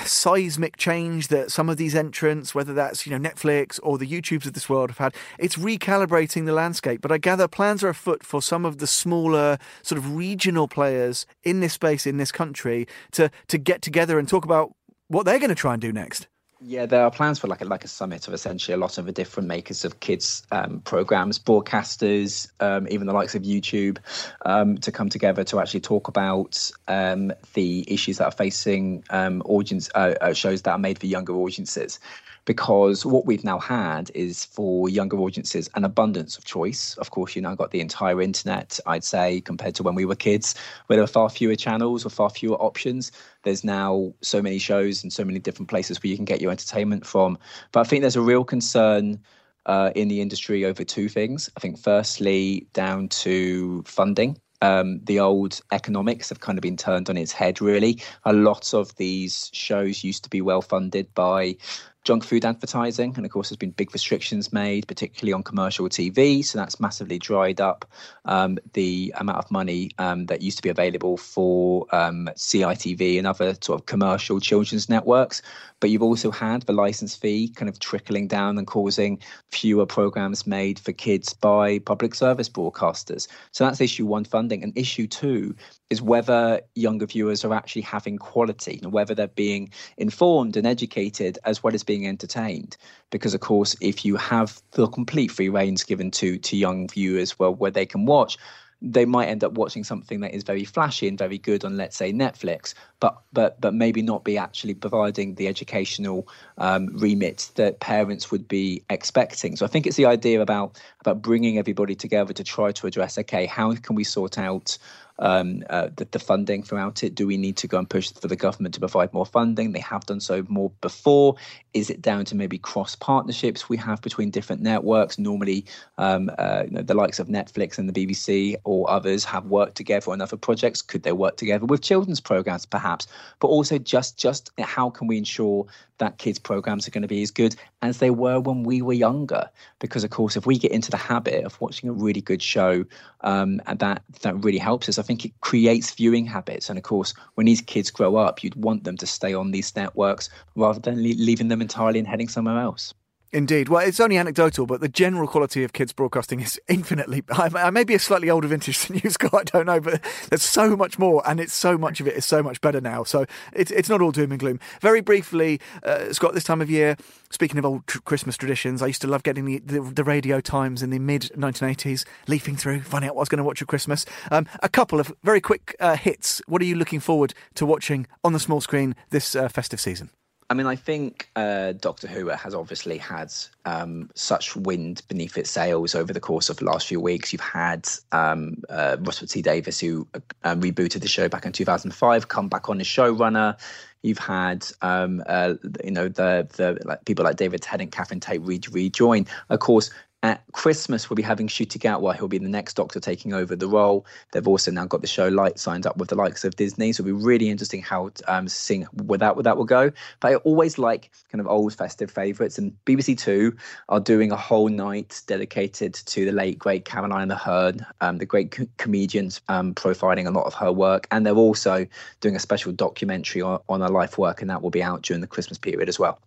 seismic 0.05 0.77
change 0.77 1.27
that 1.29 1.51
some 1.51 1.69
of 1.69 1.77
these 1.77 1.95
entrants, 1.95 2.55
whether 2.55 2.73
that's 2.73 3.05
you 3.05 3.17
know 3.17 3.29
Netflix 3.29 3.79
or 3.83 3.97
the 3.97 4.07
YouTubes 4.07 4.45
of 4.45 4.53
this 4.53 4.69
world, 4.69 4.89
have 4.89 4.97
had. 4.97 5.15
It's 5.39 5.55
recalibrating 5.55 6.45
the 6.45 6.53
landscape. 6.53 7.01
But 7.01 7.11
I 7.11 7.17
gather 7.17 7.47
plans 7.47 7.83
are 7.83 7.89
afoot 7.89 8.23
for 8.23 8.41
some 8.41 8.65
of 8.65 8.77
the 8.79 8.87
smaller 8.87 9.57
sort 9.81 9.97
of 9.97 10.15
regional 10.15 10.67
players 10.67 11.25
in 11.43 11.59
this 11.59 11.73
space 11.73 12.05
in 12.05 12.17
this 12.17 12.31
country 12.31 12.87
to 13.11 13.29
to 13.47 13.57
get 13.57 13.81
together 13.81 14.19
and 14.19 14.27
talk 14.27 14.45
about 14.45 14.73
what 15.07 15.25
they're 15.25 15.39
going 15.39 15.49
to 15.49 15.55
try 15.55 15.73
and 15.73 15.81
do 15.81 15.91
next. 15.91 16.27
Yeah, 16.63 16.85
there 16.85 17.01
are 17.03 17.09
plans 17.09 17.39
for 17.39 17.47
like 17.47 17.61
a, 17.61 17.65
like 17.65 17.83
a 17.83 17.87
summit 17.87 18.27
of 18.27 18.35
essentially 18.35 18.75
a 18.75 18.77
lot 18.77 18.99
of 18.99 19.07
the 19.07 19.11
different 19.11 19.49
makers 19.49 19.83
of 19.83 19.99
kids 19.99 20.45
um, 20.51 20.79
programs, 20.81 21.39
broadcasters, 21.39 22.51
um, 22.59 22.87
even 22.87 23.07
the 23.07 23.13
likes 23.13 23.33
of 23.33 23.41
YouTube, 23.41 23.97
um, 24.45 24.77
to 24.77 24.91
come 24.91 25.09
together 25.09 25.43
to 25.45 25.59
actually 25.59 25.79
talk 25.79 26.07
about 26.07 26.71
um, 26.87 27.33
the 27.55 27.83
issues 27.91 28.19
that 28.19 28.25
are 28.25 28.31
facing 28.31 29.03
um, 29.09 29.41
audience 29.45 29.89
uh, 29.95 30.13
uh, 30.21 30.33
shows 30.33 30.61
that 30.61 30.71
are 30.71 30.77
made 30.77 30.99
for 30.99 31.07
younger 31.07 31.33
audiences 31.33 31.99
because 32.45 33.05
what 33.05 33.25
we've 33.25 33.43
now 33.43 33.59
had 33.59 34.11
is 34.15 34.45
for 34.45 34.89
younger 34.89 35.17
audiences 35.17 35.69
an 35.75 35.83
abundance 35.83 36.37
of 36.37 36.45
choice. 36.45 36.97
Of 36.97 37.11
course, 37.11 37.35
you 37.35 37.41
now 37.41 37.55
got 37.55 37.71
the 37.71 37.81
entire 37.81 38.21
internet, 38.21 38.79
I'd 38.85 39.03
say, 39.03 39.41
compared 39.41 39.75
to 39.75 39.83
when 39.83 39.95
we 39.95 40.05
were 40.05 40.15
kids, 40.15 40.55
where 40.87 40.97
there 40.97 41.03
were 41.03 41.07
far 41.07 41.29
fewer 41.29 41.55
channels 41.55 42.05
or 42.05 42.09
far 42.09 42.29
fewer 42.29 42.55
options. 42.57 43.11
There's 43.43 43.63
now 43.63 44.13
so 44.21 44.41
many 44.41 44.57
shows 44.57 45.03
and 45.03 45.13
so 45.13 45.23
many 45.23 45.39
different 45.39 45.69
places 45.69 46.01
where 46.01 46.09
you 46.09 46.15
can 46.15 46.25
get 46.25 46.41
your 46.41 46.51
entertainment 46.51 47.05
from. 47.05 47.37
But 47.71 47.81
I 47.81 47.83
think 47.83 48.01
there's 48.01 48.15
a 48.15 48.21
real 48.21 48.43
concern. 48.43 49.19
Uh, 49.67 49.91
in 49.93 50.07
the 50.07 50.21
industry 50.21 50.65
over 50.65 50.83
two 50.83 51.07
things. 51.07 51.47
I 51.55 51.59
think, 51.59 51.77
firstly, 51.77 52.65
down 52.73 53.09
to 53.09 53.83
funding. 53.85 54.39
Um, 54.61 54.99
the 55.03 55.19
old 55.19 55.61
economics 55.71 56.29
have 56.29 56.39
kind 56.39 56.57
of 56.57 56.61
been 56.61 56.77
turned 56.77 57.09
on 57.09 57.17
its 57.17 57.31
head, 57.31 57.61
really. 57.61 58.01
A 58.25 58.33
lot 58.33 58.73
of 58.73 58.95
these 58.95 59.49
shows 59.53 60.03
used 60.03 60.23
to 60.23 60.29
be 60.29 60.41
well 60.41 60.61
funded 60.61 61.13
by 61.13 61.57
junk 62.03 62.23
food 62.23 62.45
advertising. 62.45 63.13
And 63.15 63.25
of 63.25 63.31
course, 63.31 63.49
there's 63.49 63.57
been 63.57 63.71
big 63.71 63.93
restrictions 63.93 64.51
made, 64.51 64.87
particularly 64.87 65.33
on 65.33 65.43
commercial 65.43 65.87
TV. 65.87 66.43
So 66.43 66.57
that's 66.57 66.79
massively 66.79 67.19
dried 67.19 67.61
up 67.61 67.85
um, 68.25 68.57
the 68.73 69.13
amount 69.17 69.37
of 69.37 69.51
money 69.51 69.91
um, 69.97 70.25
that 70.25 70.41
used 70.41 70.57
to 70.57 70.63
be 70.63 70.69
available 70.69 71.17
for 71.17 71.85
um, 71.93 72.29
CITV 72.35 73.17
and 73.17 73.27
other 73.27 73.55
sort 73.61 73.79
of 73.79 73.85
commercial 73.85 74.39
children's 74.39 74.89
networks. 74.89 75.41
But 75.79 75.89
you've 75.89 76.03
also 76.03 76.31
had 76.31 76.63
the 76.63 76.73
license 76.73 77.15
fee 77.15 77.49
kind 77.49 77.67
of 77.67 77.79
trickling 77.79 78.27
down 78.27 78.57
and 78.57 78.67
causing 78.67 79.19
fewer 79.49 79.85
programs 79.85 80.47
made 80.47 80.79
for 80.79 80.91
kids 80.91 81.33
by 81.33 81.79
public 81.79 82.15
service 82.15 82.49
broadcasters. 82.49 83.27
So 83.51 83.65
that's 83.65 83.81
issue 83.81 84.05
one 84.05 84.23
funding. 84.23 84.63
And 84.63 84.77
issue 84.77 85.07
two 85.07 85.55
is 85.89 86.01
whether 86.01 86.61
younger 86.75 87.05
viewers 87.05 87.43
are 87.43 87.53
actually 87.53 87.81
having 87.81 88.17
quality 88.17 88.79
and 88.81 88.93
whether 88.93 89.13
they're 89.13 89.27
being 89.27 89.69
informed 89.97 90.55
and 90.55 90.65
educated 90.65 91.37
as 91.43 91.61
well 91.61 91.73
as 91.73 91.83
being 91.83 91.90
entertained. 92.07 92.77
Because 93.09 93.33
of 93.33 93.41
course, 93.41 93.75
if 93.81 94.05
you 94.05 94.15
have 94.15 94.61
the 94.71 94.87
complete 94.87 95.31
free 95.31 95.49
reins 95.49 95.83
given 95.83 96.11
to 96.11 96.37
to 96.37 96.57
young 96.57 96.87
viewers, 96.87 97.37
well, 97.37 97.53
where 97.53 97.71
they 97.71 97.85
can 97.85 98.05
watch, 98.05 98.37
they 98.81 99.05
might 99.05 99.27
end 99.27 99.43
up 99.43 99.53
watching 99.53 99.83
something 99.83 100.21
that 100.21 100.33
is 100.33 100.43
very 100.43 100.65
flashy 100.65 101.07
and 101.07 101.17
very 101.17 101.37
good 101.37 101.63
on, 101.63 101.77
let's 101.77 101.95
say, 101.95 102.11
Netflix, 102.11 102.73
but 102.99 103.21
but 103.31 103.61
but 103.61 103.73
maybe 103.73 104.01
not 104.01 104.23
be 104.23 104.37
actually 104.37 104.73
providing 104.73 105.35
the 105.35 105.47
educational 105.47 106.27
um, 106.57 106.89
remit 106.93 107.51
that 107.55 107.79
parents 107.79 108.31
would 108.31 108.47
be 108.47 108.83
expecting. 108.89 109.55
So 109.55 109.65
I 109.65 109.69
think 109.69 109.85
it's 109.85 109.97
the 109.97 110.07
idea 110.07 110.41
about 110.41 110.81
about 111.01 111.21
bringing 111.21 111.59
everybody 111.59 111.95
together 111.95 112.33
to 112.33 112.43
try 112.43 112.71
to 112.71 112.87
address, 112.87 113.17
okay, 113.19 113.45
how 113.45 113.75
can 113.75 113.95
we 113.95 114.03
sort 114.03 114.37
out 114.37 114.77
um, 115.21 115.63
uh, 115.69 115.89
the, 115.95 116.05
the, 116.11 116.19
funding 116.19 116.63
throughout 116.63 117.03
it? 117.03 117.15
Do 117.15 117.27
we 117.27 117.37
need 117.37 117.55
to 117.57 117.67
go 117.67 117.77
and 117.77 117.89
push 117.89 118.11
for 118.11 118.27
the 118.27 118.35
government 118.35 118.73
to 118.73 118.79
provide 118.79 119.13
more 119.13 119.25
funding? 119.25 119.71
They 119.71 119.79
have 119.79 120.05
done 120.05 120.19
so 120.19 120.43
more 120.49 120.71
before. 120.81 121.35
Is 121.73 121.89
it 121.89 122.01
down 122.01 122.25
to 122.25 122.35
maybe 122.35 122.57
cross 122.57 122.95
partnerships 122.95 123.69
we 123.69 123.77
have 123.77 124.01
between 124.01 124.31
different 124.31 124.61
networks? 124.61 125.17
Normally, 125.19 125.65
um, 125.97 126.31
uh, 126.37 126.63
you 126.65 126.71
know, 126.71 126.81
the 126.81 126.95
likes 126.95 127.19
of 127.19 127.27
Netflix 127.27 127.77
and 127.77 127.87
the 127.87 128.07
BBC 128.07 128.55
or 128.63 128.89
others 128.89 129.23
have 129.23 129.45
worked 129.45 129.75
together 129.75 130.11
on 130.11 130.21
other 130.21 130.37
projects. 130.37 130.81
Could 130.81 131.03
they 131.03 131.13
work 131.13 131.37
together 131.37 131.65
with 131.65 131.81
children's 131.81 132.19
programs, 132.19 132.65
perhaps? 132.65 133.07
But 133.39 133.47
also, 133.47 133.77
just 133.77 134.17
just 134.17 134.51
how 134.59 134.89
can 134.89 135.07
we 135.07 135.17
ensure 135.17 135.67
that 136.01 136.17
kids' 136.17 136.39
programs 136.39 136.87
are 136.87 136.91
going 136.91 137.03
to 137.03 137.07
be 137.07 137.21
as 137.21 137.31
good 137.31 137.55
as 137.81 137.99
they 137.99 138.09
were 138.09 138.39
when 138.39 138.63
we 138.63 138.81
were 138.81 138.91
younger? 138.93 139.49
Because, 139.79 140.03
of 140.03 140.09
course, 140.09 140.35
if 140.35 140.45
we 140.45 140.57
get 140.57 140.71
into 140.71 140.91
the 140.91 140.97
habit 140.97 141.45
of 141.45 141.61
watching 141.61 141.87
a 141.87 141.93
really 141.93 142.21
good 142.21 142.41
show, 142.41 142.83
um, 143.21 143.61
and 143.67 143.79
that 143.79 144.03
that 144.21 144.43
really 144.43 144.57
helps 144.57 144.89
us. 144.89 144.99
I 144.99 145.03
think 145.03 145.23
it 145.23 145.31
creates 145.41 145.91
viewing 145.91 146.25
habits, 146.25 146.69
and 146.69 146.77
of 146.77 146.83
course, 146.83 147.13
when 147.35 147.45
these 147.45 147.61
kids 147.61 147.91
grow 147.91 148.15
up, 148.17 148.43
you'd 148.43 148.55
want 148.55 148.83
them 148.83 148.97
to 148.97 149.07
stay 149.07 149.33
on 149.33 149.51
these 149.51 149.75
networks 149.75 150.29
rather 150.55 150.79
than 150.79 151.01
leaving 151.01 151.47
them 151.47 151.61
entirely 151.61 151.99
and 151.99 152.07
heading 152.07 152.27
somewhere 152.27 152.59
else. 152.59 152.93
Indeed. 153.33 153.69
Well, 153.69 153.87
it's 153.87 154.01
only 154.01 154.17
anecdotal, 154.17 154.65
but 154.65 154.81
the 154.81 154.89
general 154.89 155.25
quality 155.25 155.63
of 155.63 155.71
kids 155.71 155.93
broadcasting 155.93 156.41
is 156.41 156.59
infinitely. 156.67 157.23
I, 157.29 157.49
I 157.55 157.69
may 157.69 157.85
be 157.85 157.93
a 157.93 157.99
slightly 157.99 158.29
older 158.29 158.47
vintage 158.47 158.85
than 158.85 158.99
you, 159.01 159.09
Scott. 159.09 159.33
I 159.33 159.43
don't 159.43 159.65
know, 159.67 159.79
but 159.79 160.01
there's 160.29 160.43
so 160.43 160.75
much 160.75 160.99
more, 160.99 161.23
and 161.25 161.39
it's 161.39 161.53
so 161.53 161.77
much 161.77 162.01
of 162.01 162.07
it 162.07 162.15
is 162.15 162.25
so 162.25 162.43
much 162.43 162.59
better 162.59 162.81
now. 162.81 163.03
So 163.05 163.25
it's 163.53 163.71
it's 163.71 163.87
not 163.87 164.01
all 164.01 164.11
doom 164.11 164.31
and 164.31 164.39
gloom. 164.39 164.59
Very 164.81 164.99
briefly, 164.99 165.61
uh, 165.83 166.11
Scott, 166.11 166.33
this 166.33 166.43
time 166.43 166.61
of 166.61 166.69
year, 166.69 166.97
speaking 167.29 167.57
of 167.57 167.65
old 167.65 167.87
tr- 167.87 167.99
Christmas 167.99 168.35
traditions, 168.35 168.81
I 168.81 168.87
used 168.87 169.01
to 169.03 169.07
love 169.07 169.23
getting 169.23 169.45
the, 169.45 169.59
the, 169.59 169.79
the 169.79 170.03
radio 170.03 170.41
times 170.41 170.83
in 170.83 170.89
the 170.89 170.99
mid 170.99 171.31
1980s, 171.37 172.05
leafing 172.27 172.57
through, 172.57 172.81
finding 172.81 173.09
out 173.09 173.15
what 173.15 173.21
I 173.21 173.23
was 173.23 173.29
going 173.29 173.37
to 173.37 173.45
watch 173.45 173.61
at 173.61 173.69
Christmas. 173.69 174.05
Um, 174.29 174.45
a 174.61 174.67
couple 174.67 174.99
of 174.99 175.13
very 175.23 175.39
quick 175.39 175.73
uh, 175.79 175.95
hits. 175.95 176.41
What 176.47 176.61
are 176.61 176.65
you 176.65 176.75
looking 176.75 176.99
forward 176.99 177.33
to 177.55 177.65
watching 177.65 178.07
on 178.25 178.33
the 178.33 178.39
small 178.39 178.59
screen 178.59 178.93
this 179.09 179.37
uh, 179.37 179.47
festive 179.47 179.79
season? 179.79 180.09
I 180.51 180.53
mean, 180.53 180.67
I 180.67 180.75
think 180.75 181.29
uh, 181.37 181.71
Doctor 181.71 182.09
Who 182.09 182.27
has 182.27 182.53
obviously 182.53 182.97
had 182.97 183.31
um, 183.63 184.09
such 184.15 184.53
wind 184.53 185.01
beneath 185.07 185.37
its 185.37 185.49
sails 185.49 185.95
over 185.95 186.11
the 186.11 186.19
course 186.19 186.49
of 186.49 186.57
the 186.57 186.65
last 186.65 186.87
few 186.87 186.99
weeks. 186.99 187.31
You've 187.31 187.39
had 187.39 187.87
um, 188.11 188.61
uh, 188.67 188.97
Russell 188.99 189.27
T 189.27 189.41
Davies, 189.41 189.79
who 189.79 190.05
uh, 190.13 190.55
rebooted 190.55 190.99
the 190.99 191.07
show 191.07 191.29
back 191.29 191.45
in 191.45 191.53
2005, 191.53 192.27
come 192.27 192.49
back 192.49 192.67
on 192.67 192.81
as 192.81 192.87
showrunner. 192.87 193.57
You've 194.01 194.17
had, 194.17 194.67
um, 194.81 195.23
uh, 195.25 195.53
you 195.85 195.91
know, 195.91 196.09
the 196.09 196.45
the 196.57 196.77
like, 196.83 197.05
people 197.05 197.23
like 197.23 197.37
David 197.37 197.61
Tennant, 197.61 197.93
Catherine 197.93 198.19
Tate 198.19 198.41
re- 198.41 198.59
rejoin. 198.73 199.27
Of 199.49 199.59
course, 199.59 199.89
at 200.23 200.43
Christmas, 200.51 201.09
we'll 201.09 201.15
be 201.15 201.23
having 201.23 201.47
Ncuti 201.47 201.79
Gatwa. 201.79 202.15
He'll 202.15 202.27
be 202.27 202.37
the 202.37 202.47
next 202.47 202.75
Doctor 202.75 202.99
taking 202.99 203.33
over 203.33 203.55
the 203.55 203.67
role. 203.67 204.05
They've 204.31 204.47
also 204.47 204.69
now 204.69 204.85
got 204.85 205.01
the 205.01 205.07
show 205.07 205.27
Light 205.29 205.57
signed 205.57 205.87
up 205.87 205.97
with 205.97 206.09
the 206.09 206.15
likes 206.15 206.45
of 206.45 206.55
Disney. 206.55 206.93
So 206.93 207.01
it'll 207.01 207.17
be 207.17 207.25
really 207.25 207.49
interesting 207.49 207.81
how 207.81 208.11
um, 208.27 208.47
seeing 208.47 208.83
where 209.05 209.17
that, 209.17 209.35
where 209.35 209.43
that 209.43 209.57
will 209.57 209.65
go. 209.65 209.91
But 210.19 210.31
I 210.31 210.35
always 210.35 210.77
like 210.77 211.09
kind 211.31 211.41
of 211.41 211.47
old 211.47 211.73
festive 211.73 212.11
favourites. 212.11 212.59
And 212.59 212.73
BBC 212.85 213.17
Two 213.17 213.55
are 213.89 213.99
doing 213.99 214.31
a 214.31 214.37
whole 214.37 214.69
night 214.69 215.21
dedicated 215.25 215.93
to 215.95 216.25
the 216.25 216.31
late, 216.31 216.59
great 216.59 216.85
Caroline 216.85 217.29
Aherne, 217.29 217.83
um, 218.01 218.19
the 218.19 218.25
great 218.25 218.51
co- 218.51 218.67
comedians, 218.77 219.41
um, 219.47 219.73
profiling 219.73 220.27
a 220.27 220.31
lot 220.31 220.45
of 220.45 220.53
her 220.53 220.71
work. 220.71 221.07
And 221.09 221.25
they're 221.25 221.33
also 221.33 221.87
doing 222.19 222.35
a 222.35 222.39
special 222.39 222.71
documentary 222.71 223.41
on, 223.41 223.59
on 223.69 223.81
her 223.81 223.89
life 223.89 224.19
work. 224.19 224.41
And 224.41 224.51
that 224.51 224.61
will 224.61 224.69
be 224.69 224.83
out 224.83 225.01
during 225.01 225.21
the 225.21 225.27
Christmas 225.27 225.57
period 225.57 225.89
as 225.89 225.97
well. 225.97 226.19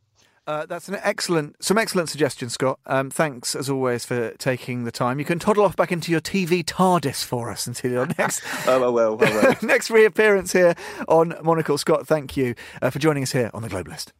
Uh, 0.46 0.66
that's 0.66 0.88
an 0.88 0.96
excellent, 1.02 1.62
some 1.64 1.78
excellent 1.78 2.10
suggestions, 2.10 2.52
Scott. 2.52 2.78
Um, 2.86 3.10
thanks 3.10 3.54
as 3.54 3.70
always 3.70 4.04
for 4.04 4.32
taking 4.32 4.84
the 4.84 4.92
time. 4.92 5.18
You 5.18 5.24
can 5.24 5.38
toddle 5.38 5.64
off 5.64 5.74
back 5.74 5.90
into 5.90 6.12
your 6.12 6.20
TV 6.20 6.62
TARDIS 6.62 7.24
for 7.24 7.50
us 7.50 7.66
until 7.66 7.90
your 7.90 8.06
next, 8.18 8.42
oh, 8.66 8.78
well, 8.80 8.92
well, 8.92 9.16
well. 9.16 9.56
next 9.62 9.90
reappearance 9.90 10.52
here 10.52 10.74
on 11.08 11.34
Monocle. 11.42 11.78
Scott, 11.78 12.06
thank 12.06 12.36
you 12.36 12.54
uh, 12.82 12.90
for 12.90 12.98
joining 12.98 13.22
us 13.22 13.32
here 13.32 13.50
on 13.54 13.62
the 13.62 13.68
Globalist. 13.68 14.12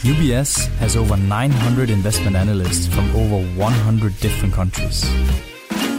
UBS 0.00 0.66
has 0.78 0.96
over 0.96 1.16
900 1.16 1.90
investment 1.90 2.36
analysts 2.36 2.86
from 2.86 3.14
over 3.14 3.46
100 3.56 4.18
different 4.20 4.54
countries 4.54 5.04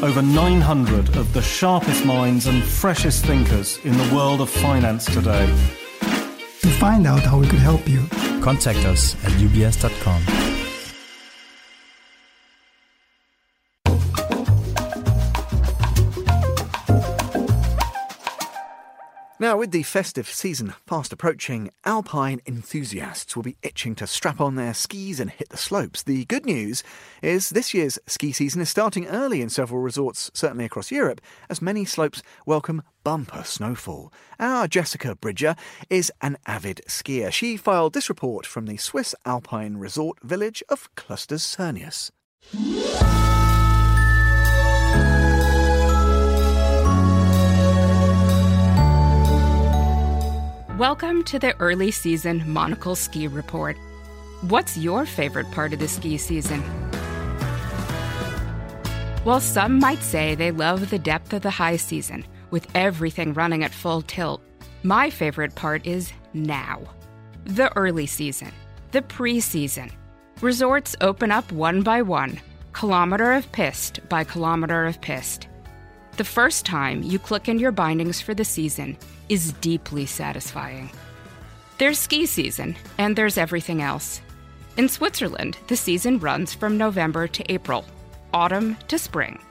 over 0.03 0.21
900 0.21 1.15
of 1.15 1.33
the 1.33 1.41
sharpest 1.41 2.05
minds 2.05 2.47
and 2.47 2.63
freshest 2.63 3.25
thinkers 3.25 3.77
in 3.83 3.95
the 3.97 4.15
world 4.15 4.41
of 4.41 4.49
finance 4.49 5.05
today. 5.05 5.45
To 6.61 6.69
find 6.79 7.05
out 7.05 7.21
how 7.21 7.39
we 7.39 7.47
could 7.47 7.59
help 7.59 7.87
you, 7.87 8.07
contact 8.41 8.79
us 8.85 9.15
at 9.23 9.31
ubs.com. 9.33 10.50
Now, 19.51 19.57
with 19.57 19.71
the 19.71 19.83
festive 19.83 20.29
season 20.29 20.75
fast 20.87 21.11
approaching, 21.11 21.71
alpine 21.83 22.39
enthusiasts 22.45 23.35
will 23.35 23.43
be 23.43 23.57
itching 23.61 23.95
to 23.95 24.07
strap 24.07 24.39
on 24.39 24.55
their 24.55 24.73
skis 24.73 25.19
and 25.19 25.29
hit 25.29 25.49
the 25.49 25.57
slopes. 25.57 26.03
The 26.03 26.23
good 26.23 26.45
news 26.45 26.83
is 27.21 27.49
this 27.49 27.73
year's 27.73 27.99
ski 28.07 28.31
season 28.31 28.61
is 28.61 28.69
starting 28.69 29.07
early 29.07 29.41
in 29.41 29.49
several 29.49 29.81
resorts, 29.81 30.31
certainly 30.33 30.63
across 30.63 30.89
Europe, 30.89 31.19
as 31.49 31.61
many 31.61 31.83
slopes 31.83 32.23
welcome 32.45 32.81
bumper 33.03 33.43
snowfall. 33.43 34.13
Our 34.39 34.69
Jessica 34.69 35.15
Bridger 35.15 35.57
is 35.89 36.13
an 36.21 36.37
avid 36.45 36.79
skier. 36.87 37.29
She 37.29 37.57
filed 37.57 37.91
this 37.91 38.07
report 38.07 38.45
from 38.45 38.67
the 38.67 38.77
Swiss 38.77 39.13
alpine 39.25 39.75
resort 39.75 40.17
village 40.23 40.63
of 40.69 40.87
Klosters 40.95 41.41
Serneus. 41.41 42.09
Welcome 50.81 51.23
to 51.25 51.37
the 51.37 51.55
early 51.59 51.91
season 51.91 52.43
Monocle 52.51 52.95
Ski 52.95 53.27
Report. 53.27 53.77
What's 54.47 54.75
your 54.75 55.05
favorite 55.05 55.51
part 55.51 55.73
of 55.73 55.79
the 55.79 55.87
ski 55.87 56.17
season? 56.17 56.59
While 59.23 59.41
some 59.41 59.77
might 59.77 60.01
say 60.01 60.33
they 60.33 60.49
love 60.49 60.89
the 60.89 60.97
depth 60.97 61.33
of 61.33 61.43
the 61.43 61.51
high 61.51 61.75
season, 61.75 62.25
with 62.49 62.67
everything 62.73 63.35
running 63.35 63.63
at 63.63 63.75
full 63.75 64.01
tilt, 64.01 64.41
my 64.81 65.11
favorite 65.11 65.53
part 65.53 65.85
is 65.85 66.11
now. 66.33 66.81
The 67.45 67.71
early 67.77 68.07
season, 68.07 68.51
the 68.91 69.03
pre 69.03 69.39
season. 69.39 69.91
Resorts 70.41 70.95
open 70.99 71.29
up 71.29 71.51
one 71.51 71.83
by 71.83 72.01
one, 72.01 72.39
kilometer 72.73 73.33
of 73.33 73.51
piste 73.51 73.99
by 74.09 74.23
kilometer 74.23 74.87
of 74.87 74.99
piste. 74.99 75.47
The 76.17 76.23
first 76.23 76.65
time 76.65 77.03
you 77.03 77.19
click 77.19 77.47
in 77.47 77.59
your 77.59 77.71
bindings 77.71 78.19
for 78.19 78.33
the 78.33 78.43
season 78.43 78.97
is 79.31 79.53
deeply 79.53 80.05
satisfying. 80.05 80.91
There's 81.77 81.97
ski 81.97 82.25
season, 82.25 82.75
and 82.97 83.15
there's 83.15 83.37
everything 83.37 83.81
else. 83.81 84.19
In 84.75 84.89
Switzerland, 84.89 85.57
the 85.67 85.77
season 85.77 86.19
runs 86.19 86.53
from 86.53 86.77
November 86.77 87.29
to 87.29 87.49
April, 87.49 87.85
autumn 88.33 88.75
to 88.89 88.99
spring. 88.99 89.41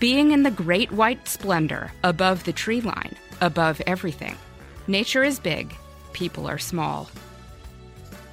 Being 0.00 0.32
in 0.32 0.42
the 0.42 0.50
great 0.50 0.90
white 0.90 1.28
splendor 1.28 1.92
above 2.02 2.42
the 2.42 2.52
tree 2.52 2.80
line, 2.80 3.14
above 3.40 3.80
everything. 3.86 4.36
Nature 4.88 5.22
is 5.22 5.38
big, 5.38 5.72
people 6.12 6.48
are 6.48 6.58
small. 6.58 7.08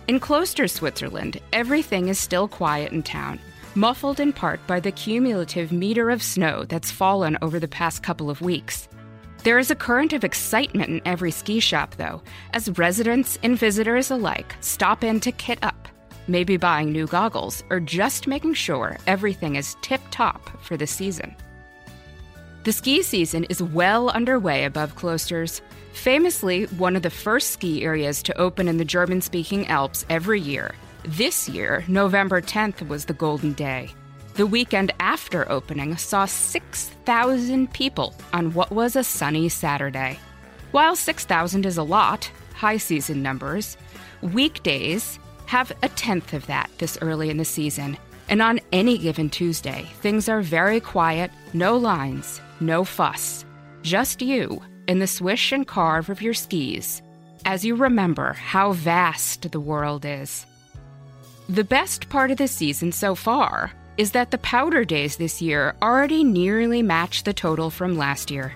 In 0.07 0.19
Klosters, 0.19 0.71
Switzerland, 0.71 1.39
everything 1.53 2.07
is 2.07 2.17
still 2.17 2.47
quiet 2.47 2.91
in 2.91 3.03
town, 3.03 3.39
muffled 3.75 4.19
in 4.19 4.33
part 4.33 4.59
by 4.65 4.79
the 4.79 4.91
cumulative 4.91 5.71
meter 5.71 6.09
of 6.09 6.23
snow 6.23 6.63
that's 6.63 6.89
fallen 6.89 7.37
over 7.43 7.59
the 7.59 7.67
past 7.67 8.01
couple 8.01 8.31
of 8.31 8.41
weeks. 8.41 8.88
There 9.43 9.57
is 9.57 9.71
a 9.71 9.75
current 9.75 10.13
of 10.13 10.23
excitement 10.23 10.89
in 10.89 11.01
every 11.05 11.31
ski 11.31 11.59
shop, 11.59 11.95
though, 11.95 12.21
as 12.53 12.77
residents 12.77 13.37
and 13.41 13.57
visitors 13.57 14.11
alike 14.11 14.55
stop 14.61 15.03
in 15.03 15.19
to 15.21 15.31
kit 15.31 15.59
up, 15.61 15.87
maybe 16.27 16.57
buying 16.57 16.91
new 16.91 17.07
goggles 17.07 17.63
or 17.69 17.79
just 17.79 18.27
making 18.27 18.53
sure 18.53 18.97
everything 19.07 19.55
is 19.55 19.77
tip 19.81 20.01
top 20.11 20.61
for 20.63 20.75
the 20.75 20.87
season. 20.87 21.35
The 22.65 22.73
ski 22.73 23.01
season 23.01 23.45
is 23.45 23.63
well 23.63 24.09
underway 24.09 24.65
above 24.65 24.95
Klosters, 24.95 25.61
famously 25.93 26.65
one 26.65 26.95
of 26.95 27.01
the 27.01 27.09
first 27.09 27.51
ski 27.51 27.83
areas 27.83 28.21
to 28.23 28.37
open 28.37 28.67
in 28.67 28.77
the 28.77 28.85
German 28.85 29.21
speaking 29.21 29.67
Alps 29.67 30.05
every 30.09 30.41
year 30.41 30.75
this 31.03 31.47
year, 31.47 31.83
November 31.87 32.41
10th 32.41 32.87
was 32.87 33.05
the 33.05 33.13
golden 33.13 33.53
day. 33.53 33.89
The 34.39 34.47
weekend 34.47 34.93
after 35.01 35.51
opening 35.51 35.97
saw 35.97 36.23
6,000 36.23 37.73
people 37.73 38.13
on 38.31 38.53
what 38.53 38.71
was 38.71 38.95
a 38.95 39.03
sunny 39.03 39.49
Saturday. 39.49 40.17
While 40.71 40.95
6,000 40.95 41.65
is 41.65 41.77
a 41.77 41.83
lot, 41.83 42.31
high 42.53 42.77
season 42.77 43.21
numbers, 43.21 43.75
weekdays 44.21 45.19
have 45.47 45.73
a 45.83 45.89
tenth 45.89 46.33
of 46.33 46.47
that 46.47 46.69
this 46.77 46.97
early 47.01 47.29
in 47.29 47.35
the 47.35 47.43
season. 47.43 47.97
And 48.29 48.41
on 48.41 48.61
any 48.71 48.97
given 48.97 49.29
Tuesday, 49.29 49.89
things 49.99 50.29
are 50.29 50.39
very 50.39 50.79
quiet, 50.79 51.31
no 51.51 51.75
lines, 51.75 52.39
no 52.61 52.85
fuss. 52.85 53.43
Just 53.81 54.21
you 54.21 54.61
and 54.87 55.01
the 55.01 55.07
swish 55.07 55.51
and 55.51 55.67
carve 55.67 56.09
of 56.09 56.21
your 56.21 56.33
skis 56.33 57.01
as 57.43 57.65
you 57.65 57.75
remember 57.75 58.31
how 58.31 58.71
vast 58.71 59.51
the 59.51 59.59
world 59.59 60.05
is. 60.05 60.45
The 61.49 61.65
best 61.65 62.07
part 62.07 62.31
of 62.31 62.37
the 62.37 62.47
season 62.47 62.93
so 62.93 63.15
far 63.15 63.73
is 63.99 64.11
that 64.11 64.31
the 64.31 64.37
powder 64.37 64.85
days 64.85 65.17
this 65.17 65.41
year 65.41 65.75
already 65.81 66.23
nearly 66.23 66.81
match 66.81 67.23
the 67.23 67.33
total 67.33 67.69
from 67.69 67.97
last 67.97 68.31
year. 68.31 68.53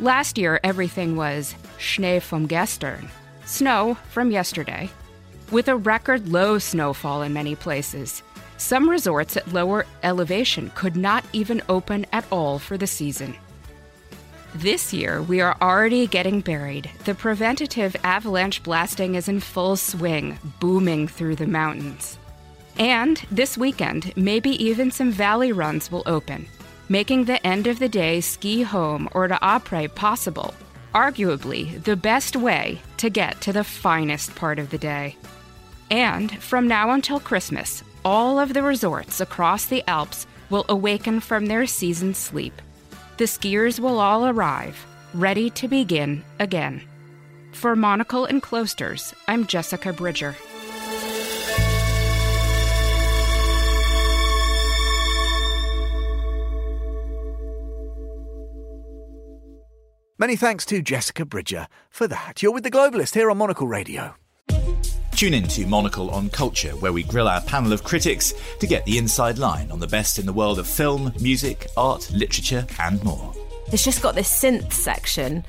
Last 0.00 0.38
year, 0.38 0.58
everything 0.64 1.16
was 1.16 1.54
Schnee 1.76 2.18
vom 2.18 2.46
gestern, 2.46 3.10
snow 3.44 3.98
from 4.08 4.30
yesterday, 4.30 4.88
with 5.50 5.68
a 5.68 5.76
record 5.76 6.30
low 6.30 6.58
snowfall 6.58 7.20
in 7.20 7.34
many 7.34 7.54
places. 7.54 8.22
Some 8.56 8.88
resorts 8.88 9.36
at 9.36 9.52
lower 9.52 9.84
elevation 10.02 10.72
could 10.74 10.96
not 10.96 11.26
even 11.34 11.60
open 11.68 12.06
at 12.10 12.24
all 12.32 12.58
for 12.58 12.78
the 12.78 12.86
season. 12.86 13.36
This 14.54 14.94
year, 14.94 15.20
we 15.20 15.42
are 15.42 15.58
already 15.60 16.06
getting 16.06 16.40
buried. 16.40 16.90
The 17.04 17.14
preventative 17.14 17.94
avalanche 18.02 18.62
blasting 18.62 19.14
is 19.14 19.28
in 19.28 19.40
full 19.40 19.76
swing, 19.76 20.38
booming 20.58 21.06
through 21.06 21.36
the 21.36 21.46
mountains. 21.46 22.16
And 22.78 23.22
this 23.30 23.58
weekend, 23.58 24.12
maybe 24.16 24.50
even 24.62 24.90
some 24.90 25.10
valley 25.10 25.52
runs 25.52 25.90
will 25.90 26.02
open, 26.06 26.46
making 26.88 27.24
the 27.24 27.44
end 27.46 27.66
of 27.66 27.78
the 27.78 27.88
day 27.88 28.20
ski 28.20 28.62
home 28.62 29.08
or 29.12 29.28
to 29.28 29.34
après 29.36 29.94
possible. 29.94 30.54
Arguably, 30.94 31.82
the 31.84 31.96
best 31.96 32.36
way 32.36 32.80
to 32.96 33.10
get 33.10 33.40
to 33.42 33.52
the 33.52 33.64
finest 33.64 34.34
part 34.34 34.58
of 34.58 34.70
the 34.70 34.78
day. 34.78 35.16
And 35.90 36.30
from 36.42 36.68
now 36.68 36.90
until 36.90 37.20
Christmas, 37.20 37.82
all 38.04 38.38
of 38.38 38.54
the 38.54 38.62
resorts 38.62 39.20
across 39.20 39.66
the 39.66 39.84
Alps 39.88 40.26
will 40.48 40.64
awaken 40.68 41.20
from 41.20 41.46
their 41.46 41.66
season 41.66 42.14
sleep. 42.14 42.60
The 43.18 43.24
skiers 43.24 43.78
will 43.78 44.00
all 44.00 44.26
arrive, 44.26 44.84
ready 45.14 45.50
to 45.50 45.68
begin 45.68 46.24
again. 46.38 46.82
For 47.52 47.76
Monocle 47.76 48.24
and 48.24 48.42
Klosters, 48.42 49.12
I'm 49.28 49.46
Jessica 49.46 49.92
Bridger. 49.92 50.34
Many 60.20 60.36
thanks 60.36 60.66
to 60.66 60.82
Jessica 60.82 61.24
Bridger 61.24 61.66
for 61.88 62.06
that. 62.06 62.42
You're 62.42 62.52
with 62.52 62.62
the 62.62 62.70
Globalist 62.70 63.14
here 63.14 63.30
on 63.30 63.38
Monocle 63.38 63.66
Radio. 63.66 64.16
Tune 65.12 65.32
in 65.32 65.44
to 65.44 65.66
Monocle 65.66 66.10
on 66.10 66.28
Culture, 66.28 66.72
where 66.72 66.92
we 66.92 67.04
grill 67.04 67.26
our 67.26 67.40
panel 67.40 67.72
of 67.72 67.84
critics 67.84 68.34
to 68.58 68.66
get 68.66 68.84
the 68.84 68.98
inside 68.98 69.38
line 69.38 69.70
on 69.70 69.80
the 69.80 69.86
best 69.86 70.18
in 70.18 70.26
the 70.26 70.32
world 70.34 70.58
of 70.58 70.66
film, 70.66 71.10
music, 71.22 71.68
art, 71.74 72.10
literature, 72.10 72.66
and 72.80 73.02
more. 73.02 73.32
It's 73.72 73.82
just 73.82 74.02
got 74.02 74.14
this 74.14 74.30
synth 74.30 74.74
section 74.74 75.42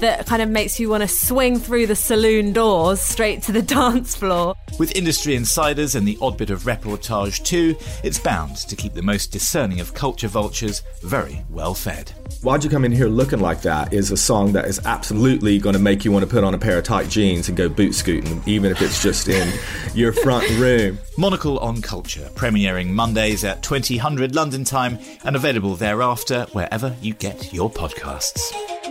that 0.00 0.26
kind 0.26 0.42
of 0.42 0.48
makes 0.48 0.78
you 0.78 0.88
want 0.88 1.02
to 1.02 1.08
swing 1.08 1.58
through 1.58 1.86
the 1.86 1.96
saloon 1.96 2.52
doors 2.52 3.00
straight 3.00 3.42
to 3.42 3.52
the 3.52 3.62
dance 3.78 4.14
floor. 4.14 4.54
With 4.78 4.94
industry 4.96 5.34
insiders 5.34 5.94
and 5.94 6.06
the 6.06 6.18
odd 6.20 6.36
bit 6.36 6.50
of 6.50 6.62
reportage 6.62 7.44
too, 7.44 7.76
it's 8.04 8.18
bound 8.18 8.56
to 8.56 8.76
keep 8.76 8.94
the 8.94 9.02
most 9.02 9.32
discerning 9.32 9.80
of 9.80 9.94
culture 9.94 10.28
vultures 10.28 10.82
very 11.02 11.44
well 11.50 11.74
fed. 11.74 12.12
Why'd 12.42 12.62
You 12.62 12.70
Come 12.70 12.84
In 12.84 12.92
Here 12.92 13.08
Looking 13.08 13.40
Like 13.40 13.62
That 13.62 13.92
is 13.92 14.12
a 14.12 14.16
song 14.16 14.52
that 14.52 14.66
is 14.66 14.80
absolutely 14.84 15.58
going 15.58 15.72
to 15.72 15.80
make 15.80 16.04
you 16.04 16.12
want 16.12 16.24
to 16.24 16.30
put 16.30 16.44
on 16.44 16.54
a 16.54 16.58
pair 16.58 16.78
of 16.78 16.84
tight 16.84 17.08
jeans 17.08 17.48
and 17.48 17.56
go 17.56 17.68
boot 17.68 17.94
scooting, 17.94 18.40
even 18.46 18.70
if 18.70 18.80
it's 18.80 19.02
just 19.02 19.28
in 19.28 19.52
your 19.94 20.12
front 20.12 20.48
room. 20.58 20.98
Monocle 21.16 21.58
on 21.58 21.82
Culture, 21.82 22.30
premiering 22.34 22.90
Mondays 22.90 23.42
at 23.42 23.62
2000 23.64 24.34
London 24.34 24.62
time 24.62 24.98
and 25.24 25.34
available 25.34 25.74
thereafter 25.74 26.46
wherever 26.52 26.94
you 27.02 27.14
get 27.14 27.52
your 27.52 27.68
podcasts. 27.68 28.87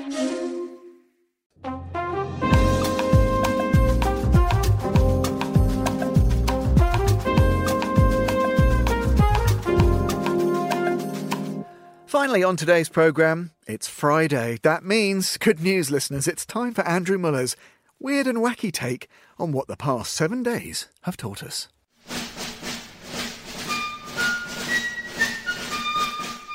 Finally, 12.07 12.43
on 12.43 12.57
today's 12.57 12.89
programme, 12.89 13.51
it's 13.67 13.87
Friday. 13.87 14.57
That 14.63 14.83
means, 14.83 15.37
good 15.37 15.59
news, 15.61 15.91
listeners, 15.91 16.27
it's 16.27 16.45
time 16.45 16.73
for 16.73 16.85
Andrew 16.87 17.17
Mueller's 17.17 17.55
weird 17.99 18.27
and 18.27 18.39
wacky 18.39 18.71
take 18.71 19.07
on 19.37 19.51
what 19.51 19.67
the 19.67 19.77
past 19.77 20.13
seven 20.13 20.41
days 20.41 20.87
have 21.03 21.15
taught 21.15 21.43
us. 21.43 21.67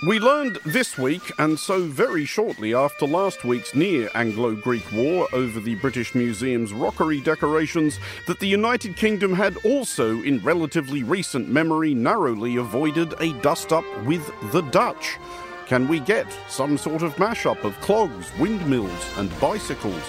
We 0.05 0.19
learned 0.19 0.59
this 0.65 0.99
week, 0.99 1.31
and 1.39 1.57
so 1.57 1.83
very 1.83 2.25
shortly 2.25 2.75
after 2.75 3.07
last 3.07 3.45
week's 3.45 3.73
near 3.73 4.11
Anglo 4.17 4.57
Greek 4.57 4.91
War 4.91 5.29
over 5.33 5.61
the 5.61 5.77
British 5.77 6.13
Museum's 6.13 6.73
rockery 6.73 7.21
decorations, 7.21 8.01
that 8.27 8.41
the 8.41 8.49
United 8.49 8.97
Kingdom 8.97 9.33
had 9.33 9.57
also, 9.65 10.21
in 10.23 10.43
relatively 10.43 11.05
recent 11.05 11.49
memory, 11.49 11.95
narrowly 11.95 12.57
avoided 12.57 13.15
a 13.21 13.33
dust 13.43 13.73
up 13.73 13.85
with 14.05 14.29
the 14.51 14.63
Dutch. 14.63 15.19
Can 15.67 15.87
we 15.87 16.01
get 16.01 16.27
some 16.49 16.77
sort 16.77 17.03
of 17.03 17.15
mashup 17.15 17.63
of 17.63 17.81
clogs, 17.81 18.37
windmills, 18.41 19.19
and 19.19 19.31
bicycles? 19.39 20.03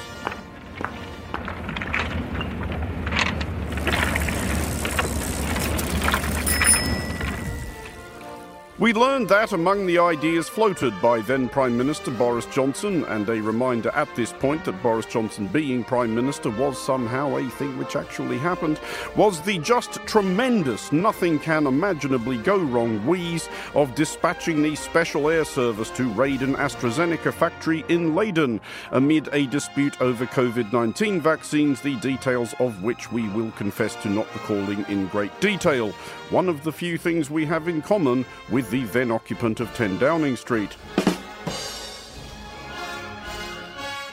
We 8.79 8.91
learned 8.91 9.29
that 9.29 9.51
among 9.51 9.85
the 9.85 9.99
ideas 9.99 10.49
floated 10.49 10.99
by 10.99 11.19
then 11.19 11.47
Prime 11.47 11.77
Minister 11.77 12.09
Boris 12.09 12.47
Johnson, 12.47 13.03
and 13.03 13.29
a 13.29 13.39
reminder 13.39 13.91
at 13.93 14.13
this 14.15 14.33
point 14.33 14.65
that 14.65 14.81
Boris 14.81 15.05
Johnson 15.05 15.45
being 15.45 15.83
Prime 15.83 16.15
Minister 16.15 16.49
was 16.49 16.83
somehow 16.83 17.37
a 17.37 17.47
thing 17.51 17.77
which 17.77 17.95
actually 17.95 18.39
happened, 18.39 18.79
was 19.15 19.39
the 19.41 19.59
just 19.59 20.03
tremendous, 20.07 20.91
nothing 20.91 21.37
can 21.37 21.67
imaginably 21.67 22.37
go 22.37 22.57
wrong 22.57 23.05
wheeze 23.05 23.47
of 23.75 23.93
dispatching 23.93 24.63
the 24.63 24.75
Special 24.75 25.29
Air 25.29 25.45
Service 25.45 25.91
to 25.91 26.09
raid 26.13 26.41
an 26.41 26.55
AstraZeneca 26.55 27.31
factory 27.31 27.85
in 27.89 28.15
Leiden 28.15 28.59
amid 28.89 29.29
a 29.33 29.45
dispute 29.45 30.01
over 30.01 30.25
COVID 30.25 30.73
19 30.73 31.21
vaccines, 31.21 31.79
the 31.79 31.95
details 31.97 32.55
of 32.59 32.81
which 32.81 33.11
we 33.11 33.29
will 33.29 33.51
confess 33.51 33.93
to 33.97 34.09
not 34.09 34.33
recalling 34.33 34.83
in 34.89 35.05
great 35.09 35.39
detail. 35.41 35.91
One 36.31 36.49
of 36.49 36.63
the 36.63 36.71
few 36.71 36.97
things 36.97 37.29
we 37.29 37.45
have 37.45 37.67
in 37.67 37.83
common 37.83 38.25
with 38.49 38.62
the 38.69 38.83
then 38.85 39.11
occupant 39.11 39.59
of 39.59 39.73
10 39.73 39.99
Downing 39.99 40.35
Street. 40.35 40.75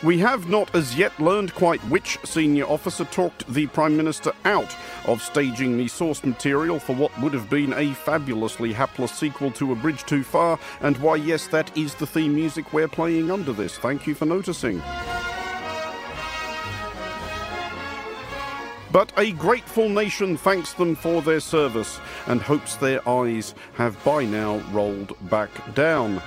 We 0.03 0.16
have 0.18 0.48
not 0.48 0.74
as 0.74 0.96
yet 0.96 1.18
learned 1.20 1.55
quite 1.55 1.80
which 1.82 2.18
senior 2.24 2.64
officer 2.64 3.05
talked 3.05 3.46
the 3.53 3.66
Prime 3.66 3.94
Minister 3.96 4.32
out 4.46 4.74
of 5.05 5.20
staging 5.20 5.76
the 5.76 5.88
source 5.88 6.24
material 6.24 6.78
for 6.78 6.94
what 6.94 7.18
would 7.20 7.34
have 7.34 7.51
been 7.51 7.74
a 7.74 7.92
fabulously 7.92 8.72
hapless 8.72 9.12
sequel 9.12 9.51
to 9.53 9.72
A 9.72 9.74
Bridge 9.74 10.05
Too 10.05 10.22
Far, 10.22 10.59
and 10.80 10.96
why, 10.98 11.16
yes, 11.16 11.48
that 11.48 11.76
is 11.76 11.94
the 11.94 12.07
theme 12.07 12.34
music 12.34 12.72
we're 12.72 12.88
playing 12.88 13.30
under 13.30 13.53
this. 13.53 13.76
Thank 13.76 14.07
you 14.07 14.14
for 14.14 14.24
noticing. 14.24 14.80
But 18.93 19.12
a 19.16 19.32
grateful 19.32 19.88
nation 19.88 20.36
thanks 20.36 20.72
them 20.72 20.97
for 20.97 21.22
their 21.22 21.41
service 21.41 22.01
and 22.26 22.43
hopes 22.43 22.76
their 22.76 23.07
eyes 23.09 23.55
have 23.74 24.03
by 24.05 24.24
now 24.24 24.59
rolled 24.72 25.14
back 25.30 25.51
down. 25.74 26.20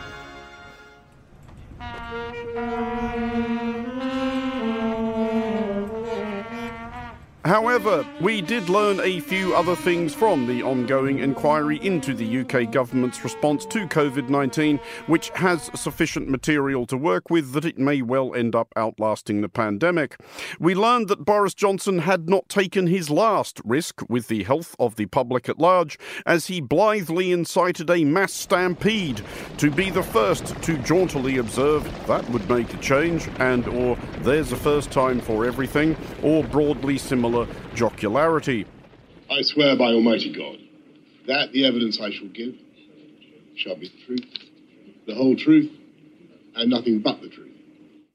However, 7.45 8.07
we 8.21 8.39
did 8.39 8.69
learn 8.69 9.01
a 9.01 9.19
few 9.19 9.53
other 9.53 9.75
things 9.75 10.13
from 10.13 10.47
the 10.47 10.63
ongoing 10.63 11.19
inquiry 11.19 11.77
into 11.85 12.13
the 12.13 12.39
UK 12.39 12.71
government's 12.71 13.21
response 13.21 13.65
to 13.65 13.85
COVID 13.85 14.29
19, 14.29 14.79
which 15.07 15.27
has 15.31 15.69
sufficient 15.75 16.29
material 16.29 16.85
to 16.85 16.95
work 16.95 17.29
with 17.29 17.51
that 17.51 17.65
it 17.65 17.77
may 17.77 18.01
well 18.01 18.33
end 18.33 18.55
up 18.55 18.71
outlasting 18.77 19.41
the 19.41 19.49
pandemic. 19.49 20.15
We 20.57 20.73
learned 20.73 21.09
that 21.09 21.25
Boris 21.25 21.53
Johnson 21.53 21.99
had 21.99 22.29
not 22.29 22.47
taken 22.47 22.87
his 22.87 23.09
last 23.09 23.59
risk 23.65 24.01
with 24.07 24.29
the 24.29 24.43
health 24.43 24.73
of 24.79 24.95
the 24.95 25.07
public 25.07 25.49
at 25.49 25.59
large, 25.59 25.99
as 26.25 26.47
he 26.47 26.61
blithely 26.61 27.33
incited 27.33 27.89
a 27.89 28.05
mass 28.05 28.31
stampede 28.31 29.21
to 29.57 29.69
be 29.69 29.89
the 29.89 30.01
first 30.01 30.55
to 30.63 30.77
jauntily 30.77 31.39
observe 31.39 31.83
that 32.07 32.27
would 32.29 32.49
make 32.49 32.73
a 32.73 32.77
change, 32.77 33.27
and 33.39 33.67
or 33.67 33.97
there's 34.21 34.53
a 34.53 34.57
first 34.57 34.91
time 34.91 35.19
for 35.19 35.45
everything, 35.45 35.97
or 36.21 36.41
broadly 36.45 36.97
similar 36.97 37.32
jocularity. 37.75 38.65
I 39.29 39.41
swear 39.41 39.75
by 39.75 39.85
Almighty 39.85 40.31
God 40.33 40.57
that 41.27 41.51
the 41.51 41.65
evidence 41.65 41.99
I 41.99 42.11
shall 42.11 42.27
give 42.27 42.55
shall 43.55 43.75
be 43.75 43.87
the 43.89 44.05
truth, 44.05 44.25
the 45.07 45.15
whole 45.15 45.35
truth, 45.35 45.71
and 46.55 46.69
nothing 46.69 46.99
but 46.99 47.21
the 47.21 47.29
truth. 47.29 47.52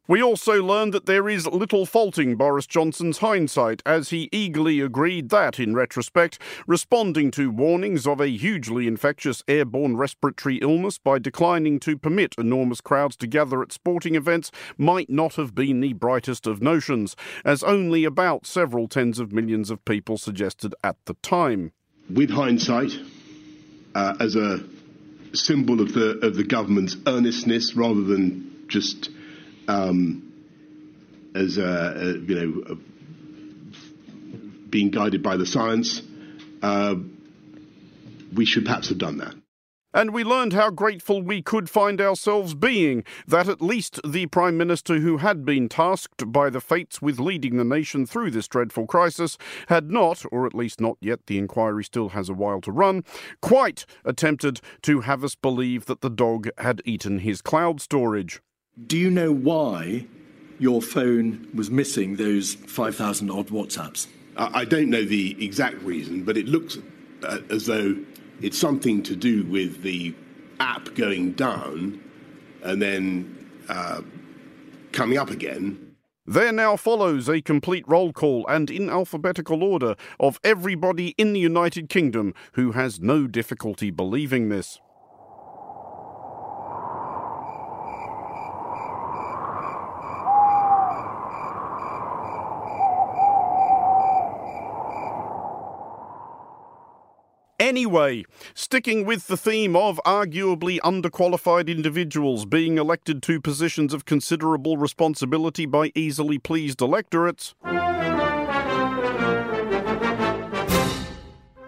We 0.08 0.22
also 0.22 0.62
learned 0.62 0.94
that 0.94 1.04
there 1.04 1.28
is 1.28 1.46
little 1.46 1.84
faulting 1.84 2.36
Boris 2.36 2.66
Johnson's 2.66 3.18
hindsight, 3.18 3.82
as 3.84 4.08
he 4.08 4.30
eagerly 4.32 4.80
agreed 4.80 5.28
that, 5.28 5.60
in 5.60 5.74
retrospect, 5.74 6.38
responding 6.66 7.30
to 7.32 7.50
warnings 7.50 8.06
of 8.06 8.18
a 8.18 8.28
hugely 8.28 8.86
infectious 8.86 9.44
airborne 9.46 9.98
respiratory 9.98 10.56
illness 10.62 10.96
by 10.96 11.18
declining 11.18 11.78
to 11.80 11.98
permit 11.98 12.34
enormous 12.38 12.80
crowds 12.80 13.16
to 13.16 13.26
gather 13.26 13.60
at 13.60 13.70
sporting 13.70 14.14
events 14.14 14.50
might 14.78 15.10
not 15.10 15.34
have 15.34 15.54
been 15.54 15.80
the 15.80 15.92
brightest 15.92 16.46
of 16.46 16.62
notions, 16.62 17.14
as 17.44 17.62
only 17.62 18.04
about 18.04 18.46
several 18.46 18.88
tens 18.88 19.18
of 19.18 19.30
millions 19.30 19.70
of 19.70 19.84
people 19.84 20.16
suggested 20.16 20.74
at 20.82 20.96
the 21.04 21.14
time. 21.20 21.70
With 22.08 22.30
hindsight, 22.30 22.92
uh, 23.94 24.14
as 24.20 24.36
a 24.36 24.64
symbol 25.34 25.82
of 25.82 25.92
the 25.92 26.18
of 26.22 26.34
the 26.34 26.44
government's 26.44 26.96
earnestness 27.06 27.76
rather 27.76 28.00
than 28.00 28.64
just 28.68 29.10
um, 29.68 30.32
as 31.34 31.58
a, 31.58 31.94
a, 31.96 32.06
you 32.18 32.34
know 32.34 32.74
a, 32.74 32.76
being 34.68 34.90
guided 34.90 35.22
by 35.22 35.36
the 35.36 35.46
science. 35.46 36.02
Uh, 36.60 36.96
we 38.34 38.44
should 38.44 38.64
perhaps 38.64 38.88
have 38.88 38.98
done 38.98 39.18
that. 39.18 39.34
And 39.94 40.12
we 40.12 40.22
learned 40.22 40.52
how 40.52 40.68
grateful 40.70 41.22
we 41.22 41.40
could 41.40 41.70
find 41.70 41.98
ourselves 41.98 42.54
being 42.54 43.04
that 43.26 43.48
at 43.48 43.62
least 43.62 43.98
the 44.04 44.26
Prime 44.26 44.58
Minister 44.58 44.98
who 44.98 45.16
had 45.16 45.46
been 45.46 45.66
tasked 45.68 46.30
by 46.30 46.50
the 46.50 46.60
fates 46.60 47.00
with 47.00 47.18
leading 47.18 47.56
the 47.56 47.64
nation 47.64 48.04
through 48.04 48.32
this 48.32 48.46
dreadful 48.46 48.86
crisis 48.86 49.38
had 49.68 49.90
not, 49.90 50.24
or 50.30 50.46
at 50.46 50.54
least 50.54 50.78
not 50.78 50.98
yet, 51.00 51.20
the 51.26 51.38
inquiry 51.38 51.84
still 51.84 52.10
has 52.10 52.28
a 52.28 52.34
while 52.34 52.60
to 52.60 52.70
run, 52.70 53.02
quite 53.40 53.86
attempted 54.04 54.60
to 54.82 55.00
have 55.00 55.24
us 55.24 55.34
believe 55.34 55.86
that 55.86 56.02
the 56.02 56.10
dog 56.10 56.48
had 56.58 56.82
eaten 56.84 57.20
his 57.20 57.40
cloud 57.40 57.80
storage. 57.80 58.42
Do 58.86 58.96
you 58.96 59.10
know 59.10 59.32
why 59.32 60.06
your 60.58 60.80
phone 60.80 61.48
was 61.54 61.70
missing 61.70 62.16
those 62.16 62.54
5,000 62.54 63.30
odd 63.30 63.48
WhatsApps? 63.48 64.06
I 64.36 64.64
don't 64.64 64.88
know 64.88 65.04
the 65.04 65.36
exact 65.44 65.82
reason, 65.82 66.22
but 66.22 66.36
it 66.36 66.46
looks 66.46 66.78
uh, 67.24 67.38
as 67.50 67.66
though 67.66 67.96
it's 68.40 68.56
something 68.56 69.02
to 69.02 69.16
do 69.16 69.42
with 69.44 69.82
the 69.82 70.14
app 70.60 70.94
going 70.94 71.32
down 71.32 72.00
and 72.62 72.80
then 72.80 73.50
uh, 73.68 74.02
coming 74.92 75.18
up 75.18 75.30
again. 75.30 75.96
There 76.24 76.52
now 76.52 76.76
follows 76.76 77.28
a 77.28 77.40
complete 77.40 77.84
roll 77.88 78.12
call 78.12 78.46
and 78.48 78.70
in 78.70 78.90
alphabetical 78.90 79.64
order 79.64 79.96
of 80.20 80.38
everybody 80.44 81.14
in 81.18 81.32
the 81.32 81.40
United 81.40 81.88
Kingdom 81.88 82.32
who 82.52 82.72
has 82.72 83.00
no 83.00 83.26
difficulty 83.26 83.90
believing 83.90 84.50
this. 84.50 84.78
Anyway, 97.68 98.24
sticking 98.54 99.04
with 99.04 99.26
the 99.26 99.36
theme 99.36 99.76
of 99.76 100.00
arguably 100.06 100.78
underqualified 100.80 101.68
individuals 101.68 102.46
being 102.46 102.78
elected 102.78 103.22
to 103.22 103.42
positions 103.42 103.92
of 103.92 104.06
considerable 104.06 104.78
responsibility 104.78 105.66
by 105.66 105.92
easily 105.94 106.38
pleased 106.38 106.80
electorates. 106.80 107.54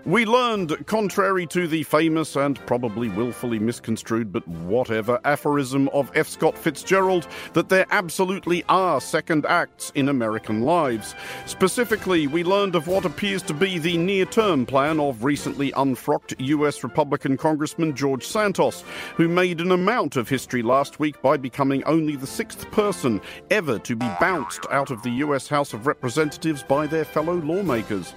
We 0.07 0.25
learned, 0.25 0.87
contrary 0.87 1.47
to 1.49 1.69
the 1.69 1.83
famous 1.83 2.35
and 2.35 2.59
probably 2.65 3.11
willfully 3.11 3.59
misconstrued 3.59 4.33
but 4.33 4.49
whatever 4.49 5.21
aphorism 5.25 5.91
of 5.91 6.11
F. 6.15 6.27
Scott 6.27 6.57
Fitzgerald, 6.57 7.29
that 7.53 7.69
there 7.69 7.85
absolutely 7.91 8.65
are 8.71 8.99
second 9.03 9.45
acts 9.45 9.93
in 9.95 10.09
American 10.09 10.63
lives. 10.63 11.15
Specifically, 11.45 12.27
we 12.27 12.43
learned 12.43 12.77
of 12.77 12.87
what 12.87 13.05
appears 13.05 13.43
to 13.43 13.53
be 13.53 13.79
the 13.79 13.99
near 13.99 14.25
term 14.25 14.65
plan 14.65 14.99
of 14.99 15.23
recently 15.23 15.71
unfrocked 15.77 16.35
US 16.39 16.83
Republican 16.83 17.37
Congressman 17.37 17.95
George 17.95 18.27
Santos, 18.27 18.83
who 19.17 19.29
made 19.29 19.61
an 19.61 19.71
amount 19.71 20.17
of 20.17 20.31
history 20.31 20.63
last 20.63 20.99
week 20.99 21.21
by 21.21 21.37
becoming 21.37 21.85
only 21.85 22.17
the 22.17 22.27
sixth 22.27 22.71
person 22.71 23.21
ever 23.51 23.79
to 23.81 23.95
be 23.95 24.09
bounced 24.19 24.65
out 24.71 24.91
of 24.91 25.03
the 25.03 25.11
US 25.11 25.47
House 25.47 25.75
of 25.75 25.87
Representatives 25.87 26.63
by 26.63 26.87
their 26.87 27.05
fellow 27.05 27.35
lawmakers. 27.35 28.15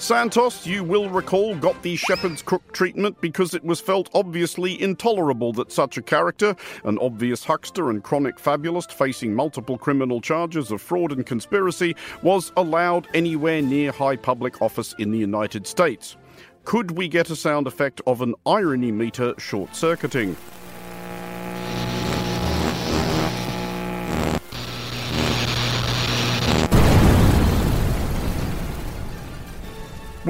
Santos, 0.00 0.66
you 0.66 0.82
will 0.82 1.10
recall, 1.10 1.54
got 1.56 1.82
the 1.82 1.94
shepherd's 1.94 2.40
crook 2.40 2.72
treatment 2.72 3.20
because 3.20 3.52
it 3.52 3.62
was 3.62 3.82
felt 3.82 4.08
obviously 4.14 4.80
intolerable 4.80 5.52
that 5.52 5.70
such 5.70 5.98
a 5.98 6.02
character, 6.02 6.56
an 6.84 6.98
obvious 7.00 7.44
huckster 7.44 7.90
and 7.90 8.02
chronic 8.02 8.40
fabulist 8.40 8.94
facing 8.94 9.34
multiple 9.34 9.76
criminal 9.76 10.18
charges 10.18 10.70
of 10.70 10.80
fraud 10.80 11.12
and 11.12 11.26
conspiracy, 11.26 11.94
was 12.22 12.50
allowed 12.56 13.08
anywhere 13.12 13.60
near 13.60 13.92
high 13.92 14.16
public 14.16 14.62
office 14.62 14.94
in 14.98 15.10
the 15.10 15.18
United 15.18 15.66
States. 15.66 16.16
Could 16.64 16.92
we 16.92 17.06
get 17.06 17.28
a 17.28 17.36
sound 17.36 17.66
effect 17.66 18.00
of 18.06 18.22
an 18.22 18.34
irony 18.46 18.90
meter 18.90 19.34
short 19.38 19.76
circuiting? 19.76 20.34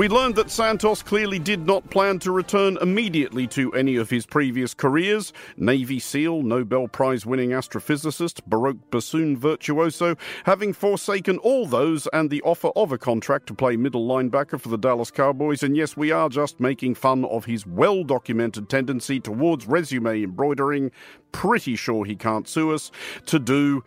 We 0.01 0.09
learned 0.09 0.37
that 0.37 0.51
Santos 0.51 1.03
clearly 1.03 1.39
did 1.39 1.67
not 1.67 1.91
plan 1.91 2.21
to 2.21 2.33
return 2.33 2.79
immediately 2.81 3.47
to 3.49 3.71
any 3.75 3.97
of 3.97 4.09
his 4.09 4.25
previous 4.25 4.73
careers. 4.73 5.35
Navy 5.59 5.99
SEAL, 5.99 6.43
Nobel 6.43 6.89
Prize 6.89 7.27
winning 7.27 7.51
astrophysicist, 7.51 8.43
Baroque 8.47 8.91
bassoon 8.91 9.37
virtuoso, 9.37 10.17
having 10.45 10.73
forsaken 10.73 11.37
all 11.41 11.67
those 11.67 12.07
and 12.15 12.31
the 12.31 12.41
offer 12.45 12.69
of 12.77 12.93
a 12.93 12.97
contract 12.97 13.47
to 13.49 13.55
play 13.55 13.77
middle 13.77 14.09
linebacker 14.09 14.59
for 14.59 14.71
the 14.71 14.79
Dallas 14.79 15.11
Cowboys. 15.11 15.63
And 15.63 15.77
yes, 15.77 15.99
we 15.99 16.11
are 16.11 16.31
just 16.31 16.61
making 16.61 16.95
fun 16.95 17.27
of 17.27 17.45
his 17.45 17.67
well 17.67 18.03
documented 18.03 18.71
tendency 18.71 19.21
towards 19.21 19.67
resume 19.67 20.23
embroidering. 20.23 20.93
Pretty 21.31 21.77
sure 21.77 22.07
he 22.07 22.17
can't 22.17 22.49
sue 22.49 22.73
us 22.73 22.91
to 23.27 23.39
do 23.39 23.85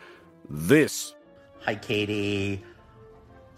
this. 0.48 1.16
Hi, 1.62 1.74
Katie. 1.74 2.64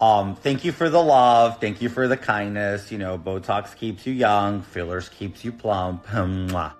Um, 0.00 0.36
thank 0.36 0.64
you 0.64 0.72
for 0.72 0.90
the 0.90 1.02
love. 1.02 1.60
Thank 1.60 1.80
you 1.80 1.88
for 1.88 2.06
the 2.06 2.16
kindness. 2.16 2.92
You 2.92 2.98
know, 2.98 3.18
Botox 3.18 3.74
keeps 3.74 4.06
you 4.06 4.12
young, 4.12 4.62
fillers 4.62 5.08
keeps 5.08 5.44
you 5.44 5.52
plump. 5.52 6.06
Mwah. 6.08 6.72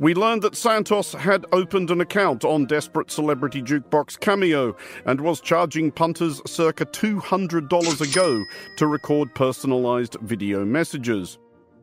We 0.00 0.14
learned 0.14 0.42
that 0.42 0.54
Santos 0.54 1.12
had 1.12 1.44
opened 1.50 1.90
an 1.90 2.00
account 2.00 2.44
on 2.44 2.66
Desperate 2.66 3.10
Celebrity 3.10 3.60
Jukebox 3.60 4.20
Cameo 4.20 4.76
and 5.06 5.20
was 5.20 5.40
charging 5.40 5.90
punters 5.90 6.40
circa 6.46 6.86
$200 6.86 8.00
a 8.00 8.14
go 8.14 8.44
to 8.76 8.86
record 8.86 9.34
personalized 9.34 10.16
video 10.20 10.64
messages. 10.64 11.38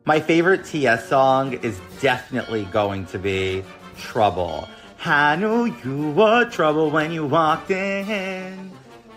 My 0.06 0.18
favorite 0.18 0.64
TS 0.64 1.06
song 1.08 1.54
is 1.62 1.78
definitely 2.00 2.64
going 2.66 3.04
to 3.06 3.18
be 3.18 3.62
Trouble. 3.98 4.68
I 5.04 5.36
knew 5.36 5.66
you 5.84 6.10
were 6.10 6.44
trouble 6.50 6.90
when 6.90 7.12
you 7.12 7.26
walked 7.26 7.70
in. 7.70 8.72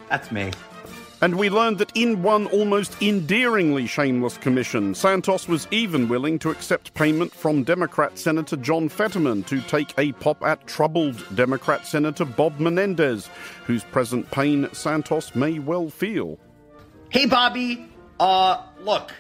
That's 0.10 0.32
me. 0.32 0.52
And 1.22 1.36
we 1.36 1.50
learned 1.50 1.80
that 1.80 1.92
in 1.96 2.24
one 2.24 2.46
almost 2.48 3.02
endearingly 3.02 3.88
shameless 3.88 4.38
commission, 4.38 4.96
Santos 4.96 5.50
was 5.50 5.68
even 5.70 6.08
willing 6.08 6.40
to 6.40 6.50
accept 6.50 6.94
payment 6.94 7.34
from 7.34 7.64
Democrat 7.64 8.18
Senator 8.18 8.56
John 8.56 8.88
Fetterman 8.88 9.44
to 9.44 9.60
take 9.62 9.94
a 9.98 10.14
pop 10.14 10.42
at 10.44 10.66
troubled 10.66 11.22
Democrat 11.36 11.86
Senator 11.86 12.24
Bob 12.24 12.58
Menendez, 12.60 13.30
whose 13.66 13.84
present 13.84 14.32
pain 14.32 14.70
Santos 14.72 15.36
may 15.36 15.60
well 15.60 15.90
feel. 15.90 16.40
Hey, 17.10 17.26
Bobby. 17.26 17.90
Uh, 18.18 18.62
look, 18.82 19.12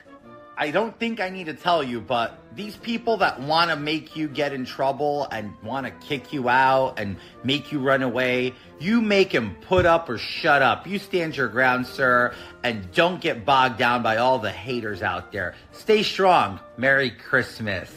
I 0.62 0.72
don't 0.72 0.99
think 0.99 1.22
I 1.22 1.30
need 1.30 1.45
to 1.45 1.53
tell 1.53 1.82
you, 1.82 2.01
but 2.01 2.38
these 2.53 2.76
people 2.76 3.16
that 3.18 3.39
want 3.39 3.70
to 3.70 3.78
make 3.78 4.18
you 4.18 4.28
get 4.28 4.51
in 4.51 4.66
trouble 4.66 5.26
and 5.32 5.53
want 5.64 5.86
to 5.86 5.91
kick 6.05 6.34
you 6.34 6.49
out 6.49 6.99
and 6.99 7.16
make 7.45 7.72
you 7.72 7.80
run 7.80 8.03
away, 8.03 8.53
you 8.78 8.99
make 8.99 9.32
them 9.32 9.55
put 9.62 9.86
up 9.86 10.10
or 10.10 10.18
shut 10.18 10.62
up. 10.62 10.86
You 10.86 10.99
stand 10.99 11.38
your 11.38 11.47
ground, 11.47 11.88
sir, 11.88 12.36
and 12.62 12.91
don't 12.91 13.22
get 13.22 13.45
bogged 13.45 13.78
down 13.78 14.03
by 14.03 14.18
all 14.18 14.38
the 14.38 14.51
haters 14.51 15.01
out 15.01 15.32
there. 15.32 15.55
Stay 15.72 16.03
strong. 16.03 16.60
Merry 16.76 17.12
Christmas. 17.12 17.89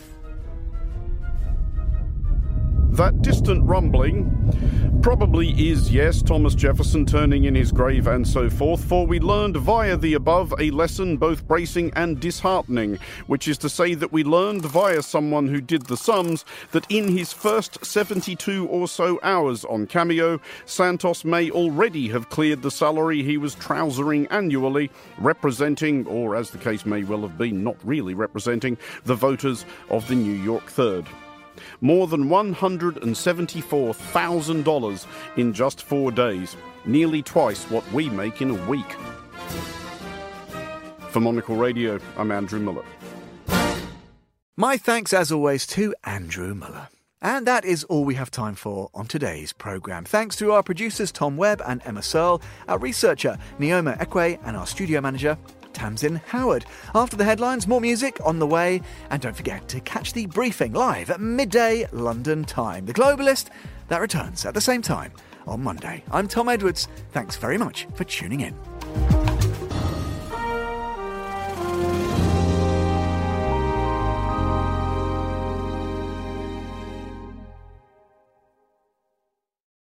That 2.93 3.23
distant 3.23 3.67
rumbling 3.67 4.72
probably 5.03 5.51
is, 5.69 5.93
yes, 5.93 6.23
Thomas 6.23 6.55
Jefferson 6.55 7.05
turning 7.05 7.43
in 7.45 7.57
his 7.57 7.73
grave 7.73 8.07
and 8.07 8.27
so 8.27 8.49
forth, 8.49 8.85
for 8.85 9.05
we 9.05 9.19
learned 9.19 9.57
via 9.57 9.97
the 9.97 10.15
above 10.15 10.55
a 10.61 10.71
lesson 10.71 11.17
both 11.17 11.47
bracing 11.49 11.93
and 11.97 12.21
disheartening, 12.21 13.01
which 13.27 13.49
is 13.49 13.59
to 13.59 13.69
say 13.69 13.95
that 13.95 14.13
we 14.13 14.23
learned 14.23 14.65
via 14.65 15.03
someone 15.03 15.49
who 15.49 15.61
did 15.61 15.87
the 15.87 15.97
sums 15.97 16.45
that 16.71 16.89
in 16.89 17.09
his 17.09 17.33
first 17.33 17.85
72 17.85 18.69
or 18.69 18.87
so 18.87 19.19
hours 19.25 19.65
on 19.65 19.89
Cameo, 19.89 20.41
Santos 20.67 21.25
may 21.25 21.51
already 21.51 22.09
have 22.09 22.31
cleared 22.31 22.63
the 22.63 22.71
salary 22.71 23.25
he 23.25 23.37
was 23.37 23.57
trousering 23.57 24.29
annually, 24.29 24.89
representing, 25.19 26.07
or 26.07 26.37
as 26.37 26.51
the 26.51 26.59
case 26.59 26.87
may 26.87 27.03
well 27.03 27.23
have 27.23 27.37
been, 27.37 27.65
not 27.65 27.77
really 27.85 28.15
representing, 28.15 28.79
the 29.05 29.17
voters 29.17 29.65
of 29.91 30.07
the 30.07 30.15
New 30.15 30.41
York 30.45 30.67
Third 30.71 31.07
more 31.81 32.07
than 32.07 32.29
$174,000 32.29 35.07
in 35.37 35.53
just 35.53 35.83
four 35.83 36.13
days, 36.13 36.57
nearly 36.85 37.23
twice 37.23 37.65
what 37.65 37.91
we 37.93 38.09
make 38.11 38.41
in 38.43 38.51
a 38.51 38.69
week. 38.69 38.93
For 41.11 41.21
Monocle 41.21 41.57
Radio, 41.57 41.99
I'm 42.17 42.33
Andrew 42.33 42.61
Mueller. 42.61 42.85
My 44.57 44.77
thanks, 44.77 45.13
as 45.13 45.33
always, 45.33 45.67
to 45.69 45.95
Andrew 46.05 46.55
Mueller. 46.55 46.89
And 47.23 47.47
that 47.47 47.65
is 47.65 47.85
all 47.85 48.05
we 48.05 48.17
have 48.17 48.33
time 48.33 48.57
for 48.57 48.91
on 48.95 49.07
today's 49.07 49.53
programme. 49.53 50.05
Thanks 50.05 50.35
to 50.37 50.53
our 50.53 50.63
producers 50.63 51.13
Tom 51.13 51.37
Webb 51.37 51.63
and 51.65 51.81
Emma 51.85 52.03
Searle, 52.03 52.43
our 52.67 52.79
researcher 52.79 53.39
Neoma 53.61 53.97
Ekwe, 53.99 54.41
and 54.45 54.57
our 54.57 54.67
studio 54.67 55.01
manager 55.01 55.39
Tamsin 55.73 56.21
Howard. 56.27 56.65
After 56.95 57.17
the 57.17 57.25
headlines, 57.25 57.67
more 57.67 57.81
music 57.81 58.19
on 58.25 58.39
the 58.39 58.47
way. 58.47 58.81
And 59.11 59.21
don't 59.21 59.37
forget 59.37 59.69
to 59.69 59.81
catch 59.81 60.13
the 60.13 60.27
briefing 60.27 60.73
live 60.73 61.11
at 61.11 61.21
midday 61.21 61.87
London 61.93 62.45
time. 62.45 62.87
The 62.87 62.95
Globalist, 62.95 63.49
that 63.89 64.01
returns 64.01 64.45
at 64.47 64.55
the 64.55 64.61
same 64.61 64.83
time 64.83 65.13
on 65.47 65.63
Monday. 65.63 66.05
I'm 66.11 66.29
Tom 66.29 66.49
Edwards. 66.49 66.89
Thanks 67.11 67.37
very 67.37 67.59
much 67.59 67.87
for 67.95 68.05
tuning 68.05 68.41
in. 68.41 68.72